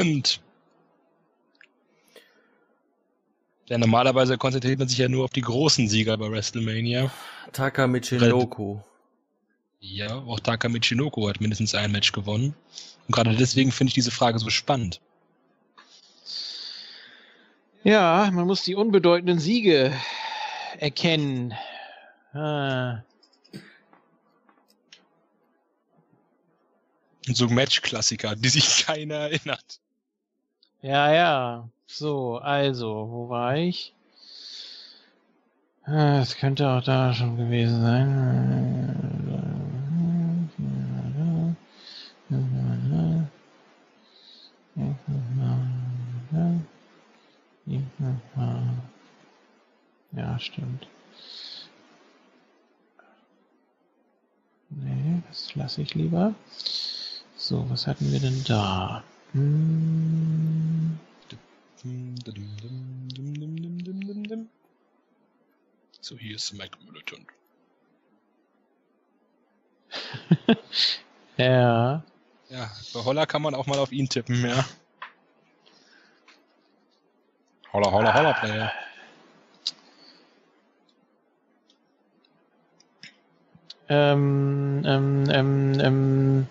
[0.00, 0.40] Spannend!
[3.68, 7.10] Ja, normalerweise konzentriert man sich ja nur auf die großen Sieger bei WrestleMania.
[7.52, 8.78] Taka Michinoku.
[9.80, 12.54] Ja, auch Taka Michinoko hat mindestens ein Match gewonnen.
[13.06, 15.00] Und gerade deswegen finde ich diese Frage so spannend.
[17.82, 19.92] Ja, man muss die unbedeutenden Siege
[20.78, 21.54] erkennen.
[22.32, 23.02] Ah.
[27.26, 29.80] So Match-Klassiker, die sich keiner erinnert.
[30.86, 31.68] Ja, ja.
[31.88, 33.92] So, also, wo war ich?
[35.84, 39.26] Ah, Es könnte auch da schon gewesen sein.
[50.12, 50.86] Ja, stimmt.
[54.70, 56.34] Nee, das lasse ich lieber.
[57.36, 59.02] So, was hatten wir denn da?
[66.00, 67.26] So, hier ist Mike Militant.
[71.36, 72.02] ja.
[72.48, 74.64] Ja, bei Holla kann man auch mal auf ihn tippen, ja.
[77.72, 78.72] Holla, holla, holla, Player.
[83.88, 86.46] Ähm, ähm, ähm, ähm.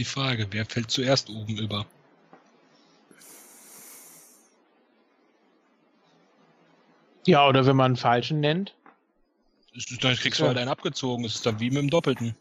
[0.00, 0.48] Die Frage.
[0.50, 1.86] Wer fällt zuerst oben über?
[7.26, 8.74] Ja, oder wenn man einen falschen nennt.
[9.74, 10.48] Ist- Dann kriegst du Ja.
[10.48, 11.22] halt einen abgezogen.
[11.22, 12.34] Das ist dann wie mit dem Doppelten.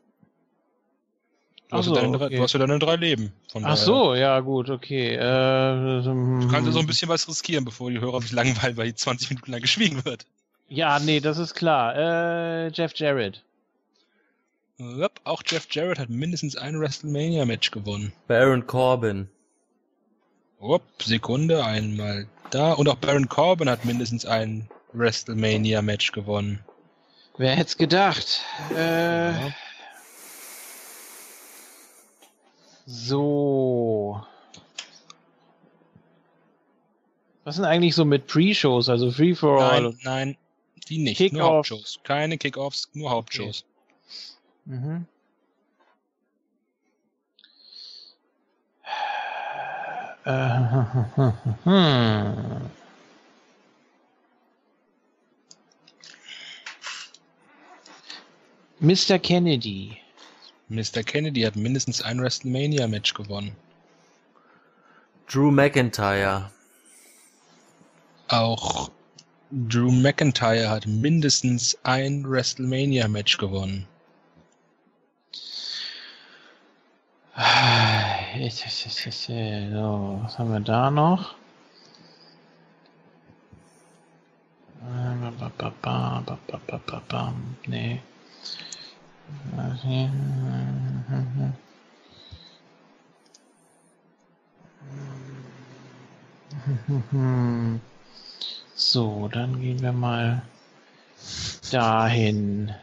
[1.70, 2.36] Du, hast, so, ja deine, drei- okay.
[2.38, 3.32] du hast ja deine drei Leben.
[3.52, 5.14] Von Ach daher- so, ja gut, okay.
[5.16, 8.86] Äh, Du kannst ja so ein bisschen was riskieren, bevor die Hörer sich langweilen, weil
[8.86, 10.26] hier 20 Minuten lang geschwiegen wird.
[10.70, 11.96] Ja, nee, das ist klar.
[11.96, 13.44] Äh, Jeff Jarrett.
[14.80, 18.14] Yep, auch Jeff Jarrett hat mindestens ein WrestleMania-Match gewonnen.
[18.28, 19.28] Baron Corbin.
[20.60, 22.74] Upp, Sekunde, einmal da.
[22.74, 26.64] Und auch Baron Corbin hat mindestens ein WrestleMania-Match gewonnen.
[27.38, 28.42] Wer hätte es gedacht?
[28.76, 29.54] Äh, Ja.
[32.86, 34.22] so.
[37.44, 39.82] Was sind eigentlich so mit Pre-Shows, also Free for All?
[39.82, 40.38] Nein, nein,
[40.88, 41.18] die nicht.
[41.18, 41.38] Kick-Off.
[41.40, 42.00] Nur Hauptshows.
[42.04, 43.64] Keine Kickoffs, nur Hauptshows.
[44.70, 45.08] Mhm.
[50.26, 50.60] Äh,
[51.64, 52.70] hm.
[58.80, 59.18] Mr.
[59.18, 59.98] Kennedy.
[60.68, 61.02] Mr.
[61.04, 63.56] Kennedy hat mindestens ein WrestleMania-Match gewonnen.
[65.28, 66.52] Drew McIntyre.
[68.28, 68.92] Auch
[69.50, 73.88] Drew McIntyre hat mindestens ein WrestleMania-Match gewonnen.
[79.72, 81.36] So, was haben wir da noch?
[87.66, 88.02] Nee.
[98.76, 100.42] So, dann gehen wir mal
[101.72, 102.74] dahin.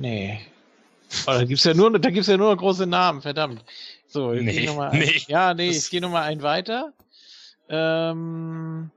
[0.00, 0.40] Nee.
[1.26, 3.62] Oh, da gibt's ja nur, da gibt's ja nur große Namen, verdammt.
[4.06, 6.42] So, ich Nee, geh noch mal, nee, ja, nee, das- ich gehe noch mal einen
[6.42, 6.94] weiter.
[7.68, 8.90] Ähm.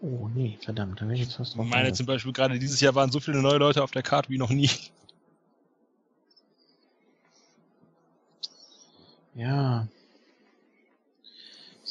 [0.00, 1.66] Oh nee, verdammt, da bin ich jetzt fast Ich drauf.
[1.66, 4.38] meine zum Beispiel gerade dieses Jahr waren so viele neue Leute auf der Karte wie
[4.38, 4.70] noch nie.
[9.34, 9.86] Ja.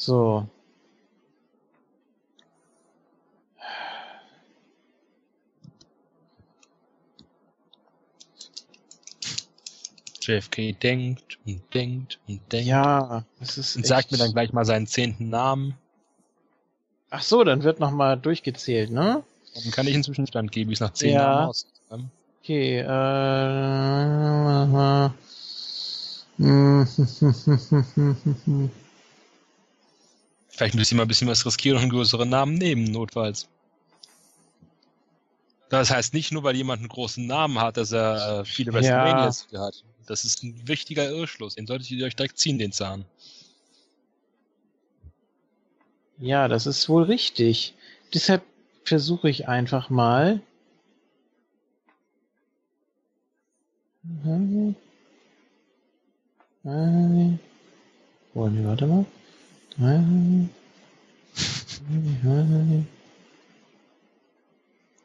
[0.02, 0.48] So.
[10.20, 12.66] JFK denkt und denkt und denkt.
[12.66, 13.76] Ja, es ist.
[13.76, 15.74] Und sagt echt- mir dann gleich mal seinen zehnten Namen.
[17.10, 19.22] Ach so, dann wird noch mal durchgezählt, ne?
[19.54, 21.32] Dann kann ich einen Zwischenstand geben, wie es nach zehn Ja.
[21.34, 21.70] Namen aussieht.
[21.92, 22.10] Ähm,
[22.42, 22.82] Okay, äh.
[30.62, 33.48] Vielleicht müssen mal ein bisschen was riskieren und einen größeren Namen nehmen, notfalls.
[35.70, 38.76] Das heißt nicht nur, weil jemand einen großen Namen hat, dass er äh, viele Ja.
[38.78, 39.82] WrestleManias hat.
[40.06, 41.56] Das ist ein wichtiger Irrschluss.
[41.56, 43.04] Den solltet ihr euch direkt ziehen, den Zahn.
[46.18, 47.74] Ja, das ist wohl richtig.
[48.14, 48.44] Deshalb
[48.84, 50.40] versuche ich einfach mal.
[54.22, 54.76] Wollen
[58.32, 59.04] wir, warte mal.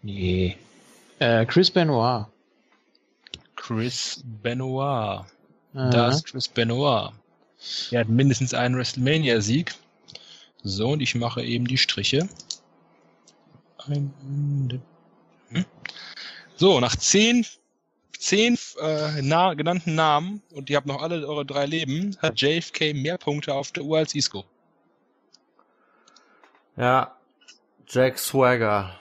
[0.04, 0.56] Nee.
[1.20, 2.28] Äh, Chris Benoit.
[3.56, 5.26] Chris Benoit.
[5.74, 5.90] Aha.
[5.90, 7.12] Da ist Chris Benoit.
[7.92, 9.74] Er hat mindestens einen WrestleMania-Sieg.
[10.64, 12.30] So, und ich mache eben die Striche.
[13.86, 15.66] Hm?
[16.56, 17.46] So, nach zehn,
[18.18, 22.94] zehn äh, na, genannten Namen, und ihr habt noch alle eure drei Leben, hat JFK
[22.94, 24.46] mehr Punkte auf der Uhr als Isco.
[26.78, 27.18] Ja.
[27.88, 29.00] Jack Swagger.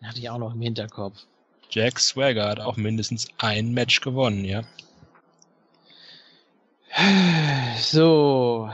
[0.00, 1.18] Den hatte ich auch noch im Hinterkopf.
[1.70, 4.62] Jack Swagger hat auch mindestens ein Match gewonnen, ja.
[7.78, 8.70] So.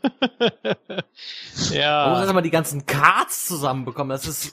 [0.00, 1.02] Man
[1.58, 2.20] muss ja.
[2.20, 4.10] erst mal die ganzen Cards zusammenbekommen.
[4.10, 4.52] Das ist,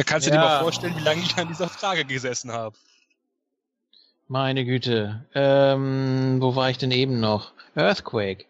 [0.00, 0.36] Da kannst du Ja.
[0.36, 2.74] dir mal vorstellen, wie lange ich an dieser Frage gesessen habe.
[4.28, 5.26] Meine Güte.
[5.34, 7.52] Ähm, wo war ich denn eben noch?
[7.74, 8.46] Earthquake.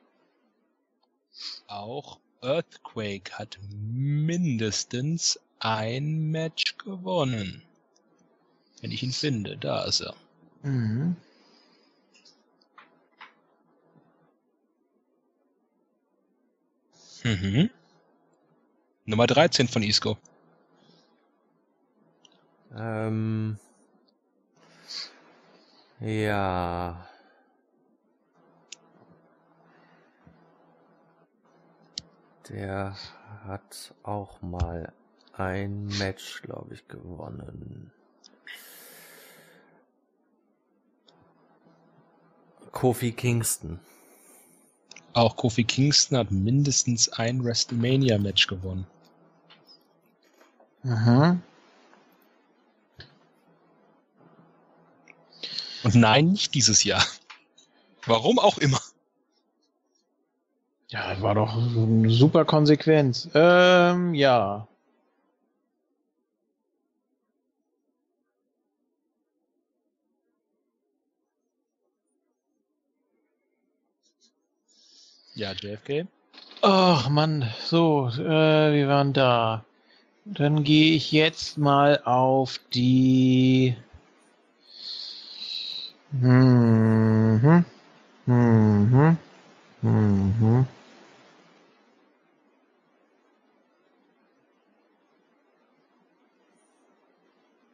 [1.66, 7.64] Auch Earthquake hat mindestens ein Match gewonnen.
[8.80, 10.14] Wenn ich ihn finde, da ist er.
[10.62, 11.16] Mhm.
[17.24, 17.70] Mhm.
[19.04, 20.16] Nummer 13 von Isco.
[22.76, 23.58] Ähm,
[26.00, 27.06] ja.
[32.48, 32.96] Der
[33.44, 34.92] hat auch mal
[35.34, 37.92] ein Match, glaube ich, gewonnen.
[42.72, 43.80] Kofi Kingston.
[45.12, 48.86] Auch Kofi Kingston hat mindestens ein WrestleMania-Match gewonnen.
[50.82, 51.42] Mhm.
[55.82, 57.04] Und nein, nicht dieses Jahr.
[58.06, 58.80] Warum auch immer.
[60.88, 63.28] Ja, war doch eine super Konsequenz.
[63.34, 64.66] Ähm, ja.
[75.34, 76.06] Ja, JFK.
[76.60, 79.64] Ach Mann, so, äh, wir waren da.
[80.24, 83.76] Dann gehe ich jetzt mal auf die.
[86.12, 87.64] Mhm.
[88.26, 89.16] Mhm.
[89.82, 90.66] Mhm.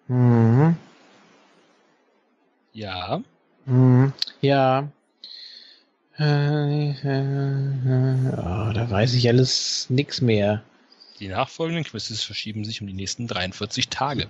[0.09, 0.77] Mhm.
[2.73, 3.23] Ja.
[3.65, 4.13] Mhm.
[4.41, 4.89] Ja.
[6.19, 10.63] Äh, äh, äh, oh, da weiß ich alles nix mehr.
[11.21, 14.29] Die nachfolgenden Quizzes verschieben sich um die nächsten 43 Tage.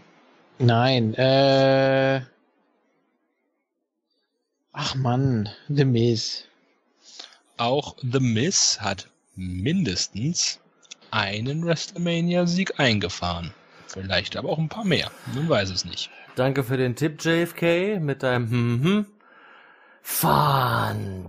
[0.59, 2.23] Nein, äh.
[4.79, 6.45] Ach Mann, The Miz.
[7.57, 10.61] Auch The Miz hat mindestens
[11.11, 13.55] einen WrestleMania-Sieg eingefahren.
[13.87, 15.11] Vielleicht aber auch ein paar mehr.
[15.35, 16.11] Man weiß es nicht.
[16.35, 19.07] Danke für den Tipp, JFK, mit deinem hm hm.
[20.03, 21.23] Fandango.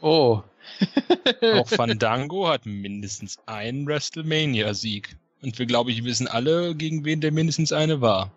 [0.00, 0.42] Oh.
[1.54, 5.16] Auch Fandango hat mindestens einen WrestleMania-Sieg.
[5.40, 8.32] Und wir, glaube ich, wissen alle, gegen wen der mindestens eine war.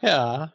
[0.00, 0.54] Ja.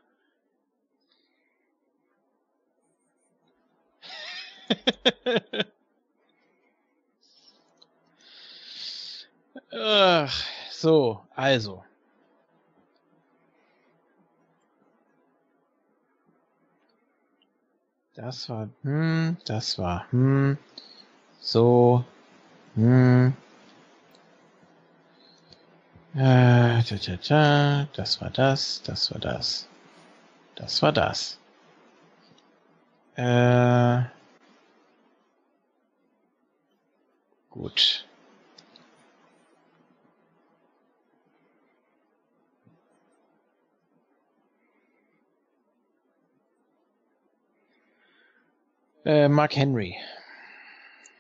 [9.72, 11.84] Ach, so, also.
[18.16, 20.58] Das war, hm, das war, hm,
[21.42, 22.06] so,
[22.76, 23.34] hm.
[26.16, 26.82] Äh,
[27.94, 29.68] das war das, das war das.
[30.56, 31.38] Das war das.
[33.16, 34.15] Äh,
[37.56, 38.06] gut.
[49.06, 49.96] Äh, Mark Henry.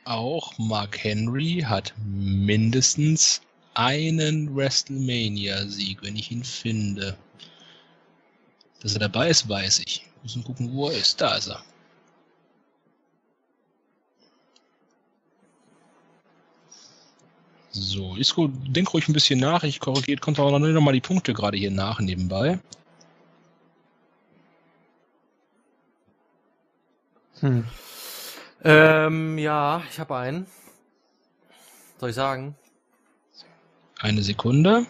[0.05, 3.41] Auch Mark Henry hat mindestens
[3.75, 7.17] einen WrestleMania-Sieg, wenn ich ihn finde.
[8.81, 10.05] Dass er dabei ist, weiß ich.
[10.23, 11.21] Müssen gucken, wo er ist.
[11.21, 11.63] Da ist er.
[17.77, 19.63] So, Isco, denk ruhig ein bisschen nach.
[19.63, 22.57] Ich korrigiert, kommt auch noch mal die Punkte gerade hier nach nebenbei.
[27.41, 27.65] Hm.
[28.63, 30.47] Ähm, ja, ich habe einen.
[31.99, 32.55] Soll ich sagen?
[33.99, 34.85] Eine Sekunde.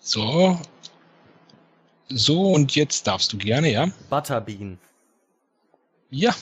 [0.00, 0.60] So.
[2.08, 3.86] So, und jetzt darfst du gerne, ja?
[4.10, 4.80] Butterbean.
[6.10, 6.34] Ja,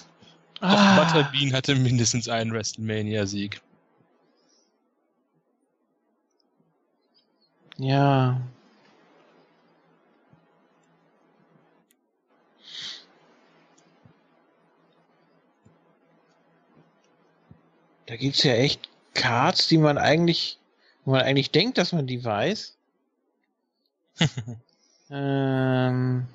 [0.62, 0.96] Ah.
[0.96, 3.60] auch Butterbean hatte mindestens einen WrestleMania-Sieg.
[7.78, 8.40] Ja.
[18.06, 20.60] Da gibt's ja echt Cards, die man eigentlich,
[21.04, 22.76] wo man eigentlich denkt, dass man die weiß.
[25.10, 26.28] ähm.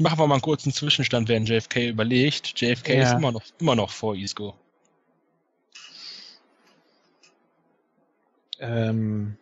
[0.00, 2.58] Ich mache mal einen kurzen Zwischenstand, während JFK überlegt.
[2.58, 3.02] JFK Ja.
[3.02, 4.54] ist immer noch, immer noch vor Isco.
[8.60, 9.36] Ähm.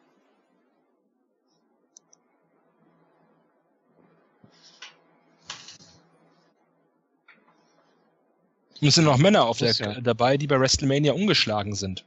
[8.80, 12.04] Es sind noch Männer auf der, ja- dabei, die bei WrestleMania ungeschlagen sind.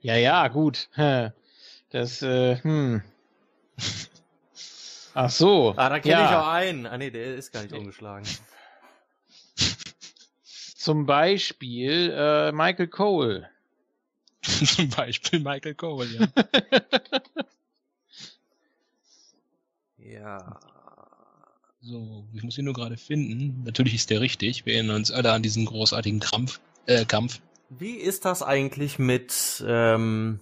[0.00, 0.88] Ja, ja, gut.
[1.90, 3.02] Das, äh, hm.
[5.22, 5.74] Ach so.
[5.76, 6.30] Ah, da kenne ja.
[6.30, 6.86] ich auch einen.
[6.86, 8.26] Ah nee, der ist gar nicht ungeschlagen.
[10.42, 13.50] Zum Beispiel äh, Michael Cole.
[14.40, 16.26] Zum Beispiel Michael Cole, ja.
[19.98, 20.58] Ja.
[21.82, 23.62] So, ich muss ihn nur gerade finden.
[23.64, 24.64] Natürlich ist der richtig.
[24.64, 27.40] Wir erinnern uns alle an diesen großartigen Krampf, äh, Kampf.
[27.68, 30.40] Wie ist das eigentlich mit ähm,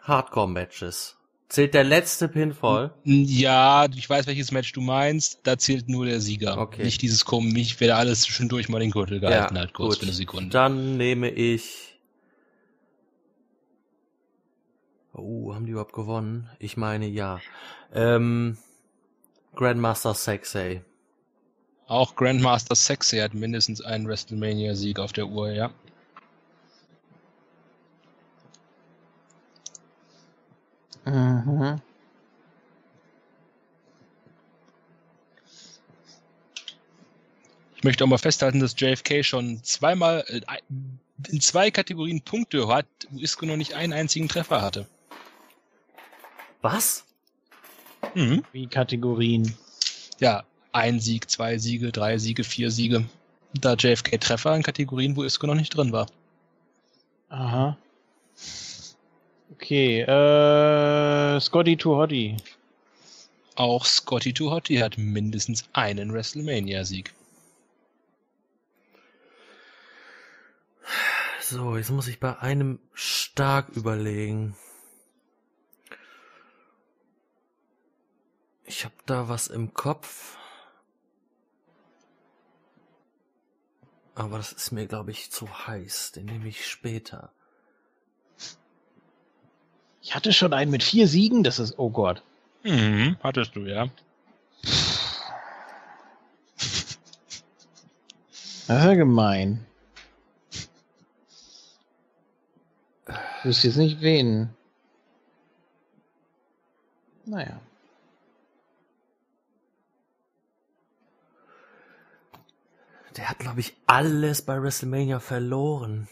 [0.00, 1.16] Hardcore-Matches?
[1.52, 2.94] Zählt der letzte Pinfall?
[3.04, 5.40] Ja, ich weiß, welches Match du meinst.
[5.42, 6.56] Da zählt nur der Sieger.
[6.56, 6.82] Okay.
[6.82, 9.98] Nicht dieses komisch, wer da alles zwischendurch mal den Gürtel gehalten hat, kurz gut.
[9.98, 10.48] für eine Sekunde.
[10.48, 11.98] Dann nehme ich.
[15.12, 16.48] Oh, haben die überhaupt gewonnen?
[16.58, 17.38] Ich meine ja.
[17.92, 18.56] Ähm,
[19.54, 20.80] Grandmaster Sexay.
[21.86, 25.70] Auch Grandmaster Sexy hat mindestens einen WrestleMania-Sieg auf der Uhr, ja.
[31.04, 31.80] Mhm.
[37.76, 40.40] Ich möchte auch mal festhalten, dass JFK schon zweimal äh,
[41.28, 44.86] in zwei Kategorien Punkte hat, wo Isco noch nicht einen einzigen Treffer hatte.
[46.60, 47.04] Was?
[48.14, 48.44] Mhm.
[48.52, 49.56] Wie Kategorien.
[50.20, 53.04] Ja, ein Sieg, zwei Siege, drei Siege, vier Siege.
[53.54, 56.06] Da JFK Treffer in Kategorien, wo Isco noch nicht drin war.
[57.28, 57.76] Aha.
[59.52, 62.36] Okay, äh, Scotty to Hottie.
[63.54, 67.12] Auch Scotty Too Hotty hat mindestens einen WrestleMania-Sieg.
[71.42, 74.56] So, jetzt muss ich bei einem stark überlegen.
[78.64, 80.38] Ich hab da was im Kopf.
[84.14, 86.12] Aber das ist mir, glaube ich, zu heiß.
[86.12, 87.32] Den nehme ich später.
[90.02, 92.22] Ich hatte schon einen mit vier Siegen, das ist, oh Gott.
[92.64, 93.88] Mhm, hattest du, ja.
[98.66, 99.64] Das ist ja gemein.
[103.08, 104.50] Ich wüsste jetzt nicht wen.
[107.24, 107.60] Naja.
[113.16, 116.08] Der hat, glaube ich, alles bei WrestleMania verloren.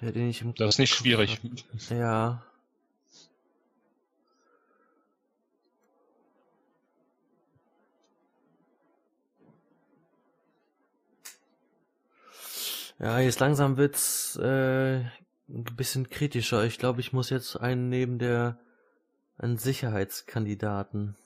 [0.00, 1.40] Der, den ich im Das ist nicht schwierig.
[1.90, 2.44] Ja.
[13.00, 16.64] Ja, jetzt langsam wird's äh, ein bisschen kritischer.
[16.64, 18.58] Ich glaube, ich muss jetzt einen nehmen, der
[19.36, 21.16] einen Sicherheitskandidaten.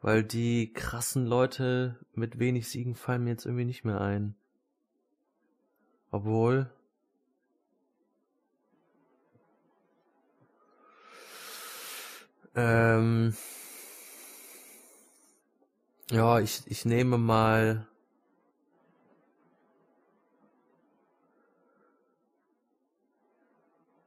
[0.00, 4.36] Weil die krassen Leute mit wenig Siegen fallen mir jetzt irgendwie nicht mehr ein.
[6.16, 6.70] Obwohl.
[12.54, 13.36] Ähm.
[16.10, 17.86] Ja, ich, ich nehme mal.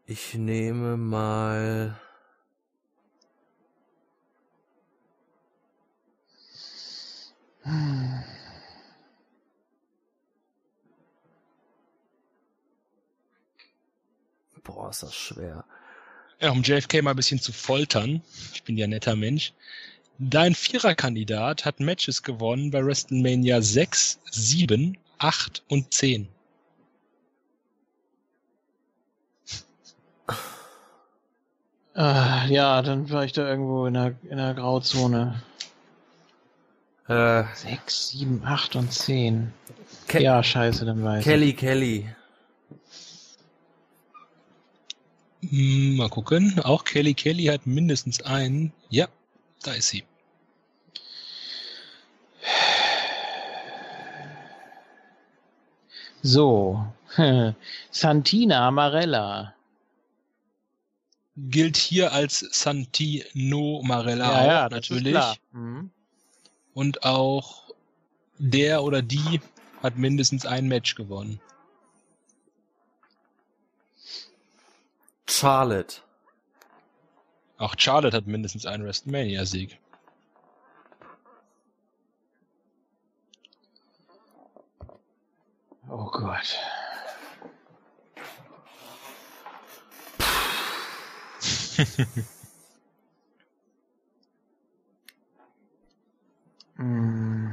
[0.07, 1.99] Ich nehme mal.
[14.73, 15.63] Boah, ist das schwer.
[16.39, 18.21] Ja, um JFK mal ein bisschen zu foltern.
[18.53, 19.53] Ich bin ja ein netter Mensch.
[20.19, 26.27] Dein Viererkandidat hat Matches gewonnen bei WrestleMania 6, 7, 8 und 10.
[31.93, 35.41] Ah, ja, dann war ich da irgendwo in der, in der Grauzone.
[37.09, 39.51] Äh, 6, 7, 8 und 10.
[40.07, 42.07] Ke ja, scheiße, dann weiß Kelly Kelly.
[42.69, 42.77] Hm,
[45.41, 46.59] Mal gucken.
[46.59, 48.73] Auch Kelly Kelly hat mindestens einen.
[48.89, 49.07] Ja,
[49.63, 50.03] da ist sie.
[56.21, 56.85] So.
[57.91, 59.55] Santina Marella.
[61.37, 65.13] Gilt hier als Santino Marella ja, ja, natürlich.
[65.13, 65.37] klar.
[65.53, 65.89] Mhm.
[66.73, 67.63] Und auch
[68.37, 69.39] der oder die
[69.81, 71.39] hat mindestens ein Match gewonnen.
[75.29, 76.01] Charlotte.
[77.57, 79.77] Auch Charlotte hat mindestens einen WrestleMania-Sieg.
[85.89, 86.57] Oh Gott.
[96.77, 97.51] Mm.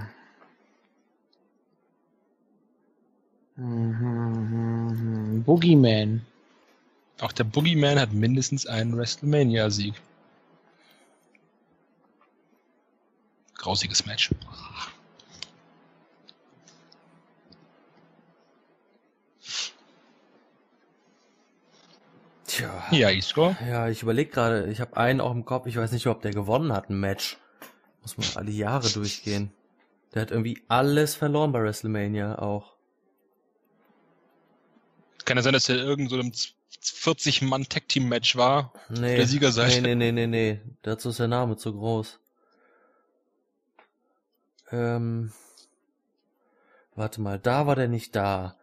[3.57, 6.21] Mhm, Boogeyman.
[7.21, 9.95] Auch der Boogeyman hat mindestens einen WrestleMania-Sieg.
[13.55, 14.31] Grausiges Match.
[22.47, 22.85] Tja.
[22.91, 23.57] Ja, Isco.
[23.67, 26.31] Ja, ich überlege gerade, ich habe einen auch im Kopf, ich weiß nicht, ob der
[26.31, 27.39] gewonnen hat, ein Match.
[28.03, 29.53] Muss man alle Jahre durchgehen.
[30.15, 32.77] Der hat irgendwie alles verloren bei WrestleMania auch.
[35.25, 36.33] Kann ja sein, dass der irgend so einem
[36.73, 38.73] 40-Mann-Tag-Team-Match war.
[38.89, 39.81] Nee, Der Siegerseite.
[39.81, 40.61] nee, nee, nee, nee, nee.
[40.83, 42.19] Dazu ist der Name zu groß.
[44.73, 45.33] Ähm,
[46.95, 48.57] warte mal, da war der nicht da.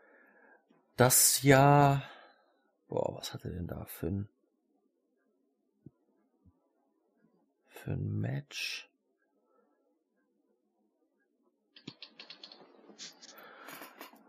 [0.98, 2.04] Das Jahr,
[2.88, 4.30] boah, was hat er denn da für ein,
[7.68, 8.90] für ein Match?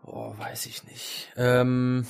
[0.03, 1.31] Boah, weiß ich nicht.
[1.35, 2.07] Ähm,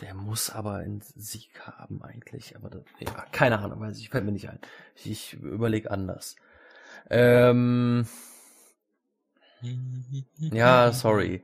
[0.00, 4.24] Der muss aber einen Sieg haben eigentlich, aber das, ja, keine Ahnung, weiß ich, fällt
[4.24, 4.58] mir nicht ein.
[4.96, 6.36] Ich, ich überlege anders.
[7.10, 8.06] Ähm,
[10.50, 11.42] ja, sorry.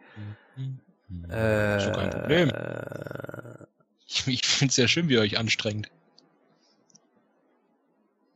[1.28, 2.50] Äh, kein Problem.
[2.50, 3.66] Äh,
[4.08, 5.90] Ich, ich finde es sehr schön, wie ihr euch anstrengt.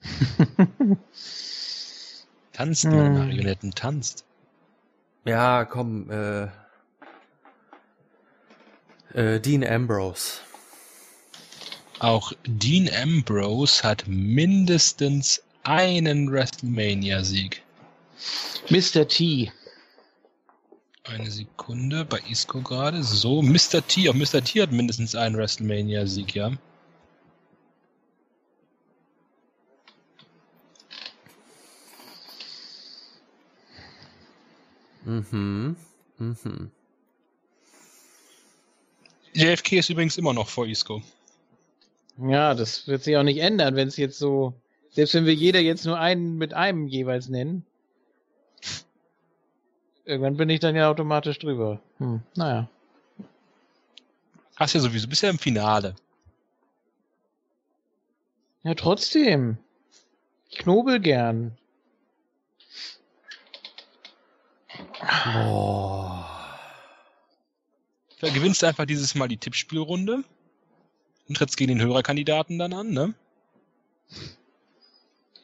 [2.53, 3.11] Tanzt, meine Hm.
[3.11, 4.25] Marionetten, tanzt.
[5.25, 6.49] ja, komm, äh,
[9.15, 10.41] äh, Dean Ambrose.
[11.99, 17.63] Auch Dean Ambrose hat mindestens einen WrestleMania-Sieg.
[18.71, 19.07] Mr.
[19.07, 19.53] T.
[21.05, 23.03] Eine Sekunde bei Isco gerade.
[23.03, 23.87] So, Mr.
[23.87, 24.09] T.
[24.09, 24.43] Auch Mr.
[24.43, 26.53] T hat mindestens einen WrestleMania-Sieg, ja.
[35.05, 35.77] Mhm.
[36.19, 36.71] Mhm.
[39.35, 41.03] JFK ist übrigens immer noch vor Isco.
[42.19, 44.55] Ja, das wird sich auch nicht ändern, wenn es jetzt so,
[44.91, 47.65] selbst wenn wir jeder jetzt nur einen mit einem jeweils nennen.
[50.05, 51.81] Irgendwann bin ich dann ja automatisch drüber.
[51.99, 52.69] Hm, naja.
[54.57, 55.95] Hast ja sowieso, bist ja im Finale.
[58.63, 59.57] Ja, trotzdem.
[60.51, 61.57] Ich knobel gern.
[65.33, 66.20] Boah.
[68.21, 70.23] Gewinnst du einfach dieses Mal die Tippspielrunde
[71.29, 73.15] und trittst gegen den Hörerkandidaten dann an, ne?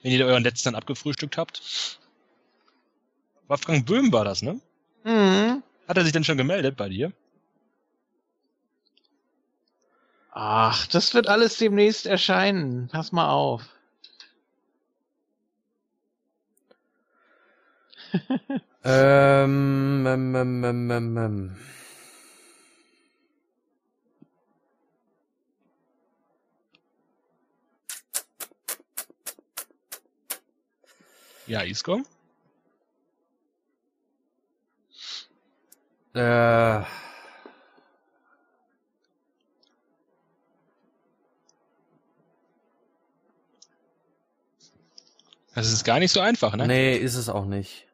[0.02, 1.98] Wenn ihr euren letzten dann abgefrühstückt habt.
[3.48, 4.60] Wolfgang Böhm war das, ne?
[5.04, 5.62] Mhm.
[5.88, 7.12] Hat er sich denn schon gemeldet bei dir?
[10.32, 12.88] Ach, das wird alles demnächst erscheinen.
[12.88, 13.62] Pass mal auf.
[18.88, 21.56] Ähm, ähm, ähm, ähm, ähm,
[31.46, 32.02] Ja, Isco.
[36.14, 36.82] Äh,
[45.56, 46.66] Das ist gar nicht so einfach, ne?
[46.66, 47.86] nee, ist es auch nicht.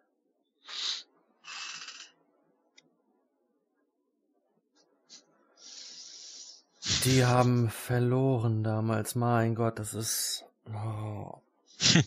[7.04, 9.14] Die haben verloren damals.
[9.14, 10.44] Mein Gott, das ist.
[10.74, 11.34] Oh.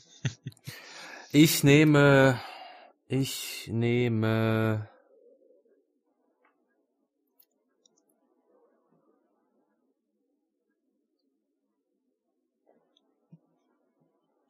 [1.38, 2.40] Ich nehme,
[3.10, 4.88] ich nehme,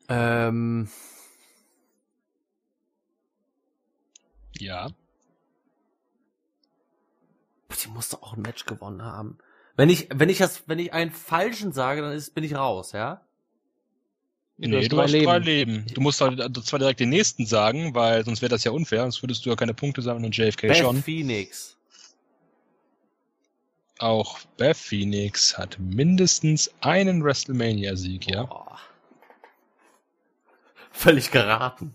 [0.08, 0.88] ähm,
[4.60, 4.90] Ja.
[7.84, 9.40] die muss doch auch ein Match gewonnen haben.
[9.76, 12.92] Wenn ich, wenn ich das, wenn ich einen falschen sage, dann ist, bin ich raus,
[12.92, 13.26] ja?
[14.58, 15.86] Nee, du hast drei Leben.
[15.94, 19.22] Du musst halt zwar direkt den nächsten sagen, weil sonst wäre das ja unfair, sonst
[19.22, 21.04] würdest du ja keine Punkte sammeln und JFK Beth schon.
[21.04, 21.78] Phoenix.
[24.00, 28.44] Auch Beth Phoenix hat mindestens einen WrestleMania-Sieg, ja.
[28.44, 28.80] Boah.
[30.92, 31.94] Völlig geraten.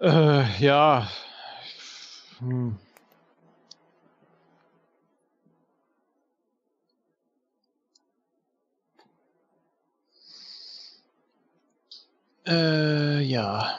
[0.00, 1.10] Äh, ja.
[2.40, 2.76] Hm.
[12.48, 13.78] Äh, ja.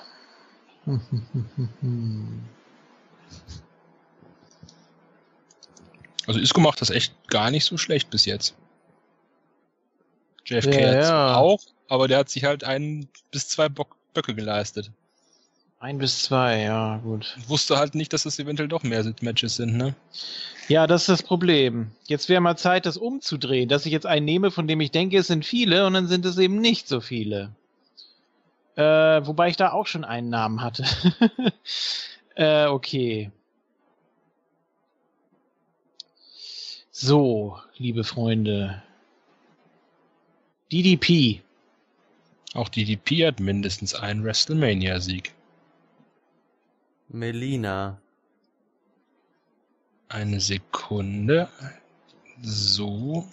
[6.27, 8.55] Also Isco macht das echt gar nicht so schlecht bis jetzt.
[10.45, 11.35] JFK Ja, ja.
[11.35, 14.91] auch, aber der hat sich halt ein bis zwei Bock Böcke geleistet.
[15.79, 17.37] Ein bis zwei, ja, gut.
[17.47, 19.95] Wusste halt nicht, dass es eventuell doch mehr Matches sind, ne?
[20.67, 21.91] Ja, das ist das Problem.
[22.05, 25.17] Jetzt wäre mal Zeit, das umzudrehen, dass ich jetzt einen nehme, von dem ich denke,
[25.17, 27.55] es sind viele, und dann sind es eben nicht so viele.
[28.79, 30.85] Äh, wobei ich da auch schon einen Namen hatte.
[32.35, 33.29] äh, okay.
[36.89, 38.81] So, liebe Freunde.
[40.71, 41.41] DDP.
[42.53, 45.33] Auch DDP hat mindestens einen WrestleMania-Sieg.
[47.09, 47.99] Melina.
[50.07, 51.49] Eine Sekunde.
[52.41, 53.27] So.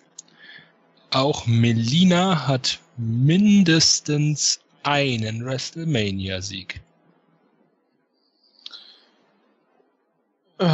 [1.10, 6.80] Auch Melina hat mindestens einen WrestleMania-Sieg.
[10.58, 10.66] Äh.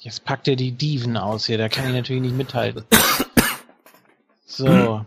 [0.00, 2.84] Jetzt packt er die Diven aus hier, da kann ich natürlich nicht mithalten.
[4.46, 5.04] So.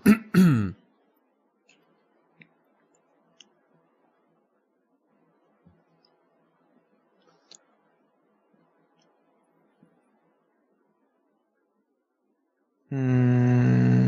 [12.89, 14.00] Hm.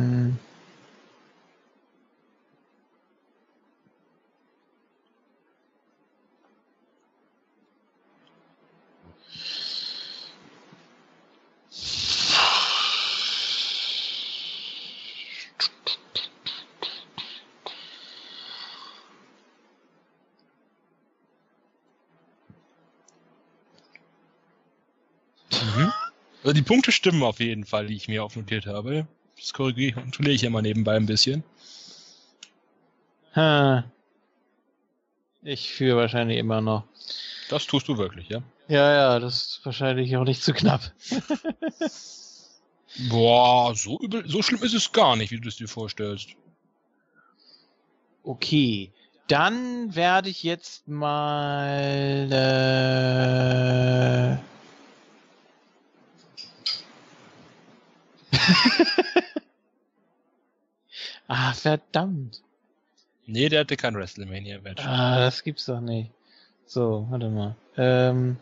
[26.43, 29.07] Also die Punkte stimmen auf jeden Fall, die ich mir aufnotiert habe.
[29.37, 31.43] Das korrigiere kontrolliere ich immer nebenbei ein bisschen.
[33.35, 33.85] Ha.
[35.41, 36.83] Ich führe wahrscheinlich immer noch.
[37.49, 38.43] Das tust du wirklich, ja?
[38.67, 40.91] Ja, ja, das ist wahrscheinlich auch nicht zu knapp.
[43.09, 46.29] Boah, so übel, so schlimm ist es gar nicht, wie du es dir vorstellst.
[48.23, 48.91] Okay,
[49.27, 52.31] dann werde ich jetzt mal.
[52.31, 54.52] Äh...
[61.27, 62.41] ah, verdammt.
[63.25, 64.85] Nee, der hatte kein WrestleMania-Match.
[64.85, 66.11] Ah, das gibt's doch nicht.
[66.65, 67.55] So, warte mal.
[67.77, 68.37] Ähm,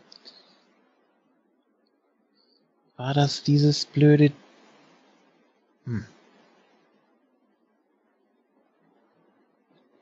[2.96, 4.32] war das dieses blöde...
[5.84, 6.06] Hm.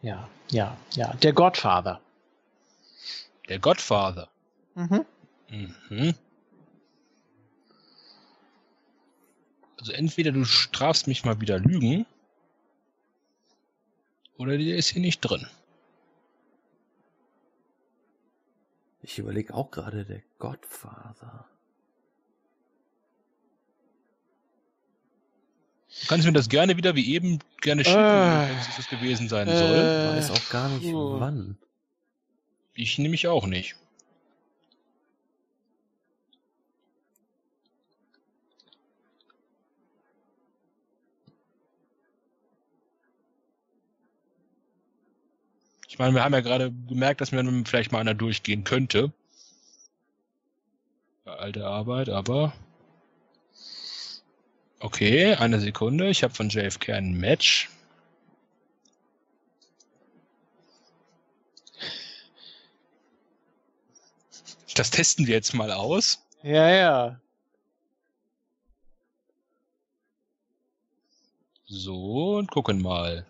[0.02, 1.12] Ja, ja, ja.
[1.14, 2.01] Der Godfather.
[3.48, 4.28] Der Godfather.
[4.74, 5.05] Mhm.
[5.48, 6.14] Mhm.
[9.81, 12.07] Also entweder du strafst mich mal wieder Lügen,
[14.36, 15.47] oder der ist hier nicht drin.
[19.02, 21.47] Ich überlege auch gerade der Godfather.
[25.89, 29.28] Du kannst mir das gerne wieder wie eben gerne schicken, Äh, wenn es das gewesen
[29.28, 30.19] sein äh, soll.
[30.19, 31.59] Ich weiß auch gar nicht wann.
[32.74, 33.77] Ich nämlich auch nicht.
[46.01, 49.12] Meine, wir haben ja gerade gemerkt, dass mir vielleicht mal einer durchgehen könnte.
[51.24, 52.55] Bei Alte Arbeit, aber.
[54.81, 56.09] Okay, eine Sekunde.
[56.09, 57.68] Ich habe von JFK ein Match.
[64.74, 66.24] Das testen wir jetzt mal aus.
[66.43, 67.20] Ja, ja.
[71.66, 73.27] So, und gucken mal.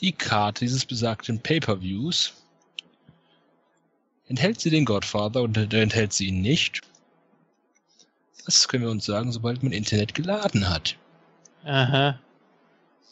[0.00, 2.34] Die Karte dieses besagten Pay-per-Views.
[4.26, 6.82] Enthält sie den Godfather oder enthält sie ihn nicht?
[8.44, 10.96] Das können wir uns sagen, sobald man Internet geladen hat.
[11.64, 12.18] Aha.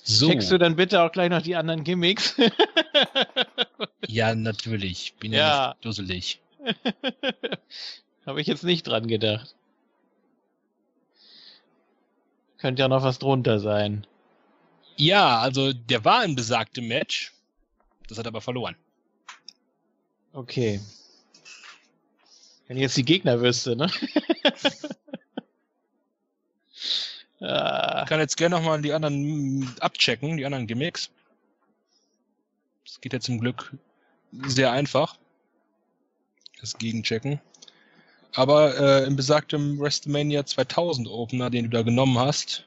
[0.03, 0.29] So.
[0.29, 2.37] Checkst du dann bitte auch gleich noch die anderen Gimmicks?
[4.09, 5.15] Ja, natürlich.
[5.19, 5.69] Bin ja, Ja.
[5.71, 6.41] nicht dusselig.
[8.27, 9.55] Habe ich jetzt nicht dran gedacht.
[12.59, 14.07] Könnte ja noch was drunter sein.
[14.97, 17.32] Ja, also der war in besagtem Match.
[18.09, 18.77] Das hat er aber verloren.
[20.32, 20.81] Okay.
[22.66, 23.90] Wenn ich jetzt die Gegner wüsste, ne?
[27.40, 31.10] ah, Ich kann jetzt gerne nochmal die anderen abchecken, die anderen Gimmicks.
[32.85, 33.77] Das geht ja zum Glück
[34.47, 35.18] sehr einfach.
[36.60, 37.40] Das Gegenchecken.
[38.35, 42.66] Aber äh, im besagtem WrestleMania 2000 Opener, den du da genommen hast,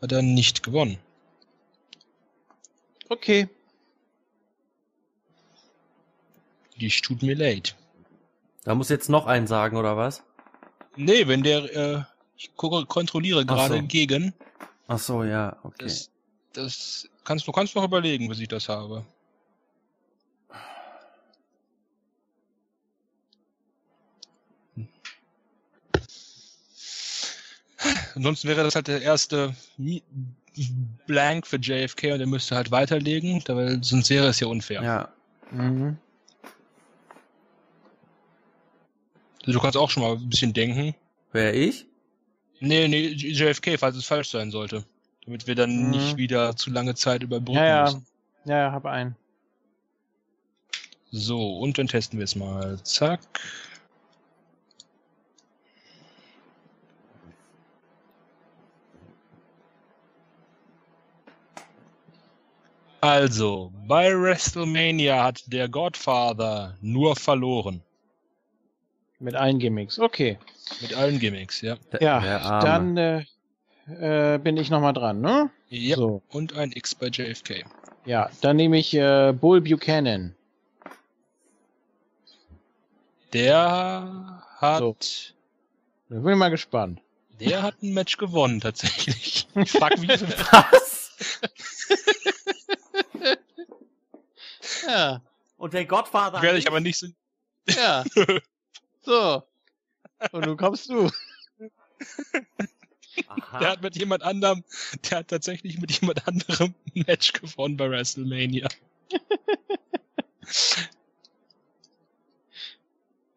[0.00, 0.98] hat er nicht gewonnen.
[3.12, 3.48] Okay.
[6.76, 7.76] Die tut mir leid.
[8.64, 10.22] Da muss jetzt noch einen sagen, oder was?
[10.96, 12.02] Nee, wenn der, äh,
[12.36, 13.82] ich gucke, kontrolliere gerade so.
[13.82, 14.34] gegen.
[14.88, 15.84] Ach so, ja, okay.
[15.84, 16.10] Das,
[16.52, 19.04] das kannst du kannst noch überlegen, bis ich das habe.
[28.14, 30.02] Ansonsten wäre das halt der erste Mi-
[31.06, 34.82] Blank für JFK und er müsste halt weiterlegen, weil sonst wäre es ja unfair.
[34.82, 35.08] Ja.
[35.50, 35.96] Mhm.
[39.44, 40.94] Du kannst auch schon mal ein bisschen denken.
[41.32, 41.86] Wer ich?
[42.60, 44.84] Nee, nee, JFK, falls es falsch sein sollte.
[45.24, 45.90] Damit wir dann Mhm.
[45.90, 47.82] nicht wieder zu lange Zeit überbrücken Ja, ja.
[47.84, 48.06] müssen.
[48.44, 49.16] Ja, ja, hab einen.
[51.10, 52.78] So, und dann testen wir es mal.
[52.84, 53.20] Zack.
[63.02, 67.82] Also, bei WrestleMania hat der Godfather nur verloren.
[69.18, 69.98] Mit allen Gimmicks.
[69.98, 70.38] Okay.
[70.80, 71.76] Mit allen Gimmicks, ja.
[71.90, 73.24] Der, Ja, dann äh,
[73.88, 75.50] äh, bin ich nochmal dran, ne?
[75.68, 75.96] ja.
[75.96, 76.22] So.
[76.28, 77.64] Und ein X bei JFK.
[78.04, 80.36] Ja, dann nehme ich äh, Bull Buchanan.
[83.32, 84.96] Der hat, So.
[86.08, 87.00] Da bin ich mal gespannt.
[87.40, 89.48] der hat ein Match gewonnen, tatsächlich.
[89.56, 91.10] Ich frag mich, Was?
[94.86, 95.22] Ja,
[95.56, 96.42] Und der Godfather.
[96.42, 97.06] werde ich aber nicht so,
[97.68, 98.04] ja.
[99.04, 99.42] So.
[100.30, 101.10] Und nun kommst du.
[103.26, 103.58] Aha.
[103.58, 104.62] Der hat mit jemand anderem,
[105.10, 108.68] der hat tatsächlich mit jemand anderem ein Match gewonnen bei WrestleMania.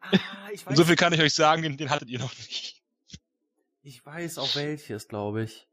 [0.02, 2.36] ah, ich, Und weiß, so viel kann ich euch sagen, den, den hattet ihr noch
[2.38, 2.82] nicht.
[3.84, 5.68] ich weiß auch welches, glaube ich.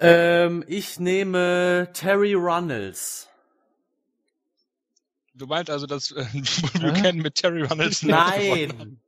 [0.00, 3.28] ähm, ich nehme Terry Runnels.
[5.34, 6.24] Du meinst also, dass äh,
[6.80, 8.02] Buchanan mit Terry Runnels?
[8.02, 9.00] Nein.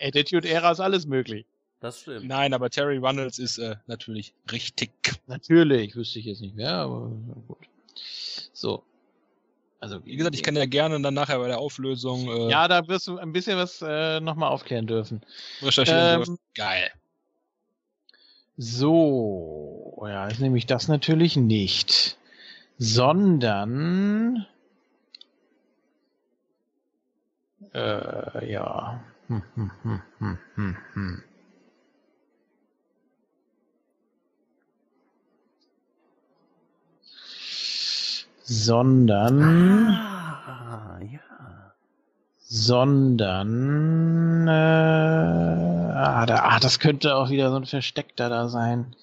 [0.00, 1.46] Attitude Era ist alles möglich.
[1.80, 2.26] Das stimmt.
[2.26, 4.90] Nein, aber Terry Runnels ist äh, natürlich richtig.
[5.26, 7.58] Natürlich, wüsste ich jetzt nicht mehr, aber na gut.
[8.52, 8.82] So.
[9.80, 12.88] Also, Wie gesagt, ich kann ja gerne dann nachher bei der Auflösung äh, Ja, da
[12.88, 15.20] wirst du ein bisschen was äh, nochmal aufklären dürfen.
[15.60, 16.00] recherchieren.
[16.00, 16.38] ähm, dürfen.
[16.54, 16.90] Geil.
[18.56, 22.16] So, ja, jetzt nehme ich das natürlich nicht.
[22.78, 24.46] Sondern.
[27.72, 29.00] Äh, ja.
[29.28, 31.22] Hm, hm, hm, hm, hm, hm.
[38.42, 39.88] Sondern.
[39.88, 41.20] Ah, ja.
[42.46, 48.94] sondern äh, ah, da, ah, das könnte auch wieder so ein Versteckter da sein.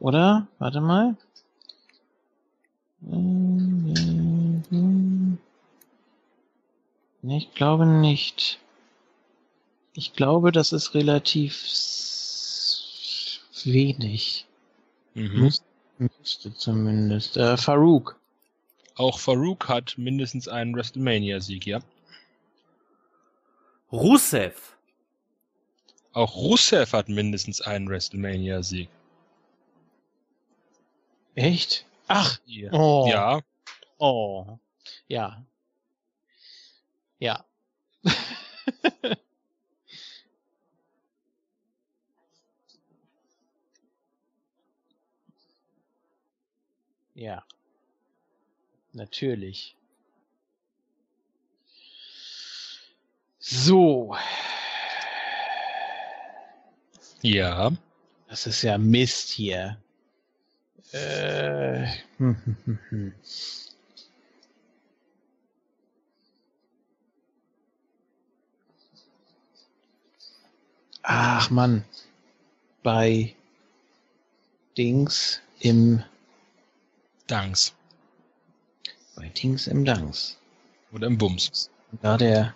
[0.00, 0.46] Oder?
[0.58, 1.16] Warte mal.
[3.00, 3.94] Nee,
[7.30, 8.58] ich glaube nicht.
[9.94, 11.54] Ich glaube, das ist relativ
[13.64, 14.46] wenig.
[15.14, 15.40] Mhm.
[15.40, 15.64] Müsste,
[15.98, 17.36] müsste zumindest.
[17.36, 18.18] Äh, Farouk.
[18.96, 21.80] Auch Farouk hat mindestens einen WrestleMania-Sieg, ja.
[23.90, 24.76] Rusev.
[26.12, 28.88] Auch Rusev hat mindestens einen WrestleMania-Sieg.
[31.34, 31.86] Echt?
[32.06, 32.72] Ach, Ja.
[32.72, 33.06] oh.
[33.08, 33.40] ja.
[33.98, 34.58] Oh.
[35.08, 35.44] Ja.
[37.20, 37.44] Ja.
[47.14, 47.44] ja.
[48.94, 49.76] Natürlich.
[53.40, 54.16] So.
[57.22, 57.72] Ja.
[58.28, 59.78] Das ist ja Mist hier.
[60.92, 61.86] Äh,
[62.18, 63.14] hm, hm, hm, hm.
[71.06, 71.84] Ach Mann,
[72.82, 73.34] bei
[74.76, 76.02] Dings im
[77.26, 77.74] Danks.
[79.14, 80.38] bei Dings im Dings.
[80.92, 81.70] Oder im Bums.
[82.02, 82.54] Da der,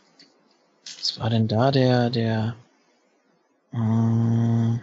[0.98, 2.56] was war denn da der, der,
[3.72, 4.78] mm,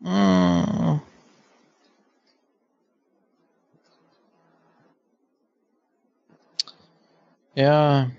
[0.00, 1.00] mm,
[7.54, 8.10] ja,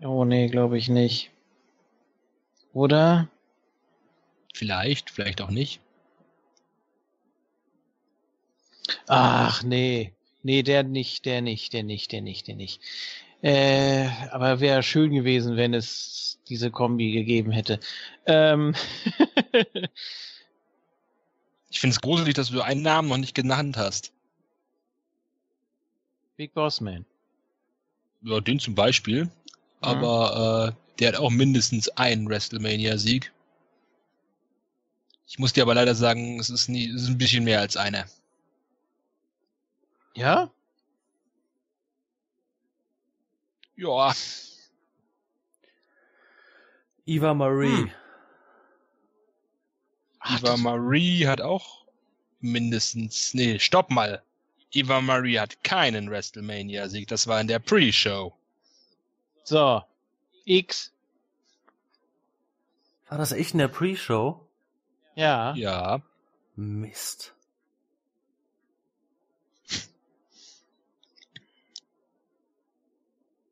[0.00, 1.30] oh nee, glaube ich nicht.
[2.72, 3.28] Oder?
[4.54, 5.80] Vielleicht, vielleicht auch nicht.
[9.06, 10.12] Ach, nee.
[10.42, 12.80] Nee, der nicht, der nicht, der nicht, der nicht, der nicht.
[13.42, 17.80] Äh, aber wäre schön gewesen, wenn es diese Kombi gegeben hätte.
[18.26, 18.74] Ähm,
[21.70, 24.12] Ich finde es gruselig, dass du einen Namen noch nicht genannt hast.
[26.36, 27.04] Big Boss Man.
[28.22, 29.30] Ja, den zum Beispiel.
[29.80, 33.32] Aber äh, der hat auch mindestens einen WrestleMania-Sieg.
[35.26, 37.76] Ich muss dir aber leider sagen, es ist, nie, es ist ein bisschen mehr als
[37.76, 38.06] einer.
[40.14, 40.50] Ja?
[43.76, 44.12] Ja,
[47.08, 47.84] Eva Marie.
[47.84, 47.90] Hm.
[50.20, 51.86] Ach, Eva Marie hat auch
[52.40, 53.32] mindestens.
[53.32, 54.22] Nee, stopp mal.
[54.72, 57.08] Eva Marie hat keinen WrestleMania-Sieg.
[57.08, 58.37] Das war in der Pre-Show.
[59.48, 59.82] So.
[60.44, 60.92] X.
[63.08, 64.46] War das echt in der Pre-Show?
[65.14, 65.54] Ja.
[65.54, 66.02] Ja.
[66.54, 67.32] Mist.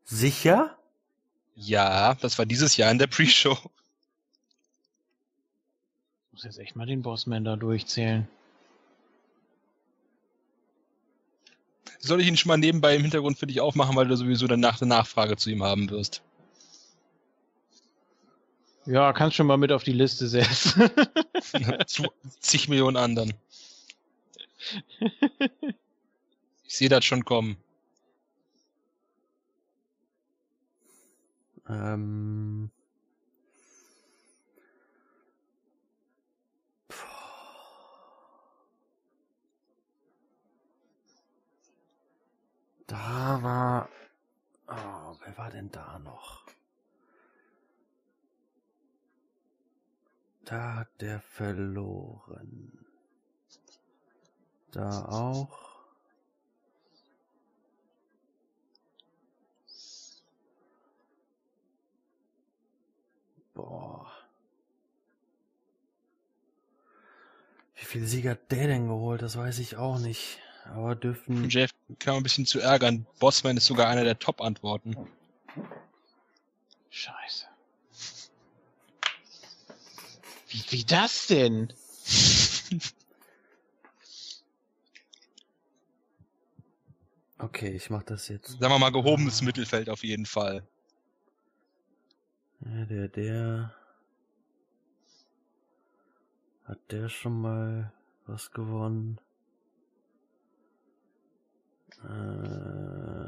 [0.04, 0.76] Sicher?
[1.54, 3.56] Ja, das war dieses Jahr in der Pre-Show.
[6.26, 8.28] Ich muss jetzt echt mal den Bossman da durchzählen.
[11.98, 14.80] Soll ich ihn schon mal nebenbei im Hintergrund für dich aufmachen, weil du sowieso danach
[14.80, 16.22] eine Nachfrage zu ihm haben wirst?
[18.86, 20.90] Ja, kannst schon mal mit auf die Liste setzen.
[21.86, 22.04] zu
[22.38, 23.34] zig Millionen anderen.
[26.66, 27.56] Ich sehe das schon kommen.
[31.68, 32.70] Ähm.
[42.86, 43.88] Da war.
[44.68, 46.46] Oh, wer war denn da noch?
[50.44, 52.78] Da hat der verloren.
[54.70, 55.66] Da auch.
[63.54, 64.12] Boah.
[67.74, 69.22] Wie viele Siege hat der denn geholt?
[69.22, 70.40] Das weiß ich auch nicht.
[70.74, 71.48] Aber dürfen.
[71.48, 73.06] Jeff kam ein bisschen zu ärgern.
[73.18, 74.96] Bossman ist sogar einer der Top-Antworten.
[76.90, 77.46] Scheiße.
[80.48, 81.72] Wie, wie das denn?
[87.38, 88.58] Okay, ich mach das jetzt.
[88.58, 90.66] Sagen wir mal gehobenes Mittelfeld auf jeden Fall.
[92.60, 93.74] Ja, der, der.
[96.64, 97.92] Hat der schon mal
[98.26, 99.20] was gewonnen?
[102.06, 103.26] Äh.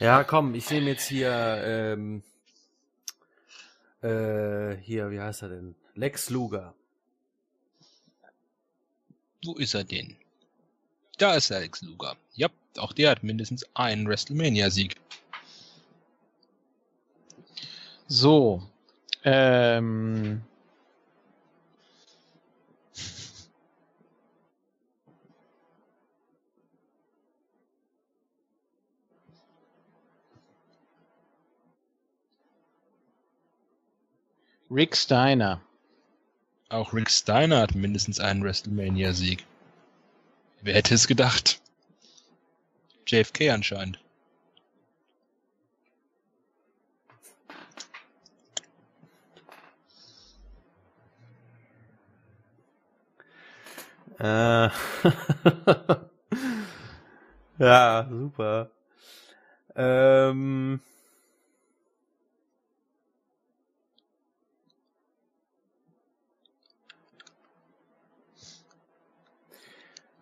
[0.00, 2.22] Ja, komm, ich nehme jetzt hier, ähm,
[4.02, 5.74] äh, hier, wie heißt er denn?
[5.94, 6.74] Lex Luger.
[9.44, 10.16] Wo ist er denn?
[11.18, 12.16] Da ist Alex Luger.
[12.34, 12.48] Ja,
[12.78, 14.96] auch der hat mindestens einen WrestleMania-Sieg.
[18.08, 18.62] So.
[19.22, 20.42] Ähm.
[34.74, 35.60] Rick Steiner.
[36.68, 39.46] Auch Rick Steiner hat mindestens einen WrestleMania-Sieg.
[40.62, 41.60] Wer hätte es gedacht?
[43.06, 44.00] JFK anscheinend.
[54.18, 54.70] Äh.
[57.58, 58.70] ja, super.
[59.76, 60.80] Ähm.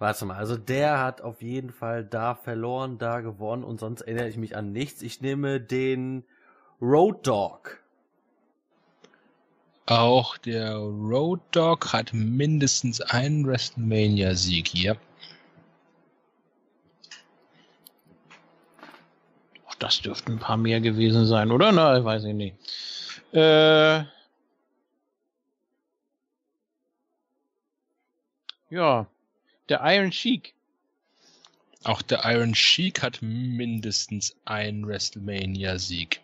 [0.03, 4.29] Warte mal, also der hat auf jeden Fall da verloren, da gewonnen und sonst erinnere
[4.29, 5.01] ich mich an nichts.
[5.01, 6.25] Ich nehme den
[6.81, 7.81] Road Dog.
[9.87, 14.97] Auch der Road Dog hat mindestens einen WrestleMania-Sieg hier.
[19.69, 21.71] Ach, das dürften ein paar mehr gewesen sein, oder?
[21.71, 22.57] Na, weiß ich nicht.
[23.33, 24.03] Äh,
[28.69, 29.07] ja,
[29.69, 30.55] der Iron Sheik.
[31.85, 36.21] Auch der Iron Sheik hat mindestens einen WrestleMania-Sieg.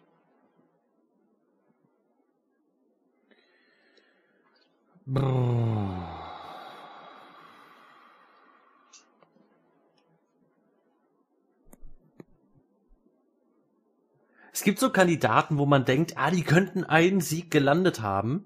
[14.53, 18.45] Es gibt so Kandidaten, wo man denkt, ah, die könnten einen Sieg gelandet haben.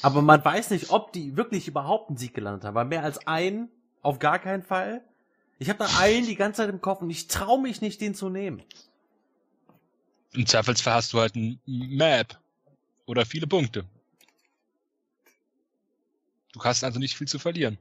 [0.00, 2.74] Aber man weiß nicht, ob die wirklich überhaupt einen Sieg gelandet haben.
[2.74, 3.68] Weil mehr als einen
[4.08, 5.02] auf gar keinen Fall.
[5.58, 8.14] Ich habe da einen die ganze Zeit im Kopf und ich traue mich nicht, den
[8.14, 8.62] zu nehmen.
[10.32, 12.38] Im Zweifelsfall hast du halt ein Map
[13.04, 13.84] oder viele Punkte.
[16.52, 17.76] Du hast also nicht viel zu verlieren.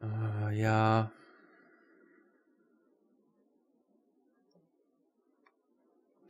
[0.00, 1.10] Äh, ja.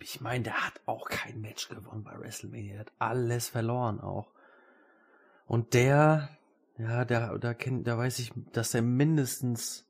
[0.01, 2.72] Ich meine, der hat auch kein Match gewonnen bei WrestleMania.
[2.72, 4.32] Der hat alles verloren auch.
[5.47, 6.31] Und der,
[6.78, 9.85] ja, der, da kennt, da weiß ich, dass er mindestens,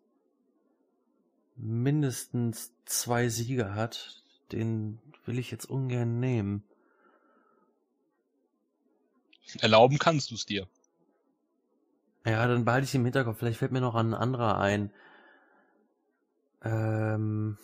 [1.57, 4.24] mindestens zwei Siege hat.
[4.53, 6.65] Den will ich jetzt ungern nehmen.
[9.61, 10.69] Erlauben kannst du es dir.
[12.24, 13.39] Ja, dann behalte ich im Hinterkopf.
[13.39, 14.93] Vielleicht fällt mir noch ein anderer ein.
[16.62, 17.59] Ähm,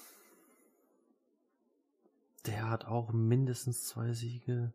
[2.46, 4.72] der hat auch mindestens zwei Siege.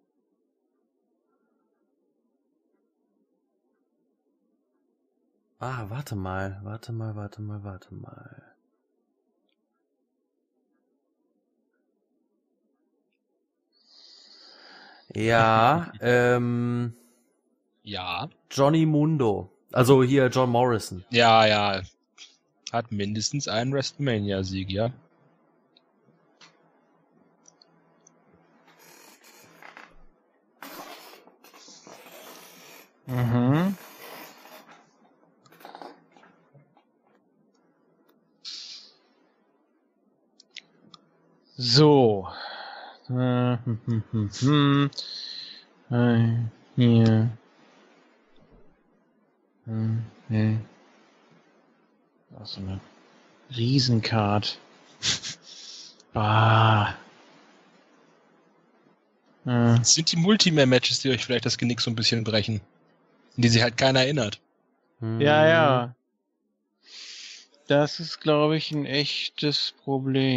[5.61, 8.43] Ah, warte mal, warte mal, warte mal, warte mal.
[15.15, 16.93] Ja, ähm,
[17.84, 18.30] Ja.
[18.52, 19.52] Johnny Mundo.
[19.73, 21.06] Also hier John Morrison.
[21.11, 21.81] Ja, ja.
[22.72, 24.91] Hat mindestens einen WrestleMania-Sieg, ja.
[33.07, 33.76] Mhm.
[41.57, 42.28] So.
[43.10, 44.90] Äh, hm, hm, hm,
[45.90, 46.52] hm.
[46.76, 47.30] Hier.
[49.65, 50.57] Hm, nee.
[52.40, 52.80] Ach, so eine
[53.56, 54.57] Riesencard.
[56.14, 56.94] Ah.
[59.45, 62.61] Äh, sind die Multimer-Matches, die euch vielleicht das Genick so ein bisschen brechen.
[63.41, 64.39] An die sich halt keiner erinnert.
[65.01, 65.95] Ja, ja.
[67.68, 70.27] Das ist, glaube ich, ein echtes Problem.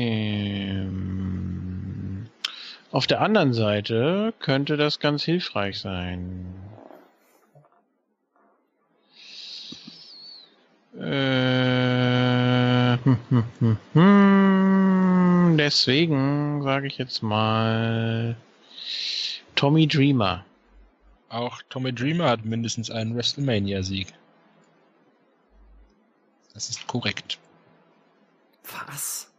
[2.92, 6.46] Auf der anderen Seite könnte das ganz hilfreich sein.
[10.98, 11.02] Äh,
[13.04, 15.58] hm, hm, hm, hm.
[15.58, 18.34] Deswegen sage ich jetzt mal
[19.54, 20.46] Tommy Dreamer.
[21.34, 24.14] Auch Tommy Dreamer hat mindestens einen WrestleMania-Sieg.
[26.52, 27.40] Das ist korrekt.
[28.62, 29.32] Was?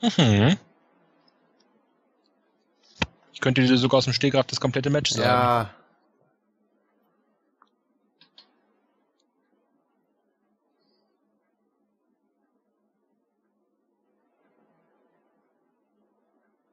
[0.00, 0.56] Mhm.
[3.34, 5.28] Ich könnte dir sogar aus dem Stegreif das komplette Match sagen.
[5.28, 5.74] Ja.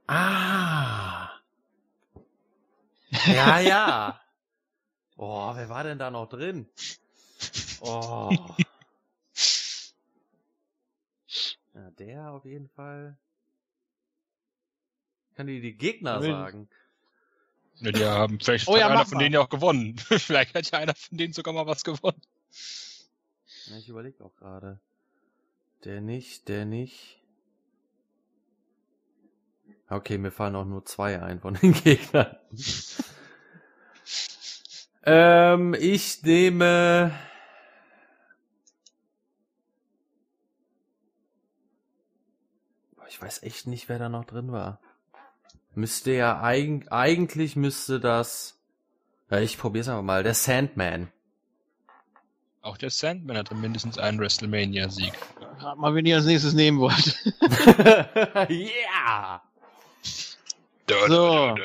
[0.08, 0.97] Ah.
[3.28, 4.22] Ja, ja.
[5.18, 6.68] Oh, wer war denn da noch drin?
[7.82, 8.32] Oh.
[11.74, 13.16] Ja, der auf jeden Fall.
[15.36, 16.70] Kann dir die Gegner Will- sagen.
[17.76, 19.24] Ja, die haben vielleicht Oh hat ja, einer von mal.
[19.24, 19.96] denen ja auch gewonnen.
[20.00, 22.20] vielleicht hat ja einer von denen sogar mal was gewonnen.
[23.68, 24.80] Ja, ich überlege auch gerade.
[25.84, 27.20] Der nicht, der nicht.
[29.90, 32.36] Okay, mir fallen auch nur zwei ein von den Gegnern.
[35.04, 37.14] ähm, ich nehme.
[43.08, 44.80] Ich weiß echt nicht, wer da noch drin war.
[45.74, 48.60] Müsste ja eig eigentlich müsste das.
[49.30, 50.24] Ja, ich probier's einfach mal.
[50.24, 51.12] Der Sandman.
[52.62, 55.14] Auch der Sandman hatte mindestens einen WrestleMania-Sieg.
[55.78, 57.16] Mal, wen ihr als nächstes nehmen wollt.
[58.50, 59.42] yeah!
[60.90, 61.56] So.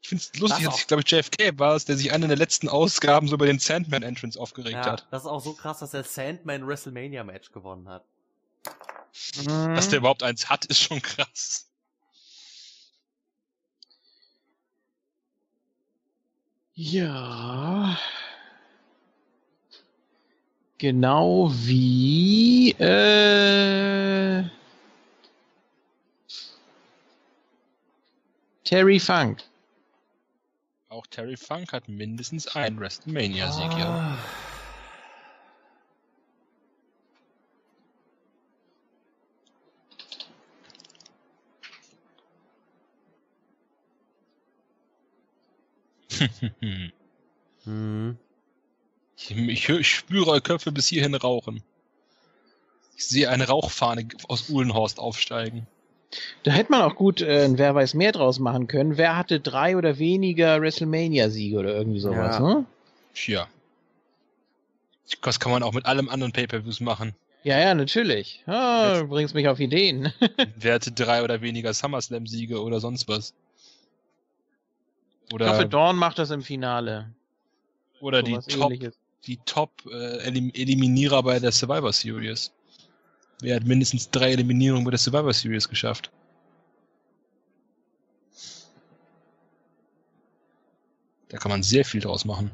[0.00, 2.28] Ich finde es lustig, Das dass ich glaube ich JFK war es, der sich eine
[2.28, 5.06] der letzten Ausgaben so über den Sandman-Entrance aufgeregt Ja, hat.
[5.10, 8.04] das ist auch so krass, dass der Sandman WrestleMania Match gewonnen hat.
[9.46, 11.68] Dass der überhaupt eins hat, ist schon krass.
[16.74, 17.98] Ja.
[20.78, 24.44] Genau wie äh,
[28.66, 29.44] Terry Funk.
[30.88, 33.70] Auch Terry Funk hat mindestens einen WrestleMania-Sieg.
[33.76, 34.18] Ah.
[47.64, 48.18] Hm.
[49.16, 51.62] Ich, ich, spüre eure Köpfe bis hierhin rauchen.
[52.96, 55.66] Ich sehe eine Rauchfahne aus Uhlenhorst aufsteigen.
[56.42, 58.96] Da hätte man auch gut äh, ein Wer weiß mehr draus machen können.
[58.96, 62.40] Wer hatte drei oder weniger WrestleMania-Siege oder irgendwie sowas, Ja.
[62.40, 62.66] ne?
[63.14, 63.48] Tja.
[65.22, 67.14] Das kann man auch mit allem anderen Pay-Per-Views machen.
[67.44, 68.42] Ja, ja, natürlich.
[68.46, 70.12] Ah, du bringst mich auf Ideen.
[70.56, 73.32] Wer hatte drei oder weniger SummerSlam-Siege oder sonst was?
[75.28, 77.10] Ich Oder, hoffe, Dawn macht das im Finale.
[78.00, 78.94] oder die Sowas Top, Ähnliches.
[79.26, 82.52] die Top äh, Elim Eliminierer bei der Survivor Series.
[83.40, 86.10] Wer hat mindestens drei Eliminierungen bei der Survivor Series geschafft?
[91.28, 92.50] Da kann man sehr viel draus machen.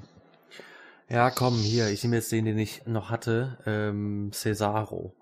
[1.09, 3.59] Ja, komm, hier, ich nehme jetzt den, den ich noch hatte.
[3.67, 5.13] Ähm, Cesaro.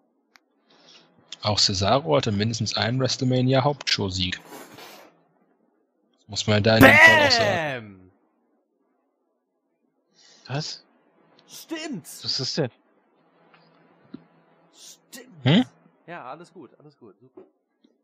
[1.43, 4.41] Auch Cesaro hatte mindestens einen WrestleMania Hauptshow-Sieg.
[6.21, 8.13] Das muss man da in dem Fall auch sagen.
[10.47, 10.85] Was?
[11.49, 12.07] Stimmt!
[12.23, 12.71] Was ist denn?
[15.45, 15.65] Hm?
[16.07, 17.45] Ja, alles gut, alles gut, super.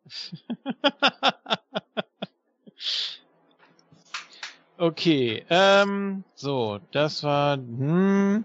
[4.79, 8.45] okay, ähm, so, das war hm,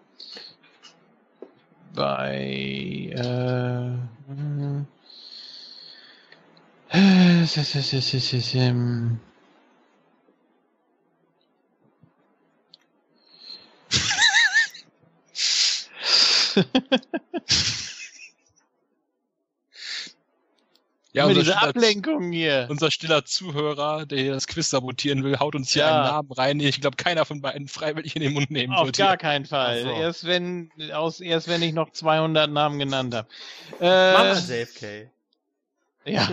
[1.93, 3.97] bei äh,
[4.27, 4.87] hm,
[6.89, 7.57] äh, s-
[21.13, 22.67] Ja, immer unser diese stiller, Ablenkung hier.
[22.69, 25.87] unser stiller Zuhörer, der hier das Quiz sabotieren will, haut uns hier Ja.
[25.95, 28.97] einen Namen rein, ich glaube, keiner von beiden freiwillig in den Mund nehmen Auf wird.
[28.97, 29.17] gar hier.
[29.17, 29.83] keinen Fall.
[29.83, 29.89] So.
[29.89, 33.27] Erst wenn aus erst wenn ich noch 200 Namen genannt habe.
[33.79, 35.09] Mama Äh, JFK.
[36.05, 36.29] ja,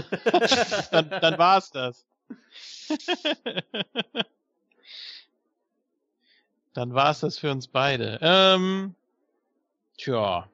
[0.93, 2.07] dann, dann war's das.
[6.75, 8.19] dann war's das für uns beide.
[8.23, 8.95] Ähm,
[9.99, 10.49] tja.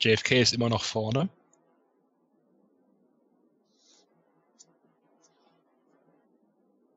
[0.00, 1.28] JFK ist immer noch vorne.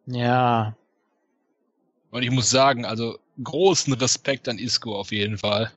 [0.06, 0.76] Ja.
[2.12, 5.72] Und ich muss sagen, also großen Respekt an Isco auf jeden Fall.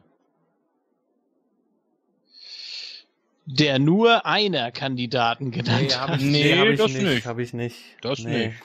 [3.47, 7.03] Der nur einer Kandidaten genannt Nee, hab ich, Nee, nee, hab ich das nicht.
[7.03, 7.27] nicht.
[7.27, 7.77] Hab ich nicht.
[8.01, 8.49] Das nee.
[8.49, 8.63] nicht.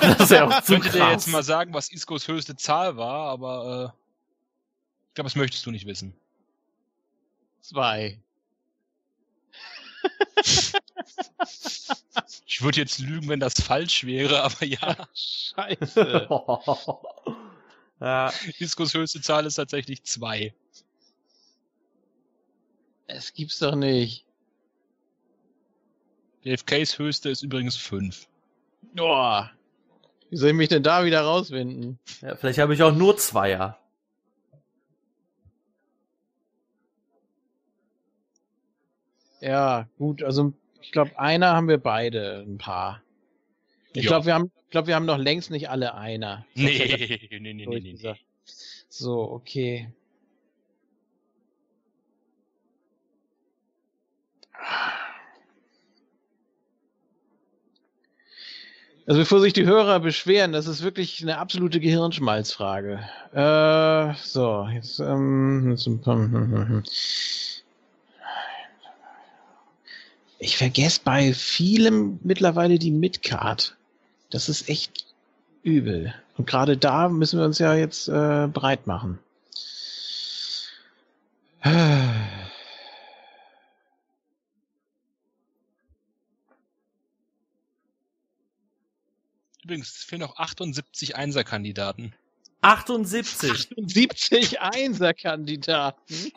[0.00, 3.30] Das ist ja auch zu Könnte dir jetzt mal sagen, was Iscos höchste Zahl war,
[3.30, 3.96] aber äh,
[5.08, 6.14] ich glaube, das möchtest du nicht wissen.
[7.60, 8.20] Zwei.
[12.46, 16.28] Ich würde jetzt lügen, wenn das falsch wäre, aber ja, Scheiße.
[18.00, 20.54] ja, Iscos höchste Zahl ist tatsächlich zwei.
[23.06, 24.24] Es gibt's doch nicht.
[26.42, 28.26] JFKs höchste ist übrigens fünf.
[28.98, 29.42] Oh.
[30.30, 31.98] Wie soll ich mich denn da wieder rauswinden?
[32.20, 33.78] ja, vielleicht habe ich auch nur Zweier.
[39.40, 43.02] Ja, gut, also ich glaube, einer haben wir beide, ein paar.
[43.92, 46.44] Ich glaube, wir haben, ich glaube, wir haben noch längst nicht alle einer.
[46.54, 48.14] Nee, nee, nee, nee, nee, nee.
[48.88, 49.90] So, okay.
[59.06, 62.98] Also bevor sich die Hörer beschweren, das ist wirklich eine absolute Gehirnschmalzfrage.
[63.32, 66.82] Äh, so, jetzt, ähm, jetzt ein paar-
[70.40, 73.76] ich vergesse bei vielem mittlerweile die Midcard.
[74.30, 75.06] Das ist echt
[75.62, 76.12] übel.
[76.36, 79.20] Und gerade da müssen wir uns ja jetzt äh, breit machen.
[89.66, 92.14] Übrigens, es fehlen noch 78 Einserkandidaten.
[92.60, 93.68] 78.
[93.76, 96.32] 70 Einser-Kandidaten.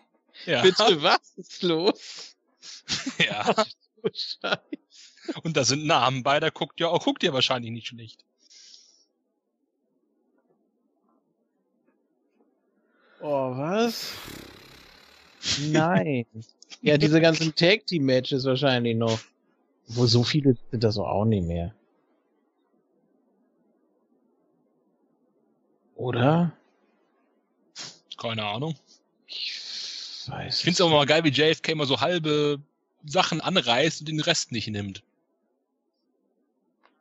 [0.48, 0.64] Ja.
[0.64, 2.36] Bitte, was ist los?
[3.20, 3.54] ja.
[4.42, 4.50] Oh.
[5.44, 8.26] Und da sind Namen bei, da guckt ja auch, guckt ihr wahrscheinlich nicht schlecht.
[13.22, 14.12] Oh, was?
[15.68, 16.26] Nein.
[16.82, 19.20] ja, diese ganzen Tag Team Matches wahrscheinlich noch.
[19.86, 21.76] Wo so viele sind das auch nicht mehr.
[26.00, 26.54] Oder?
[28.18, 28.76] Keine Ahnung.
[29.28, 30.60] Ich weiß.
[30.60, 32.62] Ich find's auch mal geil, wie JFK immer so halbe
[33.06, 35.04] Sachen anreißt und den Rest nicht nimmt.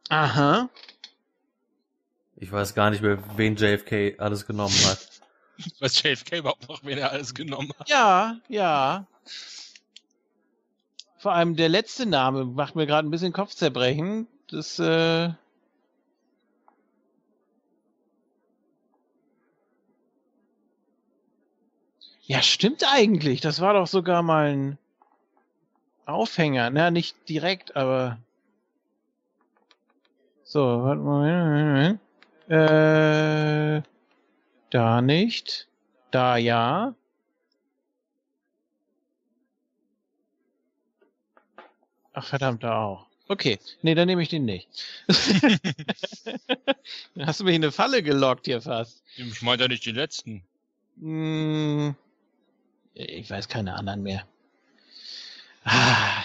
[0.08, 0.68] Aha.
[2.36, 4.98] Ich weiß gar nicht mehr, wen JFK alles genommen hat.
[5.80, 7.88] Weiß JFK überhaupt noch, wen er alles genommen hat?
[7.88, 9.06] Ja, ja.
[11.18, 14.26] Vor allem der letzte Name macht mir gerade ein bisschen Kopfzerbrechen.
[14.50, 15.30] Das, äh.
[22.28, 23.40] Ja, stimmt eigentlich.
[23.40, 24.78] Das war doch sogar mal ein
[26.04, 26.68] Aufhänger.
[26.68, 28.18] Na, nicht direkt, aber.
[30.44, 31.98] So, warte mal.
[32.48, 33.82] Äh,
[34.68, 35.68] da nicht.
[36.10, 36.94] Da ja.
[42.12, 43.06] Ach verdammt, da auch.
[43.28, 44.68] Okay, nee, dann nehme ich den nicht.
[45.06, 45.58] Dann
[47.26, 49.02] Hast du mich in eine Falle gelockt hier fast.
[49.16, 50.42] Ich meinte ja nicht die letzten.
[51.00, 51.94] Hm,
[52.98, 54.24] ich weiß keine anderen mehr.
[55.64, 56.24] Ah.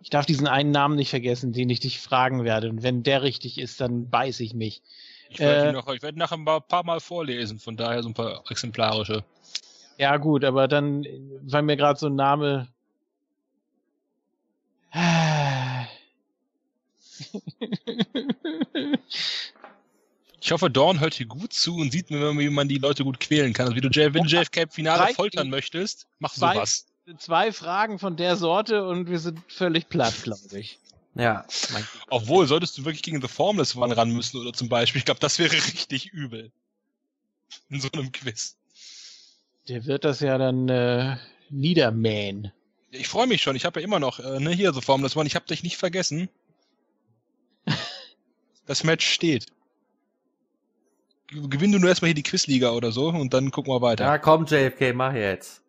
[0.00, 2.68] Ich darf diesen einen Namen nicht vergessen, den ich dich fragen werde.
[2.68, 4.82] Und wenn der richtig ist, dann beiß ich mich.
[5.30, 5.68] Ich werde Äh.
[5.68, 8.42] ihn noch, ich werde nachher ein paar, paar Mal vorlesen, von daher so ein paar
[8.50, 9.24] exemplarische.
[9.98, 11.06] Ja, gut, aber dann,
[11.42, 12.68] weil mir gerade so ein Name.
[20.44, 23.20] Ich hoffe, Dawn hört hier gut zu und sieht mir, wie man die Leute gut
[23.20, 23.66] quälen kann.
[23.66, 26.86] Also wie du, J- wenn du JFK im Finale Reicht foltern möchtest, mach Zwei- sowas.
[27.18, 30.78] Zwei Fragen von der Sorte und wir sind völlig platt, glaube ich.
[31.14, 31.44] Ja.
[31.72, 35.04] Mein- Obwohl, solltest du wirklich gegen The Formless One ran müssen oder zum Beispiel, ich
[35.04, 36.50] glaube, das wäre richtig übel.
[37.70, 38.56] In so einem Quiz.
[39.68, 41.18] Der wird das ja dann äh,
[41.50, 42.50] niedermähen.
[42.90, 45.26] Ich freue mich schon, ich habe ja immer noch, äh, ne, hier The Formless One,
[45.26, 46.28] ich habe dich nicht vergessen.
[48.66, 49.46] Das Match steht.
[51.48, 54.04] Gewinn du nur erstmal hier die Quizliga oder so und dann gucken wir weiter.
[54.04, 55.62] Ja, komm, JFK, mach jetzt.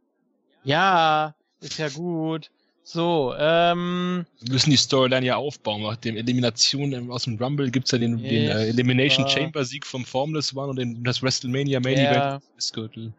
[0.64, 2.50] Ja, ist ja gut.
[2.86, 5.84] So, ähm, Wir müssen die Storyline ja aufbauen.
[5.84, 9.86] Nach dem Elimination im- aus dem Rumble gibt's ja den, den äh, Elimination Chamber Sieg
[9.86, 12.10] vom Formless One und den, das WrestleMania Main Ja.
[12.36, 13.14] Event des Gürtel.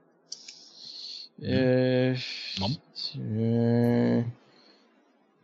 [1.40, 2.12] äh,
[2.58, 2.76] Mom?
[3.16, 4.24] äh,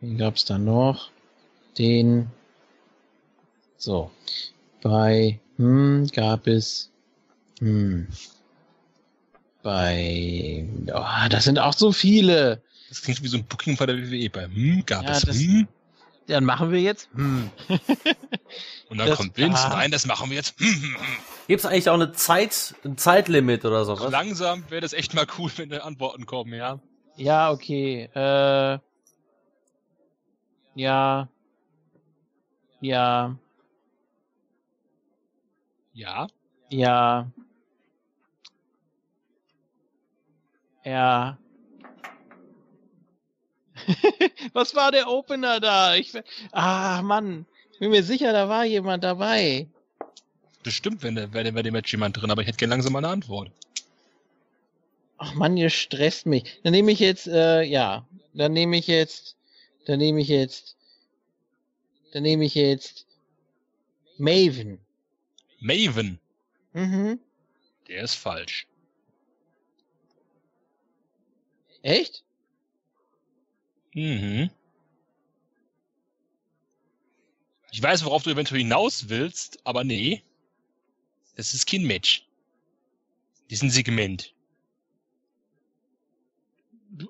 [0.01, 1.09] wen gab's da noch?
[1.79, 2.27] Den,
[3.77, 4.11] so,
[4.83, 6.90] bei, hm, gab es,
[7.61, 8.07] hm,
[9.63, 12.61] bei, oh, das sind auch so viele.
[12.89, 14.29] Das klingt wie so ein Booking bei der WWE.
[14.29, 15.67] Bei hm, gab Ja, es das- hm,
[16.27, 17.49] Dann machen wir jetzt, hm.
[18.89, 19.65] und dann das- kommt Vince.
[19.65, 19.69] ah.
[19.69, 20.59] Nein, das machen wir jetzt.
[20.59, 21.17] Hm, hm, hm.
[21.47, 24.11] Gibt's eigentlich auch eine Zeit, ein Zeitlimit oder sowas?
[24.11, 26.79] Langsam wäre das echt mal cool, wenn da Antworten kommen, ja.
[27.17, 28.09] Ja, okay.
[28.15, 28.79] Äh,
[30.75, 31.27] ja.
[32.79, 33.35] Ja.
[35.93, 36.27] Ja.
[36.69, 37.31] Ja.
[40.83, 41.37] Ja.
[44.53, 45.95] Was war der Opener da?
[45.95, 46.13] Ich,
[46.51, 47.45] ah, Mann.
[47.79, 49.67] Bin mir sicher, da war jemand dabei.
[50.63, 52.99] Bestimmt wäre der, wäre bei dem Match jemand drin, aber ich hätte gerne langsam mal
[52.99, 53.51] eine Antwort.
[55.17, 56.59] Ach Mann, ihr stresst mich.
[56.63, 58.07] Dann nehme ich jetzt, äh, ja.
[58.33, 59.35] Dann nehme ich jetzt,
[59.85, 60.77] dann nehme ich jetzt,
[62.13, 63.05] dann nehme ich jetzt
[64.17, 64.79] Maven.
[65.59, 66.19] Maven.
[66.73, 67.19] Mhm.
[67.87, 68.67] Der ist falsch.
[71.81, 72.23] Echt?
[73.93, 74.49] Mhm.
[77.71, 80.23] Ich weiß, worauf du eventuell hinaus willst, aber nee.
[81.35, 82.27] Das ist kein Match.
[83.49, 84.33] Das ist ein Segment.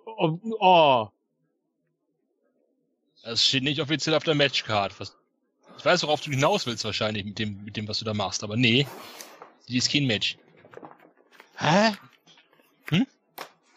[0.06, 1.08] Oh, oh.
[3.24, 4.96] Das steht nicht offiziell auf der Matchcard.
[5.78, 8.44] Ich weiß, worauf du hinaus willst wahrscheinlich mit dem, mit dem, was du da machst,
[8.44, 8.88] aber nee.
[9.68, 10.38] Die ist kein Match.
[11.58, 11.94] Hä?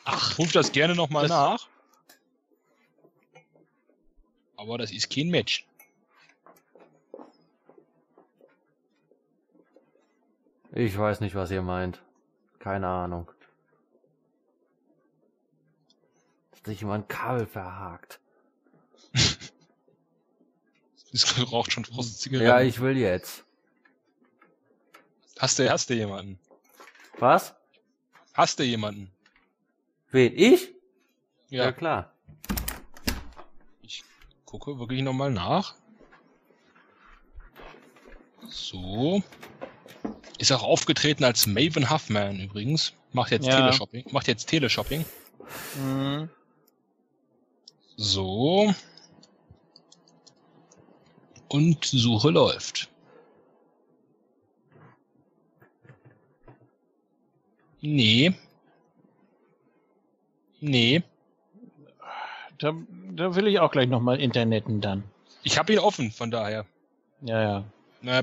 [0.05, 1.69] Ach, ruf das gerne nochmal nach.
[4.57, 5.67] Aber das ist kein Match.
[10.73, 12.03] Ich weiß nicht, was ihr meint.
[12.59, 13.31] Keine Ahnung.
[16.57, 18.21] Hat sich jemand ein Kabel verhakt.
[21.13, 22.49] Das raucht schon frost Zigaretten.
[22.49, 23.45] Ja, ich will jetzt.
[25.39, 26.41] Hast du, hast du jemanden?
[27.21, 27.55] Was?
[28.33, 29.14] Hast du jemanden?
[30.15, 30.33] Wen?
[30.37, 30.69] Ich?
[31.51, 32.13] Ja, klar.
[34.45, 35.75] gucke wirklich nochmal nach.
[38.47, 39.25] So.
[40.39, 42.93] Ist auch aufgetreten als Maven Huffman übrigens.
[43.13, 43.57] Macht jetzt Ja.
[43.57, 44.05] Teleshopping.
[44.13, 45.05] Macht jetzt Teleshopping.
[45.83, 46.31] Mhm.
[47.97, 48.73] So.
[51.49, 52.89] Und Suche läuft.
[57.81, 58.33] Nee.
[60.65, 61.03] Nee.
[62.59, 62.73] Da,
[63.11, 65.05] da will ich auch gleich nochmal Interneten dann.
[65.43, 66.65] Ich habe ihn offen, von daher.
[67.21, 67.65] Ja, ja.
[68.01, 68.23] Na,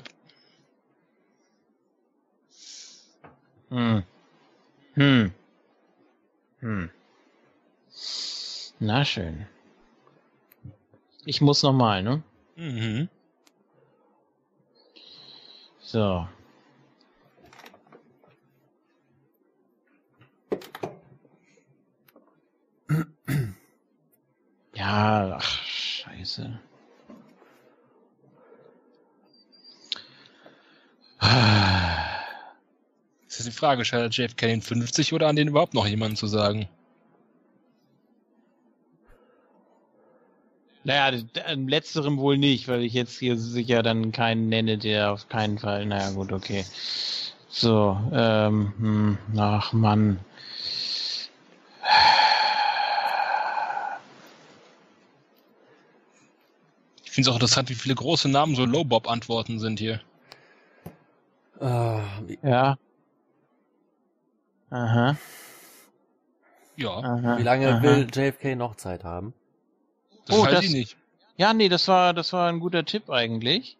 [3.70, 4.04] Hm.
[4.96, 5.32] Hm.
[6.60, 6.90] Hm.
[8.80, 9.46] Na schön.
[11.26, 12.24] Ich muss nochmal, ne?
[12.56, 13.08] mhm.
[15.80, 16.28] So.
[24.92, 26.60] Ja, ach, scheiße.
[33.26, 36.28] Das ist die Frage, scheitert JFK den 50 oder an den überhaupt noch jemanden zu
[36.28, 36.68] sagen?
[40.84, 45.30] Naja, im letzterem wohl nicht, weil ich jetzt hier sicher dann keinen nenne, der auf
[45.30, 45.86] keinen Fall.
[45.86, 46.66] Naja, gut, okay.
[47.48, 50.20] So, ähm, hm, ach Mann.
[57.12, 60.00] Ich finde es auch interessant, wie viele große Namen so Low-Bob-Antworten sind hier.
[61.60, 62.00] Äh,
[62.42, 62.78] Ja.
[64.70, 65.18] Aha,
[66.78, 67.38] Ja, aha.
[67.38, 67.84] wie lange aha.
[67.84, 69.34] will JFK noch Zeit haben?
[70.26, 70.96] das Oh, weiß das- ich nicht.
[71.36, 73.76] Ja, nee, das war, das war ein guter Tipp eigentlich.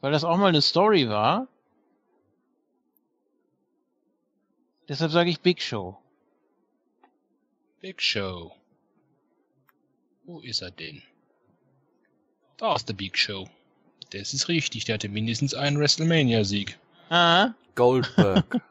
[0.00, 1.46] Weil das auch mal eine Story war.
[4.88, 5.98] Deshalb sage ich Big Show.
[7.82, 8.54] Big Show.
[10.24, 11.02] Wo ist er denn?
[12.58, 13.48] Da ist der Big Show.
[14.10, 16.78] Das ist richtig, der hatte mindestens einen WrestleMania-Sieg.
[17.08, 18.60] Ah, Goldberg.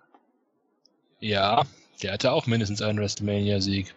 [1.20, 1.66] Ja,
[2.04, 3.96] der hatte auch mindestens einen WrestleMania-Sieg.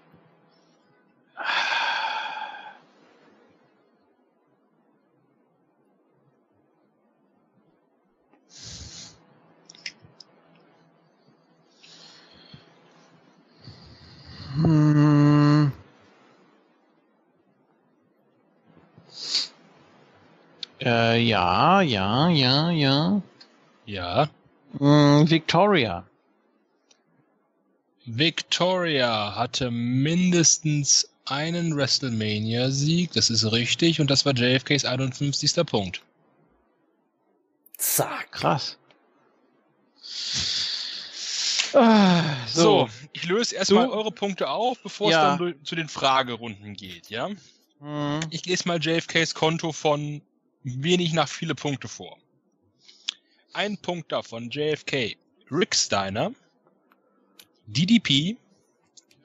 [20.82, 23.22] Äh, ja, ja, ja, ja.
[23.86, 24.30] Ja,
[24.78, 26.06] Hm, Victoria.
[28.06, 35.64] Victoria hatte mindestens einen WrestleMania-Sieg, das ist richtig, und das war JFKs 51.
[35.66, 36.02] Punkt.
[37.78, 38.32] Zack.
[38.32, 38.76] Krass.
[41.72, 45.32] Ah, So, ich löse erstmal eure Punkte auf, bevor Ja.
[45.34, 47.28] es dann zu den Fragerunden geht, ja?
[47.80, 48.20] Hm.
[48.30, 50.20] Ich lese mal JFKs Konto von
[50.62, 52.18] wenig nach viele Punkte vor.
[53.52, 55.16] Ein Punkt davon, JFK,
[55.50, 56.32] Rick Steiner,
[57.66, 58.36] DDP,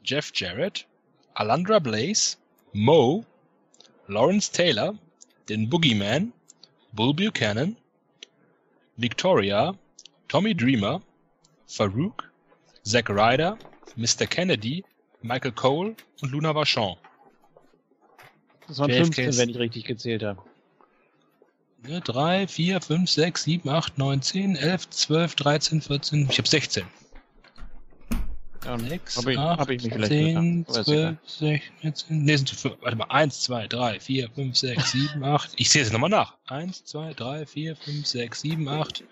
[0.03, 0.87] Jeff Jarrett,
[1.33, 2.37] Alandra Blaze,
[2.73, 3.25] Mo,
[4.07, 4.97] Lawrence Taylor,
[5.49, 6.33] den Boogeyman,
[6.93, 7.75] Bull Buchanan,
[8.97, 9.77] Victoria,
[10.27, 11.01] Tommy Dreamer,
[11.67, 12.31] Farouk,
[12.83, 13.57] Zack Ryder,
[13.95, 14.25] Mr.
[14.27, 14.83] Kennedy,
[15.21, 16.97] Michael Cole und Luna Vachon.
[18.67, 19.15] Das waren JFKs.
[19.15, 20.41] 15, wenn ich richtig gezählt habe.
[21.87, 26.27] Ja, 3, 4, 5, 6, 7, 8, 9, 10, 11, 12, 13, 14.
[26.29, 26.83] Ich habe 16.
[28.63, 30.69] Ja, 6, hab ich, 8, hab ich mich vielleicht 10, gedacht.
[30.69, 32.25] Aber ist 12, 16.
[32.25, 33.05] Nee, sind fünf- warte mal.
[33.05, 35.51] 1, 2, 3, 4, 5, 6, 7, 8.
[35.57, 36.33] Ich sehe es nochmal nach.
[36.47, 39.03] 1, 2, 3, 4, 5, 6, 7, 8,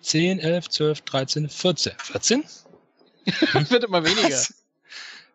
[0.00, 1.92] 10, 11, 12, 13, 14.
[1.98, 2.44] 14?
[3.24, 3.70] egal.
[3.70, 4.28] wird immer weniger.
[4.28, 4.63] Was?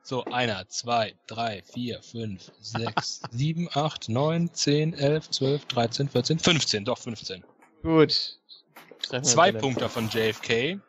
[0.10, 6.40] So, einer, zwei, drei, vier, fünf, sechs, sieben, acht, neun, zehn, elf, zwölf, dreizehn, vierzehn,
[6.40, 7.44] fünfzehn, doch 15.
[7.84, 8.40] Gut.
[9.22, 10.80] Zwei Punkte von JFK.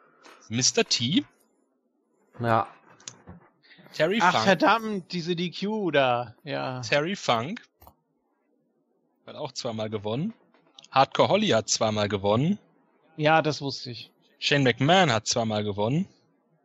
[0.49, 0.85] Mr.
[0.89, 1.27] T,
[2.41, 2.67] Ja.
[3.93, 4.45] Terry Ach, Funk.
[4.45, 6.35] verdammt, diese DQ da.
[6.43, 6.81] Ja.
[6.81, 7.61] Terry Funk
[9.27, 10.33] hat auch zweimal gewonnen.
[10.93, 12.59] Hardcore Holly hat zweimal gewonnen.
[13.19, 14.11] Ja, das wusste ich.
[14.39, 16.09] Shane McMahon hat zweimal gewonnen.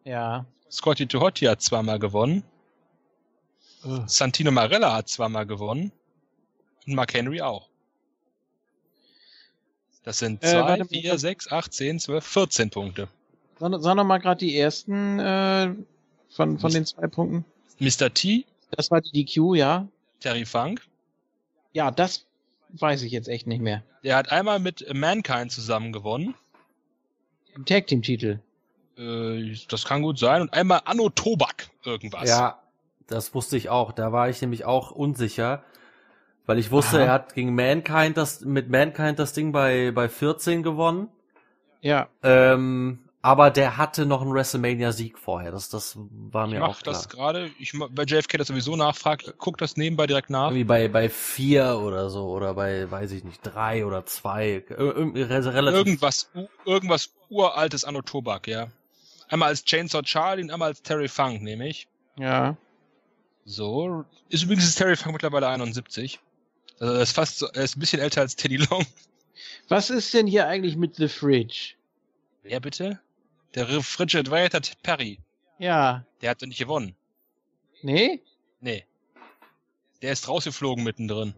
[0.05, 0.45] Ja.
[0.75, 2.43] Scotty Tuhotti hat zweimal gewonnen.
[3.85, 4.03] Ugh.
[4.07, 5.91] Santino Marella hat zweimal gewonnen.
[6.85, 7.69] Und Mark Henry auch.
[10.03, 10.87] Das sind Äh, zwei, warte mal.
[10.89, 13.07] vier, sechs, acht, zehn, zwölf, 14 Punkte.
[13.59, 15.73] Sag, sag noch mal gerade die ersten äh,
[16.29, 17.45] von, von den zwei Punkten.
[17.79, 18.13] Mr.
[18.13, 19.87] T, Das war die DQ, ja.
[20.19, 20.81] Terry Funk,
[21.73, 22.25] Ja, das
[22.69, 23.83] weiß ich jetzt echt nicht mehr.
[24.03, 26.35] der hat einmal mit Mankind zusammen gewonnen.
[27.55, 28.39] Im Tag Team Titel.
[28.97, 30.41] Äh, das kann gut sein.
[30.41, 32.29] Und einmal Anno Tobak irgendwas.
[32.29, 32.59] Ja,
[33.07, 33.91] das wusste ich auch.
[33.91, 35.63] Da war ich nämlich auch unsicher,
[36.45, 37.05] weil ich wusste, Aha.
[37.05, 41.09] er hat gegen Mankind das mit Mankind das Ding bei bei 14 gewonnen.
[41.81, 42.07] Ja.
[42.23, 45.51] Ähm, aber der hatte noch einen WrestleMania-Sieg vorher.
[45.51, 46.93] Das, das war Ich mir mach auch klar.
[46.93, 47.49] das gerade.
[47.59, 49.23] Ich bei JFK das sowieso nachfragt.
[49.27, 50.49] Ich guck das nebenbei direkt nach.
[50.49, 54.63] Irgendwie bei, bei vier oder so, oder bei, weiß ich nicht, drei oder zwei.
[54.69, 55.77] Ir- relativ.
[55.79, 56.29] Irgendwas,
[56.65, 58.67] irgendwas uraltes Anno Tobak, ja.
[59.27, 61.87] Einmal als Chainsaw Charlie und einmal als Terry Funk, nehme ich.
[62.17, 62.55] Ja.
[63.45, 64.05] So.
[64.29, 66.19] Ist übrigens ist Terry Funk mittlerweile 71.
[66.79, 68.85] Also er ist fast so, er ist ein bisschen älter als Teddy Long.
[69.67, 71.75] Was ist denn hier eigentlich mit The Fridge?
[72.43, 72.99] Wer bitte?
[73.55, 75.19] Der Refrigerator Perry.
[75.57, 76.05] Ja.
[76.21, 76.95] Der hat doch nicht gewonnen.
[77.81, 78.21] Nee?
[78.59, 78.85] Nee.
[80.01, 81.33] Der ist rausgeflogen mittendrin.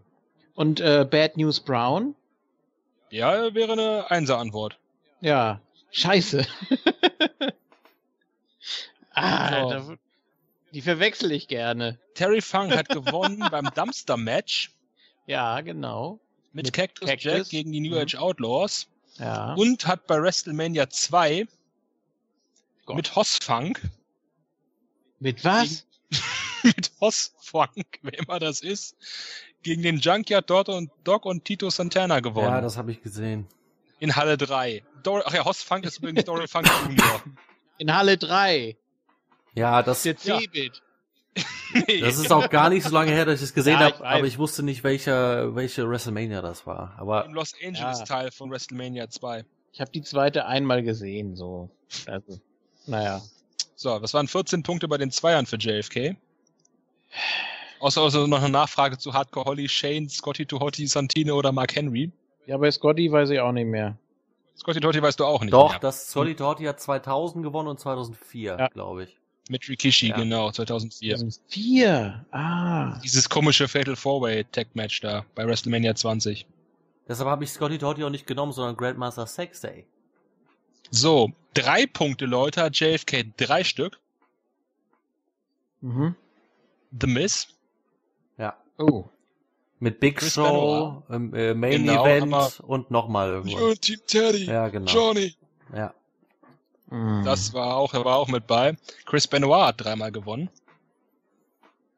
[0.54, 2.14] Und äh, Bad News Brown?
[3.10, 4.78] Ja, wäre eine Einser-Antwort.
[5.20, 5.60] Ja.
[5.92, 6.46] Scheiße.
[9.22, 9.90] ah, So.
[9.90, 9.96] da,
[10.72, 11.98] die verwechsel ich gerne.
[12.14, 14.72] Terry Funk hat gewonnen beim Dumpster Match
[15.26, 16.20] Ja, genau.
[16.52, 17.24] mit, Mit Cactus, Cactus.
[17.32, 18.02] Jack gegen die New Mhm.
[18.02, 18.88] Age Outlaws
[19.18, 19.54] Ja.
[19.54, 21.46] und hat bei WrestleMania 2
[22.86, 22.96] Gott.
[22.96, 23.80] mit Hoss Funk,
[25.20, 25.86] Mit was?
[26.62, 28.96] mit Hoss Funk, wer immer das ist,
[29.62, 32.46] gegen den Junkyard Dot und Doc und Tito Santana gewonnen.
[32.48, 33.46] ja, das habe ich gesehen.
[34.00, 34.84] in Halle 3.
[35.02, 37.22] Dor Ach ja, Hoss Funk ist übrigens Dory Funk Jr.
[37.78, 38.76] In Halle 3.
[39.54, 40.40] Ja, das, Der Ja.
[42.00, 44.26] Das ist auch gar nicht so lange her, dass ich es gesehen Ja, habe, aber
[44.26, 46.94] ich wusste nicht, welcher, welche WrestleMania das war.
[46.98, 48.04] Aber im Los Angeles Ja.
[48.04, 49.44] Teil von WrestleMania 2.
[49.72, 51.70] Ich habe die zweite einmal gesehen, so.
[52.06, 52.40] Also,
[52.86, 53.20] naja.
[53.76, 56.16] So, das waren 14 Punkte bei den Zweiern für JFK.
[57.80, 62.10] Außer also noch eine Nachfrage zu Hardcore Holly, Shane, Scotty Tuhoti, Santino oder Mark Henry.
[62.46, 63.96] Ja, bei Scotty weiß ich auch nicht mehr.
[64.56, 65.78] Scotty Tuhoti weißt du auch nicht doch, mehr.
[65.78, 68.68] das Solly Torti hat 2000 gewonnen und 2004, Ja.
[68.68, 69.17] glaube ich.
[69.48, 70.16] Mit Rikishi, Ja.
[70.16, 71.18] genau, 2004.
[71.48, 72.26] Vier.
[72.30, 72.98] Ah.
[73.02, 76.46] Dieses komische Fatal Four-Way Tag Match da bei WrestleMania 20.
[77.08, 79.86] Deshalb habe ich Scotty Torti auch nicht genommen, sondern Grandmaster Sex Day.
[80.90, 83.98] So, drei Punkte, Leute, hat JFK drei Stück.
[85.80, 86.14] Mhm.
[87.00, 87.48] The Miz,
[88.36, 88.56] Ja.
[88.78, 89.04] Oh.
[89.80, 93.78] Mit Big Chris Show, äh, Main Genau, Event und nochmal irgendwas.
[93.80, 94.90] Team Teddy, Ja, genau.
[94.90, 95.34] Johnny.
[95.74, 95.94] Ja.
[96.90, 97.24] Mhm.
[97.24, 98.76] Das war auch, er war auch mit bei.
[99.04, 100.50] Chris Benoit hat dreimal gewonnen.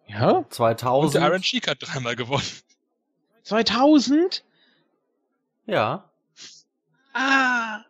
[0.07, 0.31] Ja?
[0.31, 1.25] Und der 2000.
[1.25, 2.43] Iron Sheik hat dreimal gewonnen.
[3.45, 4.45] 2000?
[5.67, 6.05] Ja.
[7.13, 7.81] Ah.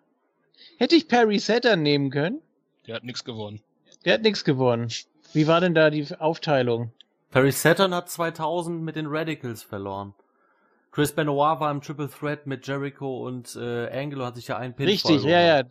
[0.78, 2.40] Hätte ich Perry Saturn nehmen können?
[2.86, 3.60] Der hat nichts gewonnen.
[4.04, 4.90] Der hat nichts gewonnen.
[5.32, 6.92] Wie war denn da die Aufteilung?
[7.30, 10.14] Perry Saturn hat 2000 mit den Radicals verloren.
[10.90, 14.74] Chris Benoit war im Triple Threat mit Jericho und äh, Angelo hat sich ja einen
[14.74, 15.62] Pinfall Richtig, ja, ja.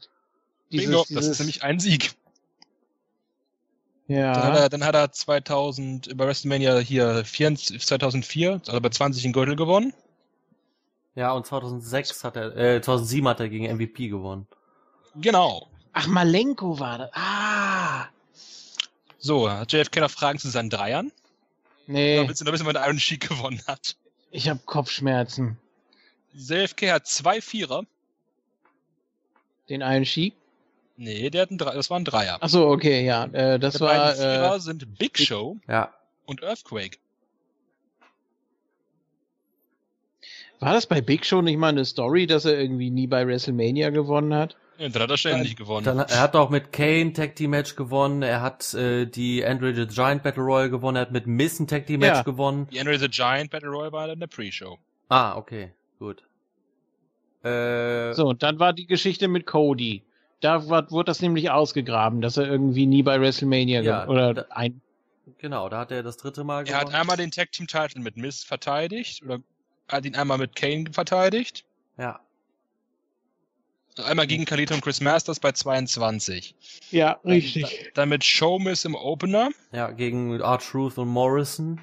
[0.71, 2.13] Dieses, Bingo, dieses, das ist nämlich ein Sieg.
[4.07, 4.59] Dann, hat ja.
[4.61, 9.55] er, dann hat er 2000 bei WrestleMania hier 24, 2004, also bei 20 einen Gürtel
[9.55, 9.93] gewonnen.
[11.13, 14.47] Ja, und 2006 hat er, äh, 2007 hat er gegen MVP gewonnen.
[15.15, 15.67] Genau.
[15.93, 17.09] Ach, Malenko war das.
[17.13, 18.07] Ah.
[19.19, 21.11] So, hat JFK noch Fragen zu seinen Dreiern?
[21.85, 23.95] Nee, noch wissen, wann der Iron Sheik gewonnen hat?
[24.31, 25.57] ich habe Kopfschmerzen.
[26.33, 27.83] JFK hat zwei Vierer.
[29.67, 30.35] Den einen Sheik?
[31.01, 32.37] Nee, der hat ein Dreier, das waren Dreier.
[32.41, 33.23] Ach so, okay, ja.
[33.31, 33.87] Äh, das Die war.
[33.95, 35.93] beiden Vierer Äh, sind Big Show Ja.
[36.25, 36.97] und Earthquake.
[40.59, 43.91] war das bei Big Show nicht mal eine Story, dass er irgendwie nie bei WrestleMania
[43.91, 44.57] gewonnen hat?
[44.77, 45.85] Ja, dann hat er ständig gewonnen.
[45.85, 49.73] Dann, er hat auch mit Kane Tag Team Match gewonnen, er hat äh, die Andre
[49.73, 52.21] the Giant Battle Royal gewonnen, er hat mit Miss ein Tag Team Match Ja.
[52.23, 52.67] gewonnen.
[52.73, 54.77] Die Henry the Giant Battle Royale war in der Pre-Show.
[55.07, 56.23] Ah, okay, gut.
[57.43, 60.03] Äh, So, und dann war die Geschichte mit Cody.
[60.41, 64.81] Da wurde das nämlich ausgegraben, dass er irgendwie nie bei WrestleMania Ja, oder da- ein.
[65.37, 66.95] genau, da hat er das dritte Mal Er hat gewonnen.
[66.95, 69.39] einmal den Tag Team Title mit Miz verteidigt oder
[69.89, 71.65] hat ihn einmal mit Kane verteidigt.
[71.97, 72.19] Ja,
[74.05, 76.55] Einmal gegen Kalito und Chris Masters bei 22.
[76.89, 77.41] Ja, Dann,
[77.95, 79.49] dann mit Show Miz im Opener.
[79.73, 81.81] ja, gegen R-Truth und Morrison.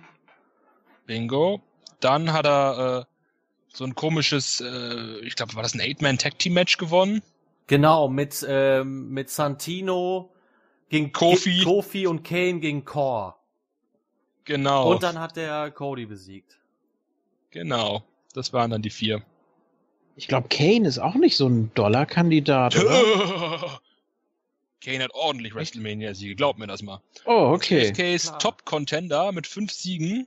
[1.04, 1.60] Bingo.
[2.00, 7.22] Dann hat er äh, so ein komisches, äh, ich glaube, war das ein Eight-Man-Tag-Team-Match gewonnen?
[7.66, 10.32] Genau, mit, ähm, mit Santino
[10.88, 11.62] gegen Kofi.
[11.64, 13.34] Kofi und Kane gegen Core.
[14.44, 14.92] Genau.
[14.92, 16.58] Und dann hat er Cody besiegt.
[17.50, 18.02] genau.
[18.34, 19.22] Das waren dann die vier.
[20.14, 23.80] Ich glaube, Kane ist auch nicht so ein Dollarkandidat, oder?
[24.82, 27.00] Kane hat ordentlich WrestleMania-Siege, glaub mir das mal.
[27.24, 27.88] Oh, okay.
[27.88, 28.38] JFK's Klar.
[28.38, 30.26] Top-Contender mit fünf Siegen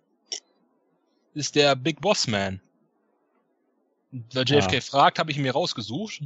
[1.36, 2.60] ist der Big Boss Man.
[4.34, 4.82] Weil JFK Ja.
[4.82, 6.22] fragt, habe ich ihn mir rausgesucht.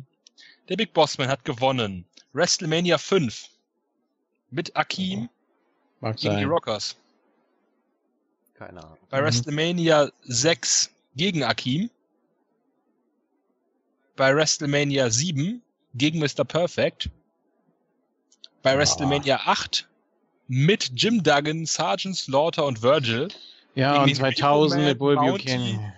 [0.70, 2.06] Der Big Boss Man hat gewonnen.
[2.34, 3.50] WrestleMania 5
[4.50, 5.30] mit Akeem
[6.00, 6.50] Mag gegen die sein.
[6.50, 6.96] Rockers.
[8.56, 8.98] Keine Ahnung.
[9.10, 9.26] Bei Mhm.
[9.26, 11.90] WrestleMania 6 gegen Akeem.
[14.16, 15.62] Bei WrestleMania 7
[15.96, 16.46] gegen Mr.
[16.46, 17.10] Perfect.
[18.62, 18.78] Bei Ah.
[18.78, 19.88] WrestleMania 8
[20.48, 23.28] mit Jim Duggan, Sergeant Slaughter und Virgil.
[23.76, 25.94] Ja, Gegen und den 2000 mit Bull Buchanan.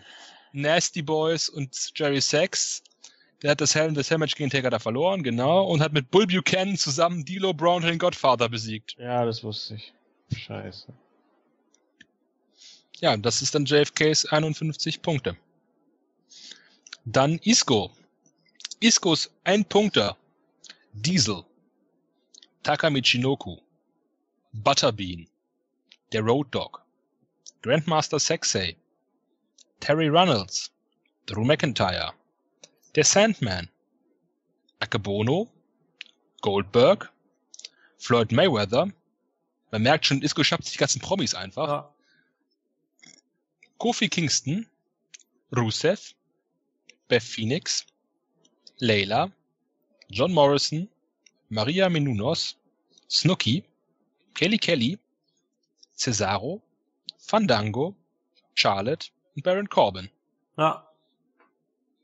[0.53, 2.81] Nasty Boys und Jerry Sachs.
[3.41, 6.25] Der hat das Helm, das Helmmatch gegen Taker da verloren, genau, und hat mit Bull
[6.25, 8.95] Buchanan zusammen D'Lo Brown und den Godfather besiegt.
[8.97, 9.93] Ja, das wusste ich.
[10.35, 10.93] Scheiße.
[12.99, 15.35] Ja, das ist dann JFKs 51 Punkte.
[17.03, 17.91] Dann Isco.
[18.79, 20.17] Iscos ein Punkter.
[20.93, 21.43] Diesel.
[22.63, 23.57] Taka Michinoku.
[24.53, 25.27] Butterbean.
[26.13, 26.83] Der Road Dog.
[27.61, 28.75] Grandmaster Sexay.
[29.81, 30.71] Terry Runnels.
[31.25, 32.13] Drew McIntyre.
[32.95, 33.69] Der Sandman.
[34.79, 35.49] Akebono.
[36.41, 37.11] Goldberg.
[37.97, 38.89] Floyd Mayweather.
[39.71, 41.67] Man merkt schon, Isco schafft sich die ganzen Promis einfach.
[41.67, 41.95] Ja.
[43.77, 44.65] Kofi Kingston,
[45.53, 46.15] Rusev,
[47.09, 47.85] Beth Phoenix,
[48.79, 49.29] Layla,
[50.09, 50.87] John Morrison,
[51.49, 52.57] Maria Menounos,
[53.09, 53.65] Snooki,
[54.33, 54.97] Kelly Kelly,
[55.93, 56.61] Cesaro,
[57.17, 57.93] Fandango,
[58.53, 60.09] Charlotte und Baron Corbin.
[60.57, 60.89] ja.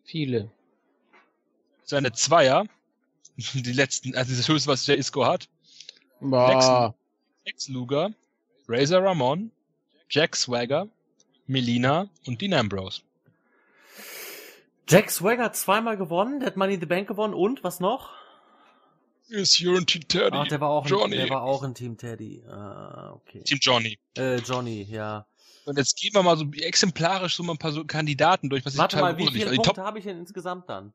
[0.04, 0.52] Viele.
[1.92, 2.64] Seine Zweier,
[3.36, 5.50] die letzten, also das höchste, was der Isco hat,
[6.22, 6.96] Boah.
[7.46, 8.14] Lex Luger,
[8.70, 9.52] Razor Ramon,
[10.10, 10.88] Jack Swagger,
[11.48, 13.02] Melina und Dean Ambrose.
[14.88, 18.12] Jack Swagger hat zweimal gewonnen, der hat Money in the Bank gewonnen und was noch?
[19.28, 20.38] Is your Team Teddy?
[20.38, 21.16] Ach, der war auch, Johnny.
[21.18, 22.42] In, der war auch in Team Teddy.
[22.48, 23.44] Ah, okay.
[23.44, 24.00] Team Johnny.
[24.16, 25.26] Äh, Johnny, ja.
[25.66, 28.78] Und jetzt gehen wir mal so exemplarisch so mal ein paar so Kandidaten durch, was
[28.78, 30.94] Warte ich mal, wie total viele wunderlich- Punkte habe ich denn insgesamt dann?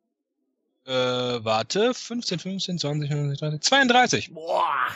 [0.86, 4.32] Äh, warte, 15, 15, 20, 25, 30, 32.
[4.32, 4.86] Boah!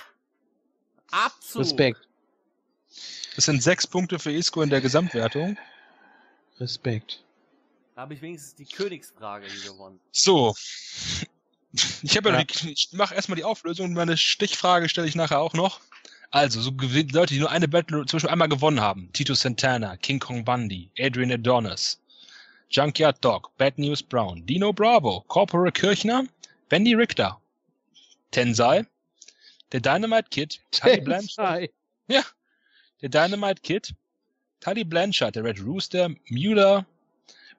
[1.10, 1.62] Abzug!
[1.62, 2.00] Respekt.
[3.34, 5.56] Das sind sechs Punkte für Isco in der Gesamtwertung.
[6.58, 7.24] Respekt.
[7.94, 9.98] Da habe ich wenigstens die Königsfrage hier gewonnen.
[10.12, 10.54] So.
[12.02, 12.40] Ich habe ja, Ja.
[12.40, 15.80] noch die, ich mache erstmal die Auflösung und meine Stichfrage stelle ich nachher auch noch.
[16.32, 19.08] Also, so Leute, die nur eine Battle zum Beispiel einmal gewonnen haben.
[19.12, 21.99] Tito Santana, King Kong Bundy, Adrian Adonis,
[22.70, 26.28] Junkyard Dog, Bad News Brown, Dino Bravo, Corporal Kirchner,
[26.70, 27.36] Wendy Richter,
[28.30, 28.86] Tensai,
[29.72, 31.68] der Dynamite Kid, Tully Blanchard,
[32.08, 32.24] Tensai.
[33.02, 33.92] der Dynamite Kid,
[34.60, 36.86] Tully Blanchard, der Red Rooster, Mueller,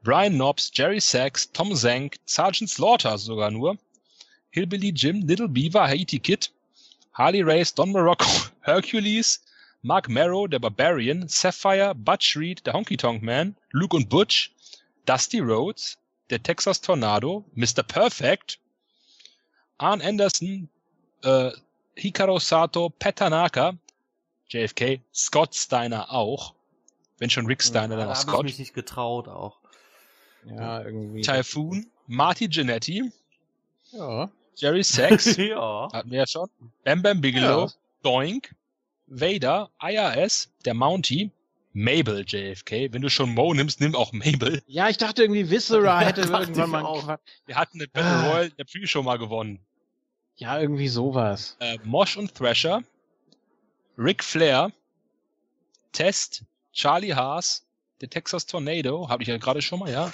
[0.02, 3.78] Brian Knobs, Jerry Sachs, Tom Zank, Sergeant Slaughter sogar nur,
[4.52, 6.48] Hillbilly Jim, Little Beaver, Haiti Kid,
[7.12, 8.30] Harley Race, Don Morocco,
[8.62, 9.42] Hercules,
[9.82, 14.52] Mark Marrow, der Barbarian, Sapphire, Butch Reed, der Honky Tonk Man, Luke und Butch,
[15.06, 15.98] Dusty Rhodes,
[16.30, 17.84] der Texas Tornado, Mr.
[17.84, 18.60] Perfect,
[19.78, 20.70] Arn Anderson,
[21.24, 21.52] äh,
[21.96, 23.74] Hikaru Sato, Pat Tanaka,
[24.50, 26.54] JFK, Scott Steiner auch.
[27.18, 28.44] Wenn schon Rick Steiner, dann da auch habe ich Scott.
[28.46, 29.60] mich nicht getraut auch.
[30.46, 31.22] Ja, irgendwie.
[31.22, 33.12] Typhoon, Marty Jannetty,
[33.92, 34.30] Ja.
[34.56, 35.90] Jerry Sachs, ja.
[35.94, 36.50] hatten wir ja schon,
[36.84, 37.72] Bam Bam Bigelow, Ja.
[38.04, 38.56] Doink,
[39.08, 41.30] Vader, IRS, der Mountie,
[41.74, 42.92] Mabel JFK.
[42.94, 44.62] Wenn du schon Mo nimmst, nimm auch Mabel.
[44.68, 47.08] Ja, ich dachte irgendwie, Viscera Ja, hätte irgendwann mal auch.
[47.08, 47.18] einen.
[47.46, 48.28] Wir hatten eine Battle Ah.
[48.30, 49.60] Royale in der Pre-Show mal gewonnen.
[50.36, 51.56] Ja, irgendwie sowas.
[51.60, 52.84] Äh, Mosh und Thrasher,
[53.98, 54.72] Ric Flair,
[55.92, 56.44] Test,
[56.74, 57.66] Charlie Haas,
[58.00, 60.12] der Texas Tornado, habe ich ja gerade schon mal, ja.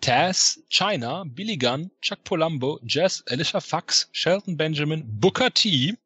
[0.00, 5.96] Taz, China, Billy Gunn, Chuck Polambo, Jess, Alicia Fox, Shelton Benjamin, Booker T,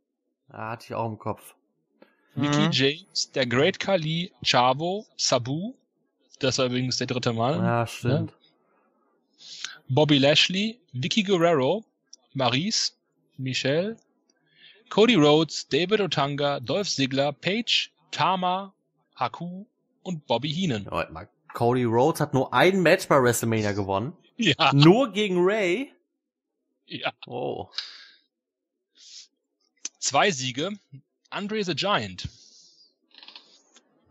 [0.49, 1.55] Da hatte ich auch im Kopf.
[2.37, 2.71] Mickey Mhm.
[2.73, 5.75] James, der Great Khali, Chavo, Sabu,
[6.41, 8.33] das war übrigens der dritte Mal, Ja, stimmt.
[9.89, 11.85] Bobby Lashley, Vicky Guerrero,
[12.33, 12.93] Maurice,
[13.37, 13.97] Michelle,
[14.89, 18.73] Cody Rhodes, David Otanga, Dolph Ziggler, Paige, Tama,
[19.17, 19.65] Haku
[20.03, 20.87] und Bobby Heenan.
[20.91, 21.29] Warte mal.
[21.53, 24.13] Cody Rhodes hat nur ein Match bei WrestleMania gewonnen.
[24.37, 25.93] Ja, Nur gegen Ray.
[26.87, 27.13] ja.
[27.27, 27.69] Oh.
[29.99, 30.71] Zwei Siege.
[31.35, 32.27] Andre the Giant.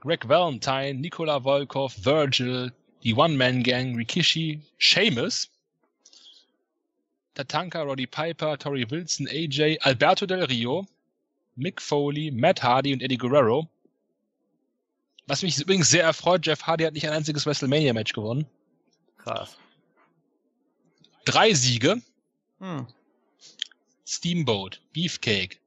[0.01, 2.69] Greg Valentine, Nikola Volkov, Virgil,
[3.01, 5.47] die One-Man-Gang, Rikishi, Sheamus,
[7.35, 10.85] Tatanka, Roddy Piper, Tori Wilson, AJ, Alberto Del Rio,
[11.55, 13.69] Mick Foley, Matt Hardy und Eddie Guerrero.
[15.27, 18.45] Was mich übrigens sehr erfreut, Jeff Hardy hat nicht ein einziges WrestleMania-Match gewonnen.
[19.17, 19.57] Krass.
[21.23, 22.01] Drei Siege.
[22.59, 22.85] Hm.
[24.05, 25.59] Steamboat, Beefcake,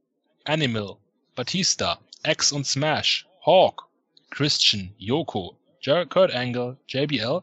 [0.44, 0.98] Animal,
[1.36, 3.86] Batista, X und Smash, Hawk,
[4.30, 7.42] Christian, Yoko, Jer Kurt Angle, JBL,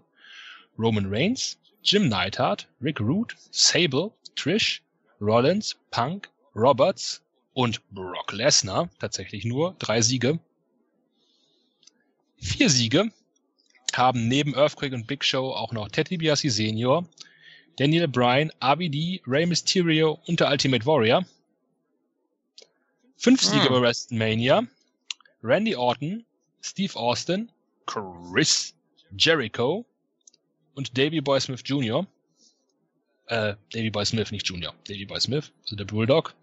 [0.79, 4.81] Roman Reigns, Jim Neidhart, Rick Root, Sable, Trish,
[5.21, 7.21] Rollins, Punk, Roberts,
[7.53, 10.39] Und Brock Lesnar, tatsächlich nur drei Siege.
[12.37, 13.11] Vier Siege
[13.93, 17.07] haben neben Earthquake und Big Show auch noch Ted DiBiase Senior,
[17.77, 21.25] Daniel Bryan, RVD, Rey Mysterio und der Ultimate Warrior.
[23.17, 23.73] Fünf Siege Hm.
[23.73, 24.63] bei WrestleMania.
[25.41, 26.25] Randy Orton,
[26.61, 27.51] Steve Austin,
[27.85, 28.73] Chris
[29.17, 29.85] Jericho
[30.75, 32.07] und Davey Boy Smith Jr.
[33.27, 34.73] Äh, Davey Boy Smith, nicht Jr.
[34.87, 36.33] Davey Boy Smith, also der Bulldog.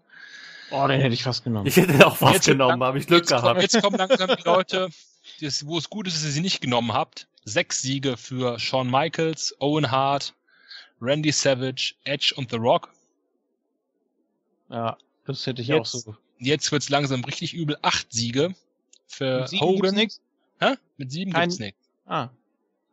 [0.69, 1.65] Oh, den hätte ich fast genommen.
[1.67, 3.61] Ich hätte auch was Jetzt- genommen, habe ich Glück jetzt, kommen, gehabt.
[3.61, 4.89] jetzt kommen langsam die Leute,
[5.41, 7.27] das, wo es gut ist, dass ihr sie nicht genommen habt.
[7.43, 10.33] Sechs Siege für Shawn Michaels, Owen Hart,
[11.01, 12.93] Randy Savage, Edge und The Rock.
[14.69, 16.15] Ja, das hätte ich Jetzt- auch so.
[16.43, 17.77] Jetzt wird's langsam richtig übel.
[17.83, 18.55] Acht Siege
[19.07, 19.95] für Mit sieben gibt's Hogan.
[19.95, 20.21] nix?
[20.59, 20.75] Hä?
[20.97, 21.89] Mit sieben Kein- gibt's nichts.
[22.05, 22.29] Ah,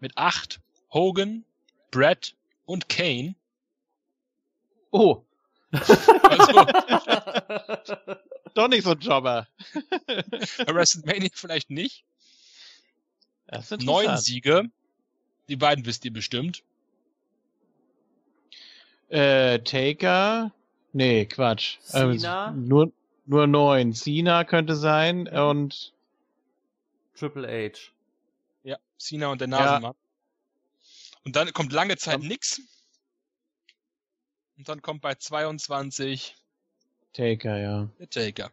[0.00, 0.60] Mit acht
[0.92, 1.44] Hogan,
[1.90, 2.34] Brett
[2.66, 3.34] und Kane.
[4.90, 5.22] oh,
[5.70, 5.94] Also
[8.54, 9.48] doch nicht so ein Jobber.
[10.06, 12.04] bei WrestleMania vielleicht nicht.
[13.46, 14.16] Das ist Neun.
[14.18, 14.70] Siege.
[15.48, 16.62] Die beiden wisst ihr bestimmt.
[19.08, 20.52] Äh, Taker?
[20.92, 21.78] Nee, Quatsch.
[21.80, 22.48] Cena?
[22.48, 22.92] Äh, nur,
[23.28, 23.92] nur neun.
[23.92, 25.92] Cena könnte sein und
[27.14, 27.78] Triple H.
[28.62, 29.94] Ja, Cena und der Nasenmann.
[31.24, 32.28] Und dann kommt lange Zeit Ja.
[32.28, 32.60] nix.
[34.56, 36.34] Und dann kommt bei 22
[37.12, 37.88] Taker, ja.
[37.98, 38.50] der Taker.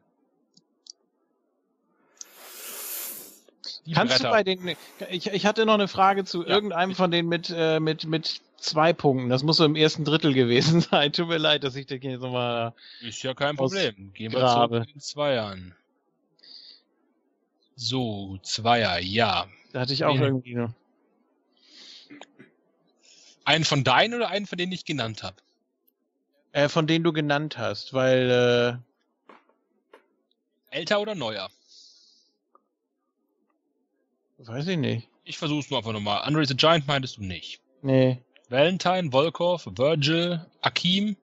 [3.86, 4.32] Die Kannst du Bretter.
[4.32, 4.76] bei den,
[5.10, 8.42] ich, ich hatte noch eine Frage zu Ja, irgendeinem von denen mit, äh, mit, mit
[8.58, 9.30] zwei Punkten.
[9.30, 11.12] Das muss so im ersten Drittel gewesen sein.
[11.14, 14.12] Tut mir leid, dass ich da jetzt nochmal, Ist ja kein Problem.
[14.14, 15.76] Gehen wir in den Zweiern.
[17.76, 19.48] So, Zweier, ja.
[19.74, 20.24] da hatte ich auch Nee.
[20.24, 20.74] irgendwie noch.
[23.44, 25.36] Einen von deinen oder einen von denen ich genannt habe?
[26.54, 28.80] Äh, von denen du genannt hast, weil,
[30.70, 31.50] Älter oder neuer?
[34.40, 35.08] äh, weiß ich nicht.
[35.26, 36.22] Ich versuch's nur einfach nochmal.
[36.22, 37.60] Andre the Giant meintest du nicht.
[37.82, 38.22] Nee.
[38.50, 41.16] Valentine, Volkov, Virgil, Akim,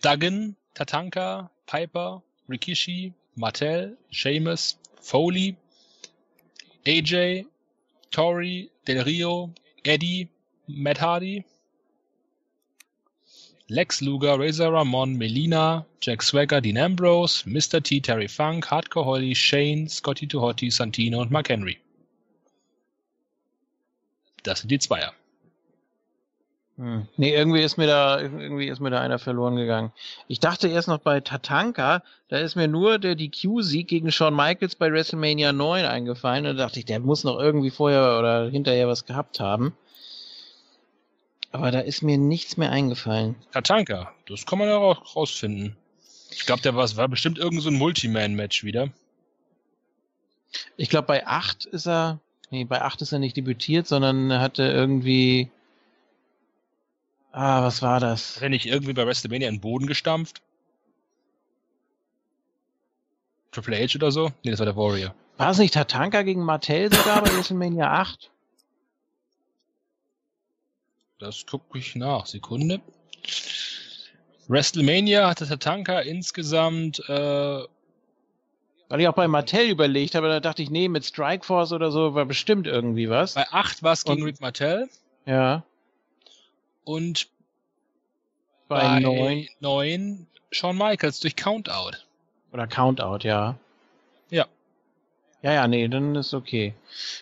[0.00, 5.56] Duggan, Tatanka, Piper, Rikishi, Martel, Seamus, Foley,
[6.86, 7.46] AJ,
[8.10, 9.52] Tori, Del Rio,
[9.84, 10.28] Eddie,
[10.68, 11.44] Matt Hardy,
[13.68, 17.82] Lex Luger, Razor Ramon, Melina, Jack Swagger, Dean Ambrose, Mr.
[17.82, 21.78] T, Terry Funk, Hardcore Holly, Shane, Scotty Tuhotti, Santino und Mark Henry.
[24.42, 25.14] Das sind die Zweier.
[26.78, 27.06] Hm.
[27.16, 29.92] Nee, irgendwie ist mir da, irgendwie ist mir da einer verloren gegangen.
[30.26, 34.76] Ich dachte erst noch bei Tatanka, da ist mir nur der DQ-Sieg gegen Shawn Michaels
[34.76, 36.46] bei WrestleMania 9 eingefallen.
[36.46, 39.76] Und da dachte ich, der muss noch irgendwie vorher oder hinterher was gehabt haben.
[41.50, 43.36] Aber da ist mir nichts mehr eingefallen.
[43.52, 45.76] Tatanka, das kann man ja auch rausfinden.
[46.30, 48.88] Ich glaube, der war, war bestimmt irgend so ein Multiman-Match wieder.
[50.78, 52.20] Ich glaube, bei 8 ist er,
[52.50, 55.50] nee, bei 8 ist er nicht debütiert, sondern hatte irgendwie,
[57.32, 58.36] ah, was war das?
[58.36, 60.42] Hat er nicht irgendwie bei WrestleMania in den Boden gestampft?
[63.50, 64.30] Triple H oder so?
[64.44, 65.14] Nee, das war der Warrior.
[65.36, 68.30] War es nicht Tatanka gegen Martell sogar bei WrestleMania 8?
[71.18, 72.26] Das gucke ich nach.
[72.26, 72.80] Sekunde.
[74.48, 77.12] WrestleMania hatte Tatanka insgesamt, äh,
[78.88, 82.14] Weil ich auch bei Martell überlegt habe, da dachte ich, nee, mit Strikeforce oder so
[82.14, 83.34] war bestimmt irgendwie was.
[83.34, 84.88] bei 8 war es gegen Rick Martel
[85.26, 85.62] Ja,
[86.84, 87.28] und
[88.68, 91.96] bei, bei neun 9 Shawn Michaels durch Countout.
[92.52, 93.56] oder Countout, ja.
[94.30, 94.46] Ja.
[95.42, 96.74] Ja, ja, nee, dann ist okay.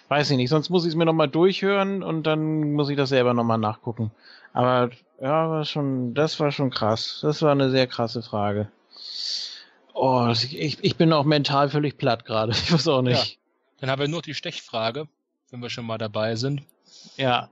[0.08, 3.08] Weiß ich nicht, sonst muss ich es mir nochmal durchhören und dann muss ich das
[3.08, 4.10] selber nochmal nachgucken.
[4.52, 4.90] Aber
[5.20, 7.20] ja, war schon, das war schon krass.
[7.22, 8.70] Das war eine sehr krasse Frage.
[9.94, 12.52] Oh, ich, ich bin auch mental völlig platt gerade.
[12.64, 13.38] Ich weiß auch nicht.
[13.78, 15.08] Dann haben wir nur die Stechfrage,
[15.50, 16.62] wenn wir schon mal dabei sind.
[17.16, 17.48] Ja.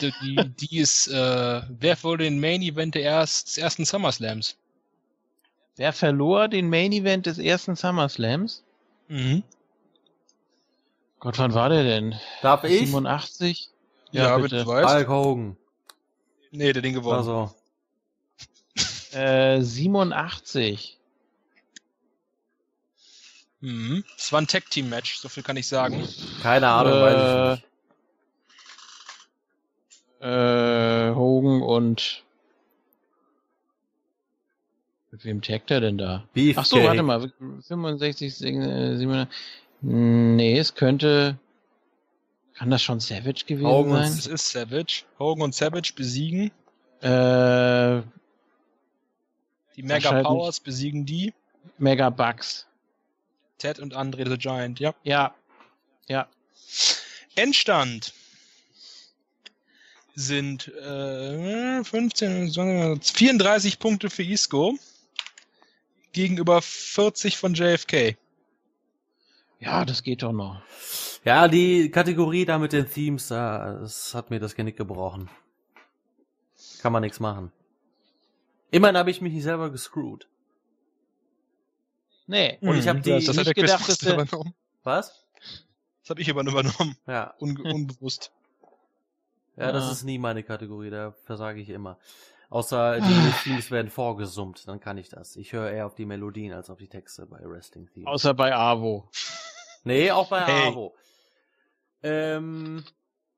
[0.00, 4.56] Die, die, die ist, äh, wer wurde den Main Event erst, des ersten SummerSlams?
[5.76, 8.64] Wer verlor den Main Event des ersten SummerSlams?
[9.06, 9.44] Mhm.
[11.20, 12.14] Gott, wann war der denn?
[12.42, 12.78] Darf ich?
[12.80, 13.70] 87?
[14.10, 14.66] Ja, Ja, bitte, bitte.
[14.66, 15.56] Hulk Hogan.
[16.50, 17.18] Nee, der Ding gewonnen.
[17.18, 17.54] Also,
[19.12, 20.98] Äh, 87.
[23.60, 24.04] Mhm.
[24.16, 26.06] Es war ein Tag-Team-Match, so viel kann ich sagen.
[26.42, 27.67] keine Ahnung, Äh, weiß ich nicht.
[30.20, 32.24] Äh, Hogan und
[35.10, 36.24] mit wem taggt er denn da?
[36.34, 36.60] Beefcake.
[36.60, 37.32] Ach so, warte mal.
[37.66, 39.28] 65, äh, 700.
[39.80, 41.38] Nee, es könnte.
[42.54, 44.12] Kann das schon Savage gewesen Hogan sein?
[44.12, 45.04] Es ist Savage.
[45.18, 46.50] Hogan und Savage besiegen.
[47.00, 48.02] Äh,
[49.76, 51.32] Die Mega Powers besiegen die.
[51.78, 52.66] Megabugs.
[53.58, 54.94] Ted und Andre the Giant, ja.
[55.04, 55.34] Ja.
[56.08, 56.26] Ja.
[57.36, 58.12] Endstand
[60.18, 62.50] sind äh, 15,
[63.00, 64.76] 34 Punkte für Isco
[66.12, 68.16] gegenüber 40 von JFK.
[69.60, 70.60] Ja, das geht doch noch.
[71.24, 75.30] Ja, die Kategorie da mit den Themes, das hat mir das Genick gebrochen.
[76.80, 77.52] Kann man nichts machen.
[78.72, 80.26] Immerhin habe ich mich nicht selber gescrewt.
[82.26, 82.58] Nee.
[82.60, 84.26] Und ich habe die das, das hat nicht der gedacht, dass der-
[84.82, 85.24] was?
[86.02, 86.96] Das habe ich aber übernommen.
[87.06, 88.32] Ja, Un unbewusst.
[89.58, 89.92] Ja, das Ah.
[89.92, 91.98] ist nie meine Kategorie, da versage ich immer.
[92.50, 95.36] Außer die Themes werden vorgesummt, dann kann ich das.
[95.36, 98.06] Ich höre eher auf die Melodien als auf die Texte bei Wrestling Themes.
[98.08, 99.08] Außer bei AWO.
[99.84, 100.68] Nee, auch bei Hey.
[100.68, 100.94] Avo.
[102.02, 102.84] Ähm,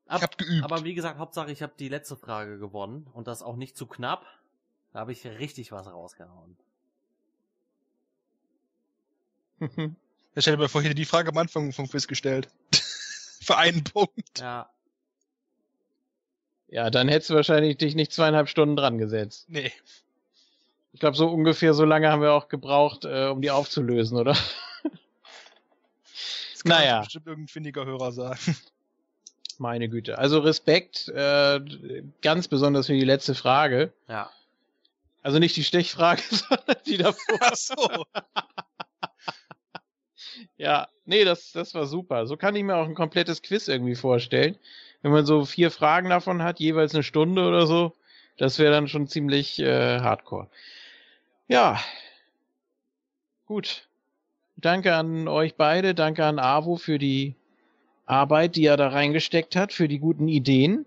[0.07, 0.63] ab, Ich habe geübt.
[0.63, 3.85] aber wie gesagt, Hauptsache ich habe die letzte Frage gewonnen und das auch nicht zu
[3.87, 4.25] knapp.
[4.93, 6.57] Da habe ich richtig was rausgehauen.
[10.33, 12.47] Ich stell dir mal vor, ich hätte die Frage am Anfang vom Quiz gestellt.
[13.43, 14.39] Für einen Punkt.
[14.39, 14.69] Ja,
[16.71, 19.45] ja, dann hättest du wahrscheinlich dich nicht zweieinhalb Stunden dran gesetzt.
[19.49, 19.71] Nee.
[20.93, 24.35] Ich glaube, so ungefähr so lange haben wir auch gebraucht, äh, um die aufzulösen, oder?
[26.53, 26.99] Das kann Naja.
[27.01, 28.55] bestimmt irgendein findiger Hörer sagen.
[29.57, 30.17] Meine Güte.
[30.17, 31.59] Also Respekt, äh,
[32.21, 33.93] ganz besonders für die letzte Frage.
[34.07, 34.29] ja.
[35.23, 37.37] Also nicht die Stechfrage, sondern die davor.
[37.41, 38.05] Ach so.
[40.57, 42.25] Ja, nee, das, das war super.
[42.25, 44.57] So kann ich mir auch ein komplettes Quiz irgendwie vorstellen.
[45.01, 47.93] Wenn man so vier Fragen davon hat, jeweils eine Stunde oder so,
[48.37, 50.47] das wäre dann schon ziemlich äh, hardcore.
[51.47, 51.79] Ja.
[53.45, 53.87] Gut.
[54.55, 57.35] Danke an euch beide, danke an Avo für die
[58.05, 60.85] Arbeit, die er da reingesteckt hat, für die guten Ideen.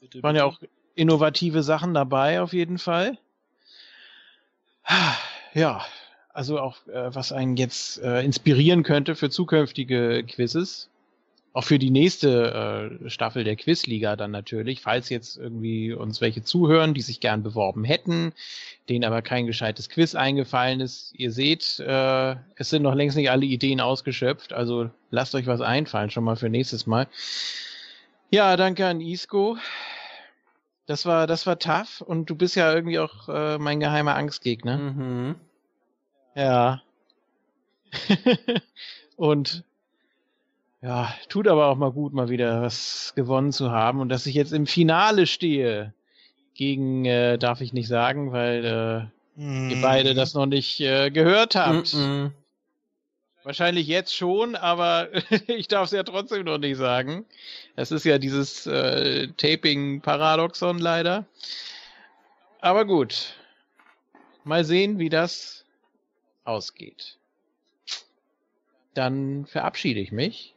[0.00, 0.60] Bitte, Waren ja auch
[0.94, 3.18] innovative Sachen dabei, auf jeden Fall.
[5.54, 5.84] Ja,
[6.32, 10.90] also auch äh, was einen jetzt äh, inspirieren könnte für zukünftige Quizzes.
[11.56, 16.42] Auch für die nächste äh, Staffel der Quizliga dann natürlich, falls jetzt irgendwie uns welche
[16.42, 18.34] zuhören, die sich gern beworben hätten,
[18.90, 21.14] denen aber kein gescheites Quiz eingefallen ist.
[21.16, 25.62] Ihr seht, äh, es sind noch längst nicht alle Ideen ausgeschöpft, also lasst euch was
[25.62, 27.08] einfallen schon mal für nächstes Mal.
[28.30, 29.56] Ja, danke an Isco.
[30.84, 34.76] Das war, das war tough und du bist ja irgendwie auch äh, mein geheimer Angstgegner.
[34.76, 35.36] Mhm.
[36.34, 36.82] Ja.
[39.16, 39.64] und
[40.82, 44.34] ja, tut aber auch mal gut, mal wieder was gewonnen zu haben und dass ich
[44.34, 45.94] jetzt im Finale stehe
[46.54, 49.80] gegen, äh, darf ich nicht sagen, weil äh, ihr Mhm.
[49.80, 51.92] beide das noch nicht äh, gehört habt.
[51.92, 52.32] Mhm.
[53.44, 55.08] Wahrscheinlich jetzt schon, aber
[55.46, 57.24] ich darf es ja trotzdem noch nicht sagen.
[57.76, 61.26] Das ist ja dieses äh, Taping-Paradoxon leider.
[62.60, 63.36] Aber gut.
[64.42, 65.64] Mal sehen, wie das
[66.44, 67.18] ausgeht.
[68.94, 70.55] Dann verabschiede ich mich.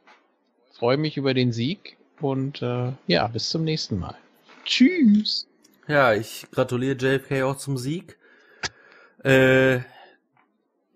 [0.80, 4.16] Freue mich über den Sieg und äh, ja, bis zum nächsten Mal.
[4.64, 5.46] Tschüss.
[5.86, 8.16] Ja, ich gratuliere JFK auch zum Sieg.
[9.22, 9.80] Äh,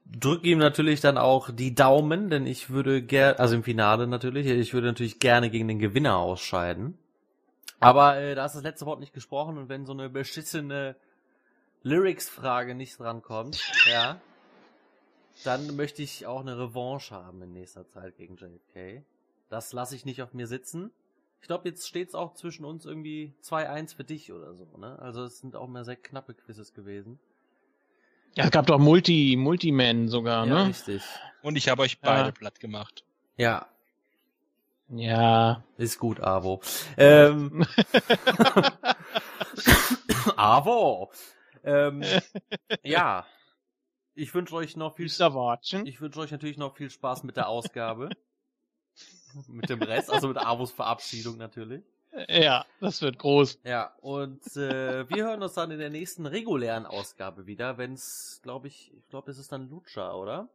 [0.06, 4.46] drück ihm natürlich dann auch die Daumen, denn ich würde gerne, also im Finale natürlich,
[4.46, 6.96] ich würde natürlich gerne gegen den Gewinner ausscheiden.
[7.78, 10.96] Aber äh, da ist das letzte Wort nicht gesprochen und wenn so eine beschissene
[11.82, 14.18] Lyrics-Frage nicht drankommt, ja,
[15.44, 19.04] dann möchte ich auch eine Revanche haben in nächster Zeit gegen JFK.
[19.54, 20.90] Das lasse ich nicht auf mir sitzen.
[21.40, 24.98] Ich glaube, jetzt steht's auch zwischen uns irgendwie 2-1 für dich oder so, ne?
[24.98, 27.20] Also es sind auch mehr sehr knappe Quizzes gewesen.
[28.34, 30.68] Ja, es gab doch Multi, Multiman sogar, Ja, ne?
[30.70, 31.04] richtig.
[31.40, 32.32] Und ich habe euch beide Ja.
[32.32, 33.04] platt gemacht.
[33.36, 33.68] Ja,
[34.88, 35.62] Ja.
[35.76, 36.60] ist gut, Avo.
[36.96, 37.64] Ähm,
[40.36, 41.12] Avo!
[41.62, 42.02] Ähm,
[42.82, 43.24] ja.
[44.16, 45.06] Ich wünsche euch noch viel.
[45.06, 48.10] Ich wünsche euch natürlich noch viel Spaß mit der Ausgabe.
[49.48, 51.82] Mit dem Rest, also mit Avos Verabschiedung natürlich.
[52.28, 53.58] Ja, das wird groß.
[53.64, 58.68] Ja, und äh, wir hören uns dann in der nächsten regulären Ausgabe wieder, wenn's, glaube
[58.68, 60.48] ich, ich glaube, es ist dann Lucha, oder?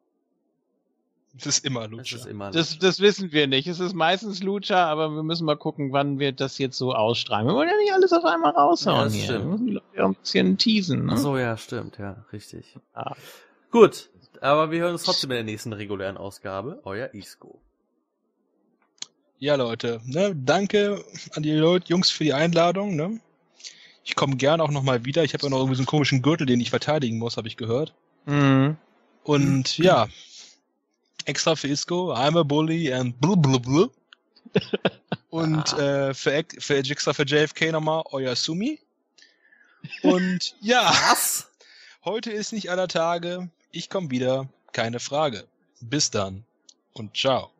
[1.38, 2.16] Es ist immer Es Lutscher.
[2.18, 2.88] ist immer Das, Lucha.
[2.88, 3.68] das wissen wir nicht.
[3.68, 7.46] Es ist meistens Lucha, aber wir müssen mal gucken, wann wir das jetzt so ausstrahlen.
[7.46, 9.26] Wir wollen ja nicht alles auf einmal Ja, raushauen das hier.
[9.26, 9.44] stimmt.
[9.44, 11.06] Wir müssen die Leute ja ein bisschen teasen.
[11.06, 11.12] Ne?
[11.14, 12.76] Ach so, ja, stimmt, ja, richtig.
[12.96, 13.16] Ja.
[13.70, 14.10] Gut,
[14.42, 16.80] aber wir hören uns trotzdem in der nächsten regulären Ausgabe.
[16.84, 17.62] Euer Isco.
[19.40, 22.96] Ja, Leute, ne, danke an die Leute, Jungs für die Einladung.
[22.96, 23.20] Ne?
[24.04, 25.24] Ich komme gern auch nochmal wieder.
[25.24, 27.56] Ich habe ja noch irgendwie so einen komischen Gürtel, den ich verteidigen muss, habe ich
[27.56, 27.94] gehört.
[28.26, 28.76] Mhm.
[29.24, 30.08] Und ja,
[31.26, 33.94] extra für Isco, I'm a bully and blub blub blub.
[35.30, 38.80] Und äh, für, für extra für JFK nochmal euer Sumi.
[40.02, 41.50] Und ja, Was?
[42.04, 43.50] heute ist nicht aller Tage.
[43.72, 44.50] Ich komme wieder.
[44.74, 45.46] keine Frage.
[45.82, 46.44] Bis dann
[46.94, 47.52] und ciao.